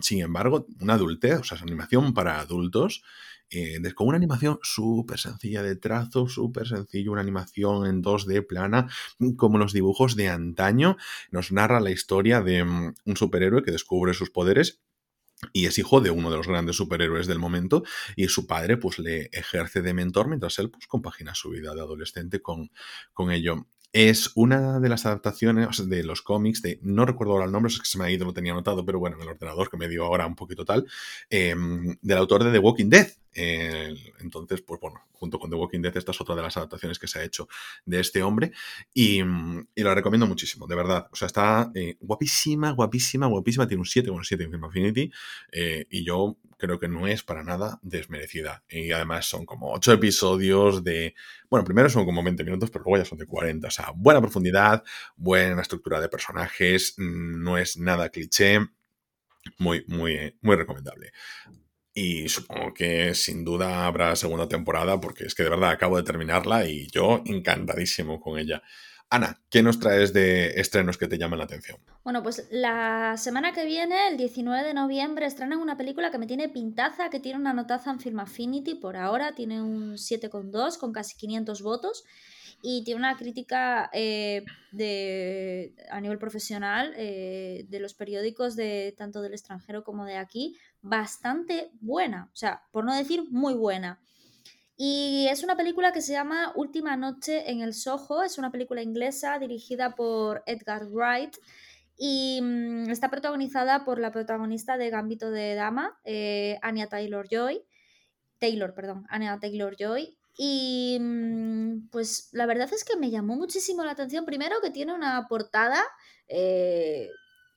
sin 0.00 0.20
embargo, 0.20 0.66
una 0.80 0.94
adultez, 0.94 1.40
o 1.40 1.44
sea, 1.44 1.56
es 1.56 1.62
animación 1.62 2.14
para 2.14 2.40
adultos 2.40 3.02
eh, 3.50 3.80
con 3.94 4.08
una 4.08 4.16
animación 4.16 4.58
súper 4.62 5.18
sencilla 5.18 5.62
de 5.62 5.76
trazo, 5.76 6.28
súper 6.28 6.68
sencillo, 6.68 7.12
una 7.12 7.20
animación 7.20 7.86
en 7.86 8.02
2D 8.02 8.46
plana, 8.46 8.88
como 9.36 9.58
los 9.58 9.72
dibujos 9.72 10.16
de 10.16 10.28
antaño. 10.28 10.96
Nos 11.30 11.52
narra 11.52 11.80
la 11.80 11.90
historia 11.90 12.40
de 12.42 12.64
mm, 12.64 12.94
un 13.04 13.16
superhéroe 13.16 13.62
que 13.62 13.72
descubre 13.72 14.14
sus 14.14 14.30
poderes 14.30 14.80
y 15.52 15.66
es 15.66 15.78
hijo 15.78 16.00
de 16.00 16.10
uno 16.10 16.30
de 16.30 16.36
los 16.36 16.46
grandes 16.46 16.76
superhéroes 16.76 17.26
del 17.26 17.38
momento 17.38 17.82
y 18.16 18.28
su 18.28 18.46
padre 18.46 18.76
pues 18.76 18.98
le 18.98 19.30
ejerce 19.32 19.82
de 19.82 19.94
mentor 19.94 20.28
mientras 20.28 20.58
él 20.58 20.70
pues 20.70 20.86
compagina 20.86 21.34
su 21.34 21.50
vida 21.50 21.74
de 21.74 21.80
adolescente 21.80 22.40
con, 22.40 22.70
con 23.12 23.30
ello. 23.30 23.66
Es 23.92 24.30
una 24.36 24.78
de 24.78 24.88
las 24.88 25.04
adaptaciones 25.04 25.88
de 25.88 26.04
los 26.04 26.22
cómics 26.22 26.62
de, 26.62 26.78
no 26.82 27.06
recuerdo 27.06 27.32
ahora 27.32 27.46
el 27.46 27.52
nombre, 27.52 27.72
es 27.72 27.80
que 27.80 27.86
se 27.86 27.98
me 27.98 28.04
ha 28.04 28.10
ido, 28.10 28.24
lo 28.24 28.32
tenía 28.32 28.52
anotado, 28.52 28.84
pero 28.84 29.00
bueno, 29.00 29.16
en 29.16 29.22
el 29.22 29.28
ordenador 29.28 29.68
que 29.68 29.76
me 29.76 29.88
dio 29.88 30.04
ahora 30.04 30.26
un 30.28 30.36
poquito 30.36 30.64
tal, 30.64 30.86
em, 31.28 31.96
del 32.00 32.18
autor 32.18 32.44
de 32.44 32.52
The 32.52 32.58
Walking 32.60 32.88
Dead. 32.88 33.08
Entonces, 33.32 34.62
pues 34.62 34.80
bueno, 34.80 35.00
junto 35.12 35.38
con 35.38 35.50
The 35.50 35.56
Walking 35.56 35.80
Dead, 35.80 35.96
esta 35.96 36.12
es 36.12 36.20
otra 36.20 36.34
de 36.34 36.42
las 36.42 36.56
adaptaciones 36.56 36.98
que 36.98 37.06
se 37.06 37.18
ha 37.18 37.24
hecho 37.24 37.48
de 37.84 38.00
este 38.00 38.22
hombre 38.22 38.52
y, 38.94 39.20
y 39.20 39.82
lo 39.82 39.94
recomiendo 39.94 40.26
muchísimo, 40.26 40.66
de 40.66 40.74
verdad. 40.74 41.08
O 41.12 41.16
sea, 41.16 41.26
está 41.26 41.70
eh, 41.74 41.96
guapísima, 42.00 42.70
guapísima, 42.72 43.26
guapísima, 43.26 43.68
tiene 43.68 43.80
un 43.80 43.86
7 43.86 44.10
con 44.10 44.24
7 44.24 44.44
en 44.44 44.50
Film 44.50 44.64
Affinity 44.64 45.12
eh, 45.52 45.86
y 45.90 46.04
yo 46.04 46.38
creo 46.56 46.78
que 46.78 46.88
no 46.88 47.06
es 47.06 47.22
para 47.22 47.42
nada 47.42 47.80
desmerecida. 47.82 48.62
Y 48.68 48.92
además 48.92 49.26
son 49.26 49.44
como 49.46 49.72
8 49.72 49.92
episodios 49.94 50.84
de... 50.84 51.14
Bueno, 51.48 51.64
primero 51.64 51.88
son 51.90 52.04
como 52.04 52.22
20 52.22 52.44
minutos, 52.44 52.70
pero 52.70 52.84
luego 52.84 53.02
ya 53.02 53.08
son 53.08 53.18
de 53.18 53.26
40. 53.26 53.68
O 53.68 53.70
sea, 53.70 53.92
buena 53.96 54.20
profundidad, 54.20 54.84
buena 55.16 55.62
estructura 55.62 56.00
de 56.00 56.08
personajes, 56.08 56.94
mm, 56.98 57.42
no 57.42 57.58
es 57.58 57.76
nada 57.76 58.10
cliché. 58.10 58.60
Muy, 59.58 59.84
muy, 59.88 60.36
muy 60.42 60.56
recomendable. 60.56 61.12
Y 62.02 62.30
supongo 62.30 62.72
que 62.72 63.14
sin 63.14 63.44
duda 63.44 63.84
habrá 63.84 64.16
segunda 64.16 64.48
temporada, 64.48 64.98
porque 64.98 65.24
es 65.26 65.34
que 65.34 65.42
de 65.42 65.50
verdad 65.50 65.68
acabo 65.68 65.98
de 65.98 66.02
terminarla 66.02 66.66
y 66.66 66.86
yo 66.86 67.20
encantadísimo 67.26 68.18
con 68.18 68.38
ella. 68.38 68.62
Ana, 69.10 69.42
¿qué 69.50 69.62
nos 69.62 69.78
traes 69.80 70.14
de 70.14 70.58
estrenos 70.58 70.96
que 70.96 71.08
te 71.08 71.18
llaman 71.18 71.40
la 71.40 71.44
atención? 71.44 71.78
Bueno, 72.02 72.22
pues 72.22 72.48
la 72.50 73.16
semana 73.18 73.52
que 73.52 73.66
viene, 73.66 74.08
el 74.08 74.16
19 74.16 74.66
de 74.66 74.72
noviembre, 74.72 75.26
estrenan 75.26 75.58
una 75.58 75.76
película 75.76 76.10
que 76.10 76.16
me 76.16 76.26
tiene 76.26 76.48
pintaza, 76.48 77.10
que 77.10 77.20
tiene 77.20 77.38
una 77.38 77.52
notaza 77.52 77.90
en 77.90 78.00
Film 78.00 78.20
Affinity 78.20 78.76
por 78.76 78.96
ahora, 78.96 79.34
tiene 79.34 79.60
un 79.60 79.98
7,2 79.98 80.78
con 80.78 80.94
casi 80.94 81.18
500 81.18 81.60
votos 81.60 82.04
y 82.62 82.82
tiene 82.84 82.98
una 82.98 83.16
crítica 83.16 83.90
eh, 83.92 84.44
de, 84.70 85.74
a 85.90 86.00
nivel 86.00 86.18
profesional 86.18 86.92
eh, 86.96 87.66
de 87.68 87.80
los 87.80 87.94
periódicos 87.94 88.56
de 88.56 88.94
tanto 88.96 89.22
del 89.22 89.32
extranjero 89.32 89.82
como 89.82 90.04
de 90.04 90.16
aquí 90.16 90.56
bastante 90.82 91.70
buena, 91.80 92.30
o 92.32 92.36
sea, 92.36 92.62
por 92.70 92.84
no 92.84 92.94
decir 92.94 93.24
muy 93.30 93.54
buena. 93.54 94.00
Y 94.76 95.26
es 95.30 95.42
una 95.42 95.56
película 95.56 95.92
que 95.92 96.00
se 96.00 96.12
llama 96.12 96.52
Última 96.56 96.96
Noche 96.96 97.50
en 97.50 97.60
el 97.60 97.74
Soho, 97.74 98.22
es 98.22 98.38
una 98.38 98.50
película 98.50 98.82
inglesa 98.82 99.38
dirigida 99.38 99.94
por 99.94 100.42
Edgar 100.46 100.86
Wright 100.86 101.36
y 102.02 102.40
mm, 102.40 102.88
está 102.88 103.10
protagonizada 103.10 103.84
por 103.84 104.00
la 104.00 104.10
protagonista 104.10 104.78
de 104.78 104.88
Gambito 104.88 105.30
de 105.30 105.54
Dama, 105.54 106.00
eh, 106.04 106.58
Anya 106.62 106.88
Taylor 106.88 107.28
Joy. 107.30 107.62
Taylor, 108.38 108.72
perdón, 108.72 109.04
Anya 109.10 109.38
Taylor 109.38 109.76
Joy. 109.78 110.16
Y 110.34 110.96
mm, 110.98 111.90
pues 111.90 112.30
la 112.32 112.46
verdad 112.46 112.72
es 112.72 112.84
que 112.84 112.96
me 112.96 113.10
llamó 113.10 113.36
muchísimo 113.36 113.84
la 113.84 113.92
atención. 113.92 114.24
Primero 114.24 114.62
que 114.62 114.70
tiene 114.70 114.94
una 114.94 115.28
portada 115.28 115.82
eh, 116.26 117.10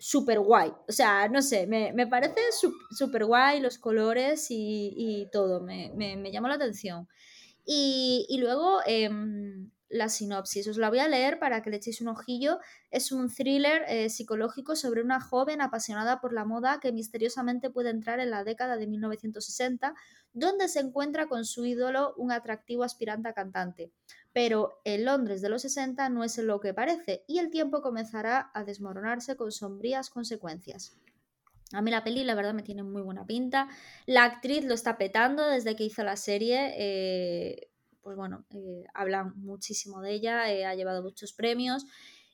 súper 0.03 0.39
guay. 0.41 0.73
O 0.89 0.91
sea, 0.91 1.29
no 1.29 1.41
sé, 1.41 1.65
me, 1.65 2.07
parece 2.07 2.41
súper 2.91 3.23
guay 3.23 3.61
los 3.61 3.77
colores 3.77 4.47
y, 4.49 5.29
todo, 5.31 5.61
me, 5.61 5.93
me, 5.95 6.29
llamó 6.29 6.49
la 6.49 6.55
atención. 6.55 7.07
Y, 7.65 8.37
luego 8.41 8.79
em, 8.85 9.71
la 9.87 10.09
sinopsis, 10.09 10.67
os 10.67 10.77
la 10.77 10.89
voy 10.89 10.99
a 10.99 11.07
leer 11.07 11.39
para 11.39 11.61
que 11.61 11.69
le 11.69 11.77
echéis 11.77 12.01
un 12.01 12.09
ojillo. 12.09 12.59
Es 12.91 13.13
un 13.13 13.33
thriller 13.33 13.85
eh, 13.87 14.09
psicológico 14.09 14.75
sobre 14.75 15.01
una 15.01 15.21
joven 15.21 15.61
apasionada 15.61 16.19
por 16.19 16.33
la 16.33 16.43
moda 16.43 16.81
que 16.81 16.91
misteriosamente 16.91 17.69
puede 17.69 17.89
entrar 17.89 18.19
en 18.19 18.29
la 18.29 18.43
década 18.43 18.75
de 18.75 18.87
1960, 18.87 19.95
donde 20.33 20.67
se 20.67 20.81
encuentra 20.81 21.27
con 21.27 21.45
su 21.45 21.65
ídolo, 21.65 22.13
un 22.17 22.33
atractivo 22.33 22.83
aspirante 22.83 23.29
a 23.29 23.33
cantante 23.33 23.93
pero 24.33 24.81
el 24.83 25.05
Londres 25.05 25.41
de 25.41 25.49
los 25.49 25.61
60 25.61 26.09
no 26.09 26.23
es 26.23 26.37
lo 26.39 26.59
que 26.59 26.73
parece 26.73 27.23
y 27.27 27.37
el 27.37 27.51
tiempo 27.51 27.81
comenzará 27.81 28.51
a 28.53 28.63
desmoronarse 28.63 29.35
con 29.37 29.51
sombrías 29.51 30.09
consecuencias. 30.09 30.97
A 31.71 31.81
mí 31.81 31.91
la 31.91 32.03
peli, 32.03 32.23
la 32.23 32.35
verdad, 32.35 32.53
me 32.53 32.63
tiene 32.63 32.83
muy 32.83 33.01
buena 33.01 33.25
pinta. 33.25 33.67
La 34.05 34.23
actriz 34.23 34.63
lo 34.65 34.73
está 34.73 34.97
petando 34.97 35.47
desde 35.47 35.75
que 35.75 35.83
hizo 35.83 36.03
la 36.03 36.17
serie. 36.17 36.73
Eh, 36.77 37.69
pues 38.01 38.15
bueno, 38.15 38.45
eh, 38.51 38.83
hablan 38.93 39.33
muchísimo 39.37 40.01
de 40.01 40.13
ella, 40.13 40.51
eh, 40.51 40.65
ha 40.65 40.75
llevado 40.75 41.01
muchos 41.01 41.33
premios. 41.33 41.85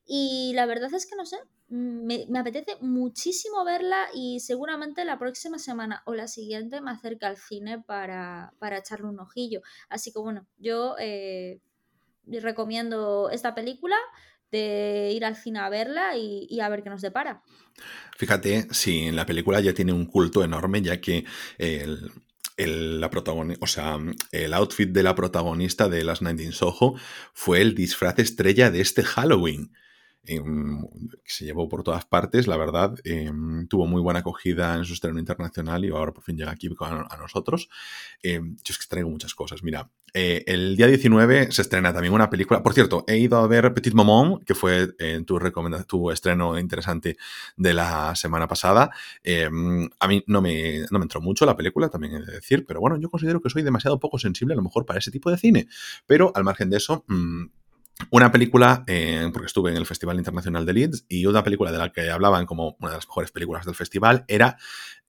Y 0.05 0.51
la 0.55 0.65
verdad 0.65 0.93
es 0.93 1.05
que 1.05 1.15
no 1.15 1.25
sé, 1.25 1.37
me, 1.69 2.25
apetece 2.37 2.77
muchísimo 2.81 3.63
verla 3.63 4.07
y 4.13 4.39
seguramente 4.39 5.05
la 5.05 5.19
próxima 5.19 5.59
semana 5.59 6.01
o 6.05 6.15
la 6.15 6.27
siguiente 6.27 6.81
me 6.81 6.91
acerca 6.91 7.27
al 7.27 7.37
cine 7.37 7.79
para, 7.79 8.51
echarle 8.77 9.07
un 9.07 9.19
ojillo. 9.19 9.61
Así 9.87 10.11
que 10.11 10.19
bueno, 10.19 10.47
yo 10.57 10.95
recomiendo 12.39 13.29
esta 13.31 13.55
película 13.55 13.95
de 14.51 15.11
ir 15.13 15.25
al 15.25 15.35
cine 15.35 15.59
a 15.59 15.69
verla 15.69 16.17
y, 16.17 16.59
a 16.59 16.69
ver 16.69 16.83
qué 16.83 16.89
nos 16.89 17.01
depara. 17.01 17.43
Fíjate, 18.17 18.67
sí, 18.71 19.11
la 19.11 19.25
película 19.25 19.59
ya 19.59 19.73
tiene 19.73 19.93
un 19.93 20.05
culto 20.05 20.43
enorme, 20.43 20.81
ya 20.81 20.99
que 20.99 21.25
el, 21.57 22.11
la 22.57 23.09
o 23.61 23.67
sea, 23.67 23.97
el 24.31 24.53
outfit 24.53 24.89
de 24.89 25.03
la 25.03 25.15
protagonista 25.15 25.87
de 25.87 26.03
Las 26.03 26.21
Night 26.21 26.41
in 26.41 26.51
Soho 26.51 26.95
fue 27.33 27.61
el 27.61 27.75
disfraz 27.75 28.19
estrella 28.19 28.71
de 28.71 28.81
este 28.81 29.03
Halloween. 29.03 29.71
Em, 30.23 30.81
que 31.23 31.31
se 31.31 31.45
llevó 31.45 31.69
por 31.69 31.81
todas 31.81 32.05
partes, 32.05 32.45
la 32.45 32.57
verdad, 32.57 32.93
em, 33.03 33.67
tuvo 33.67 33.87
muy 33.87 34.01
buena 34.01 34.19
acogida 34.19 34.75
en 34.75 34.85
su 34.85 34.93
estreno 34.93 35.17
internacional 35.17 35.85
y 35.85 35.89
ahora 35.89 36.11
por 36.13 36.23
fin 36.23 36.37
llega 36.37 36.51
aquí 36.51 36.69
a, 36.81 37.17
nosotros. 37.17 37.69
Em, 38.21 38.55
yo 38.57 38.73
es 38.73 38.77
que 38.77 38.85
traigo 38.87 39.09
muchas 39.09 39.33
cosas. 39.33 39.63
Mira, 39.63 39.89
eh, 40.13 40.43
el 40.47 40.75
día 40.75 40.87
19 40.87 41.51
se 41.51 41.61
estrena 41.61 41.93
también 41.93 42.13
una 42.13 42.29
película. 42.29 42.63
Por 42.63 42.73
cierto, 42.73 43.03
he 43.07 43.17
ido 43.17 43.37
a 43.37 43.47
ver 43.47 43.73
Petit 43.73 43.93
Momon, 43.93 44.39
que 44.41 44.55
fue 44.55 44.89
eh, 44.99 45.21
tu, 45.25 45.39
tu 45.87 46.11
estreno 46.11 46.57
interesante 46.57 47.17
de 47.57 47.73
la 47.73 48.15
semana 48.15 48.47
pasada. 48.47 48.91
a 49.99 50.07
mí 50.07 50.23
no 50.27 50.41
me, 50.41 50.85
no 50.91 50.99
me 50.99 51.03
entró 51.03 51.21
mucho 51.21 51.45
la 51.45 51.55
película, 51.55 51.89
también 51.89 52.15
he 52.15 52.25
de 52.25 52.33
decir, 52.33 52.65
pero 52.65 52.79
bueno, 52.79 52.97
yo 52.97 53.09
considero 53.09 53.41
que 53.41 53.49
soy 53.49 53.63
demasiado 53.63 53.99
poco 53.99 54.19
sensible 54.19 54.53
a 54.53 54.57
lo 54.57 54.63
mejor 54.63 54.85
para 54.85 54.99
ese 54.99 55.11
tipo 55.11 55.29
de 55.31 55.37
cine. 55.37 55.67
Pero 56.05 56.31
al 56.35 56.43
margen 56.43 56.69
de 56.69 56.77
eso, 56.77 57.03
mm, 57.07 57.45
una 58.11 58.31
película, 58.31 58.83
eh, 58.87 59.29
porque 59.31 59.47
estuve 59.47 59.71
en 59.71 59.77
el 59.77 59.85
Festival 59.85 60.17
Internacional 60.17 60.65
de 60.65 60.73
Leeds, 60.73 61.05
y 61.09 61.25
una 61.25 61.43
película 61.43 61.71
de 61.71 61.77
la 61.77 61.91
que 61.91 62.09
hablaban 62.09 62.45
como 62.45 62.75
una 62.79 62.91
de 62.91 62.97
las 62.97 63.07
mejores 63.07 63.31
películas 63.31 63.65
del 63.65 63.75
festival 63.75 64.25
era, 64.27 64.57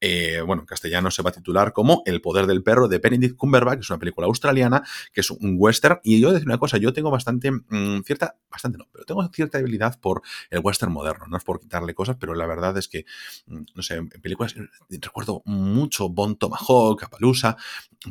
eh, 0.01 0.43
bueno, 0.45 0.63
en 0.63 0.67
castellano 0.67 1.11
se 1.11 1.23
va 1.23 1.31
a 1.31 1.33
titular 1.33 1.73
como 1.73 2.03
El 2.05 2.21
poder 2.21 2.47
del 2.47 2.63
perro 2.63 2.89
de 2.89 2.99
Benedict 2.99 3.37
Cumberbatch, 3.37 3.77
que 3.77 3.81
es 3.83 3.91
una 3.91 3.99
película 3.99 4.27
australiana, 4.27 4.83
que 5.13 5.21
es 5.21 5.31
un 5.31 5.57
western. 5.59 6.01
Y 6.03 6.21
yo 6.21 6.29
voy 6.29 6.33
a 6.33 6.35
decir 6.35 6.49
una 6.49 6.59
cosa, 6.59 6.77
yo 6.79 6.93
tengo 6.93 7.11
bastante, 7.11 7.51
mm, 7.51 8.03
cierta, 8.05 8.37
bastante 8.51 8.79
no, 8.79 8.87
pero 8.93 9.05
tengo 9.05 9.27
cierta 9.33 9.59
debilidad 9.59 9.99
por 10.01 10.23
el 10.51 10.61
western 10.61 10.93
moderno, 10.93 11.27
no 11.29 11.37
es 11.37 11.45
por 11.45 11.61
quitarle 11.61 11.95
cosas, 11.95 12.17
pero 12.19 12.35
la 12.35 12.47
verdad 12.47 12.77
es 12.77 12.89
que, 12.89 13.05
mm, 13.47 13.63
no 13.75 13.83
sé, 13.83 13.95
en 13.97 14.09
películas, 14.09 14.55
recuerdo 14.89 15.43
mucho 15.47 16.09
Bon 16.09 16.37
Tomahawk, 16.37 17.05
Appaloosa, 17.05 17.57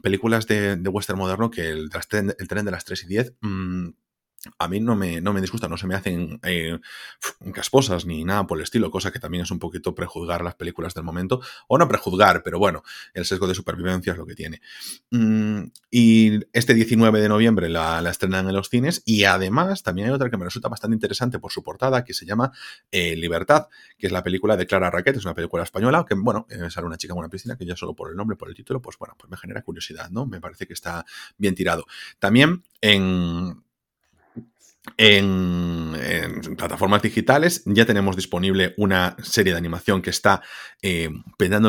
películas 0.01 0.47
de, 0.47 0.79
western 0.89 1.19
moderno 1.19 1.51
que 1.51 1.69
el, 1.69 1.89
el, 1.91 2.47
tren 2.47 2.65
de 2.65 2.71
las 2.71 2.85
3 2.85 3.03
y 3.03 3.07
10 3.07 3.33
a 4.57 4.67
mí 4.67 4.79
no 4.79 4.95
me, 4.95 5.21
no 5.21 5.33
me 5.33 5.41
disgusta, 5.41 5.67
no 5.67 5.77
se 5.77 5.87
me 5.87 5.95
hacen 5.95 6.39
eh, 6.43 6.79
casposas 7.53 8.05
ni 8.05 8.23
nada 8.23 8.47
por 8.47 8.57
el 8.57 8.63
estilo, 8.63 8.89
cosa 8.91 9.11
que 9.11 9.19
también 9.19 9.43
es 9.43 9.51
un 9.51 9.59
poquito 9.59 9.93
prejuzgar 9.93 10.43
las 10.43 10.55
películas 10.55 10.93
del 10.93 11.03
momento, 11.03 11.41
o 11.67 11.77
no 11.77 11.87
prejuzgar, 11.87 12.41
pero 12.43 12.59
bueno, 12.59 12.83
el 13.13 13.25
sesgo 13.25 13.47
de 13.47 13.55
supervivencia 13.55 14.13
es 14.13 14.17
lo 14.17 14.25
que 14.25 14.35
tiene. 14.35 14.61
Mm, 15.11 15.63
y 15.91 16.39
este 16.53 16.73
19 16.73 17.21
de 17.21 17.29
noviembre 17.29 17.69
la, 17.69 18.07
estrenan 18.09 18.47
en 18.47 18.55
los 18.55 18.69
cines 18.69 19.01
y 19.05 19.25
además 19.25 19.83
también 19.83 20.07
hay 20.07 20.13
otra 20.13 20.29
que 20.29 20.37
me 20.37 20.45
resulta 20.45 20.69
bastante 20.69 20.95
interesante 20.95 21.39
por 21.39 21.51
su 21.51 21.63
portada, 21.63 22.03
que 22.03 22.13
se 22.13 22.25
llama 22.25 22.51
eh, 22.91 23.15
Libertad, 23.15 23.67
que 23.97 24.07
es 24.07 24.13
la 24.13 24.23
película 24.23 24.55
de 24.55 24.65
Clara 24.65 24.89
Raquet, 24.89 25.17
es 25.17 25.25
una 25.25 25.35
película 25.35 25.63
española, 25.63 26.05
que 26.07 26.15
bueno, 26.15 26.47
eh, 26.49 26.69
sale 26.69 26.87
una 26.87 26.97
chica 26.97 27.13
en 27.13 27.19
una 27.19 27.29
piscina, 27.29 27.57
que 27.57 27.65
ya 27.65 27.75
solo 27.75 27.93
por 27.93 28.09
el 28.09 28.15
nombre, 28.15 28.37
por 28.37 28.47
el 28.49 28.55
título, 28.55 28.81
pues 28.81 28.97
bueno, 28.97 29.15
pues 29.17 29.29
me 29.29 29.37
genera 29.37 29.61
curiosidad, 29.61 30.09
¿no? 30.09 30.25
Me 30.25 30.39
parece 30.39 30.65
que 30.65 30.73
está 30.73 31.05
bien 31.37 31.55
tirado. 31.55 31.85
También 32.19 32.63
en 32.81 33.63
en, 34.97 35.95
plataformas 36.57 37.01
digitales. 37.01 37.63
Ya 37.65 37.85
tenemos 37.85 38.15
disponible 38.15 38.73
una 38.77 39.15
serie 39.21 39.53
de 39.53 39.59
animación 39.59 40.01
que 40.01 40.09
está 40.09 40.41
eh, 40.81 41.09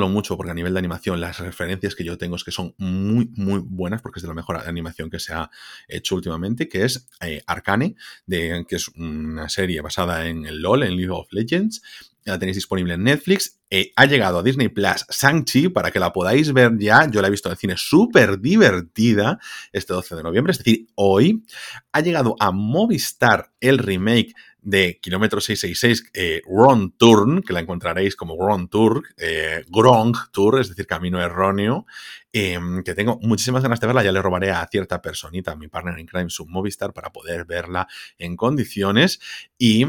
mucho 0.08 0.36
porque 0.36 0.50
a 0.50 0.54
nivel 0.54 0.72
de 0.72 0.78
animación 0.78 1.20
las 1.20 1.38
referencias 1.38 1.94
que 1.94 2.04
yo 2.04 2.18
tengo 2.18 2.36
es 2.36 2.44
que 2.44 2.50
son 2.50 2.74
muy 2.78 3.30
muy 3.36 3.60
buenas 3.64 4.02
porque 4.02 4.18
es 4.18 4.22
de 4.22 4.28
la 4.28 4.34
mejor 4.34 4.56
animación 4.56 5.10
que 5.10 5.18
se 5.18 5.32
ha 5.32 5.50
hecho 5.88 6.14
últimamente 6.14 6.68
que 6.68 6.84
es 6.84 7.08
eh, 7.20 7.42
Arcane 7.46 7.96
de, 8.26 8.64
que 8.68 8.76
es 8.76 8.88
una 8.88 9.48
serie 9.48 9.80
basada 9.80 10.28
en 10.28 10.46
el 10.46 10.60
LOL 10.60 10.82
en 10.84 10.96
League 10.96 11.10
of 11.10 11.32
Legends 11.32 11.82
la 12.24 12.38
tenéis 12.38 12.56
disponible 12.56 12.94
en 12.94 13.04
Netflix. 13.04 13.60
Eh, 13.70 13.92
ha 13.96 14.06
llegado 14.06 14.38
a 14.38 14.42
Disney 14.42 14.68
Plus 14.68 15.06
Shang-Chi 15.08 15.68
para 15.68 15.90
que 15.90 16.00
la 16.00 16.12
podáis 16.12 16.52
ver 16.52 16.76
ya. 16.78 17.08
Yo 17.10 17.22
la 17.22 17.28
he 17.28 17.30
visto 17.30 17.50
en 17.50 17.56
cine 17.56 17.74
súper 17.76 18.40
divertida 18.40 19.38
este 19.72 19.92
12 19.92 20.16
de 20.16 20.22
noviembre, 20.22 20.52
es 20.52 20.58
decir, 20.58 20.88
hoy. 20.94 21.44
Ha 21.92 22.00
llegado 22.00 22.36
a 22.40 22.50
Movistar 22.50 23.52
el 23.60 23.78
remake 23.78 24.34
de 24.62 24.98
Kilómetro 25.00 25.40
666, 25.40 26.10
eh, 26.14 26.42
Wrong 26.46 26.92
Turn, 26.96 27.42
que 27.42 27.52
la 27.52 27.60
encontraréis 27.60 28.16
como 28.16 28.36
Wrong 28.36 28.68
Tour, 28.68 29.02
eh, 29.16 29.64
Grong 29.68 30.14
Tour, 30.32 30.60
es 30.60 30.68
decir, 30.68 30.86
Camino 30.86 31.20
Erróneo, 31.20 31.86
em, 32.32 32.82
que 32.82 32.94
tengo 32.94 33.18
muchísimas 33.22 33.62
ganas 33.62 33.80
de 33.80 33.86
verla, 33.86 34.04
ya 34.04 34.12
le 34.12 34.22
robaré 34.22 34.50
a 34.50 34.66
cierta 34.70 35.00
personita, 35.00 35.52
a 35.52 35.56
mi 35.56 35.68
partner 35.68 35.98
in 35.98 36.06
crime, 36.06 36.30
su 36.30 36.46
Movistar, 36.46 36.92
para 36.92 37.10
poder 37.10 37.44
verla 37.46 37.88
en 38.18 38.36
condiciones 38.36 39.20
y 39.58 39.86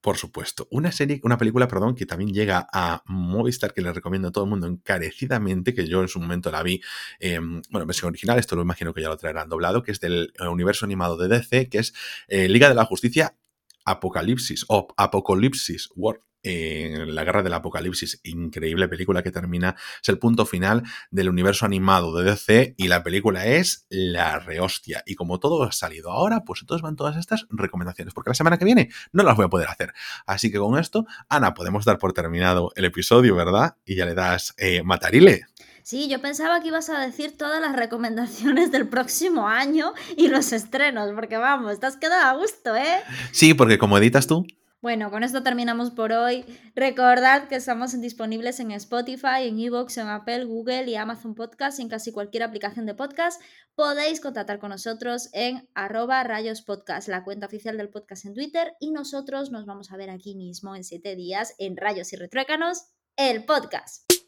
por 0.00 0.16
supuesto. 0.16 0.66
Una 0.70 0.92
serie, 0.92 1.20
una 1.24 1.36
película, 1.38 1.68
perdón, 1.68 1.94
que 1.94 2.06
también 2.06 2.32
llega 2.32 2.66
a 2.72 3.02
Movistar, 3.06 3.74
que 3.74 3.82
le 3.82 3.92
recomiendo 3.92 4.28
a 4.28 4.32
todo 4.32 4.44
el 4.44 4.50
mundo 4.50 4.66
encarecidamente, 4.66 5.74
que 5.74 5.86
yo 5.86 6.02
en 6.02 6.08
su 6.08 6.20
momento 6.20 6.50
la 6.50 6.62
vi, 6.62 6.80
em, 7.18 7.62
bueno, 7.70 7.82
en 7.82 7.88
versión 7.88 8.08
original, 8.08 8.38
esto 8.38 8.56
lo 8.56 8.62
imagino 8.62 8.94
que 8.94 9.02
ya 9.02 9.08
lo 9.08 9.16
traerán 9.16 9.48
doblado, 9.48 9.82
que 9.82 9.92
es 9.92 10.00
del 10.00 10.32
eh, 10.38 10.48
universo 10.48 10.84
animado 10.86 11.16
de 11.16 11.28
DC, 11.28 11.68
que 11.68 11.78
es 11.78 11.94
eh, 12.28 12.48
Liga 12.48 12.68
de 12.68 12.74
la 12.74 12.84
Justicia 12.84 13.36
Apocalipsis 13.84 14.64
o 14.68 14.88
Apocalipsis 14.96 15.88
War 15.96 16.20
en 16.42 17.14
La 17.14 17.24
Guerra 17.24 17.42
del 17.42 17.54
Apocalipsis, 17.54 18.20
increíble 18.24 18.88
película 18.88 19.22
que 19.22 19.30
termina, 19.30 19.76
es 20.02 20.08
el 20.08 20.18
punto 20.18 20.46
final 20.46 20.82
del 21.10 21.28
universo 21.28 21.66
animado 21.66 22.16
de 22.16 22.30
DC 22.30 22.74
y 22.76 22.88
la 22.88 23.02
película 23.02 23.46
es 23.46 23.86
la 23.88 24.38
rehostia. 24.38 25.02
Y 25.06 25.14
como 25.14 25.40
todo 25.40 25.62
ha 25.64 25.72
salido 25.72 26.10
ahora, 26.10 26.44
pues 26.44 26.60
entonces 26.62 26.82
van 26.82 26.96
todas 26.96 27.16
estas 27.16 27.46
recomendaciones, 27.50 28.14
porque 28.14 28.30
la 28.30 28.34
semana 28.34 28.58
que 28.58 28.64
viene 28.64 28.90
no 29.12 29.22
las 29.22 29.36
voy 29.36 29.46
a 29.46 29.48
poder 29.48 29.68
hacer. 29.68 29.92
Así 30.26 30.50
que 30.50 30.58
con 30.58 30.78
esto, 30.78 31.06
Ana, 31.28 31.54
podemos 31.54 31.84
dar 31.84 31.98
por 31.98 32.12
terminado 32.12 32.72
el 32.76 32.84
episodio, 32.84 33.34
¿verdad? 33.36 33.76
Y 33.84 33.96
ya 33.96 34.06
le 34.06 34.14
das 34.14 34.54
eh, 34.56 34.82
matarile. 34.82 35.46
Sí, 35.82 36.08
yo 36.08 36.20
pensaba 36.20 36.60
que 36.60 36.68
ibas 36.68 36.90
a 36.90 37.00
decir 37.00 37.36
todas 37.36 37.60
las 37.60 37.74
recomendaciones 37.74 38.70
del 38.70 38.88
próximo 38.88 39.48
año 39.48 39.92
y 40.16 40.28
los 40.28 40.52
estrenos, 40.52 41.10
porque 41.14 41.36
vamos, 41.36 41.80
te 41.80 41.86
has 41.86 41.96
quedado 41.96 42.28
a 42.28 42.38
gusto, 42.38 42.76
¿eh? 42.76 43.00
Sí, 43.32 43.54
porque 43.54 43.78
como 43.78 43.98
editas 43.98 44.26
tú. 44.26 44.46
Bueno, 44.82 45.10
con 45.10 45.22
esto 45.22 45.42
terminamos 45.42 45.90
por 45.90 46.10
hoy. 46.12 46.42
Recordad 46.74 47.48
que 47.48 47.56
estamos 47.56 47.98
disponibles 48.00 48.60
en 48.60 48.70
Spotify, 48.70 49.42
en 49.42 49.58
Evox, 49.58 49.98
en 49.98 50.08
Apple, 50.08 50.44
Google 50.44 50.90
y 50.90 50.94
Amazon 50.94 51.34
Podcast 51.34 51.80
en 51.80 51.90
casi 51.90 52.12
cualquier 52.12 52.44
aplicación 52.44 52.86
de 52.86 52.94
podcast. 52.94 53.42
Podéis 53.74 54.22
contactar 54.22 54.58
con 54.58 54.70
nosotros 54.70 55.28
en 55.34 55.68
arroba 55.74 56.24
rayospodcast, 56.24 57.08
la 57.08 57.24
cuenta 57.24 57.46
oficial 57.46 57.76
del 57.76 57.90
podcast 57.90 58.24
en 58.24 58.32
Twitter. 58.32 58.72
Y 58.80 58.92
nosotros 58.92 59.50
nos 59.50 59.66
vamos 59.66 59.92
a 59.92 59.98
ver 59.98 60.08
aquí 60.08 60.34
mismo 60.34 60.74
en 60.74 60.82
siete 60.82 61.14
días 61.14 61.54
en 61.58 61.76
Rayos 61.76 62.14
y 62.14 62.16
Retruécanos, 62.16 62.86
el 63.16 63.44
podcast. 63.44 64.19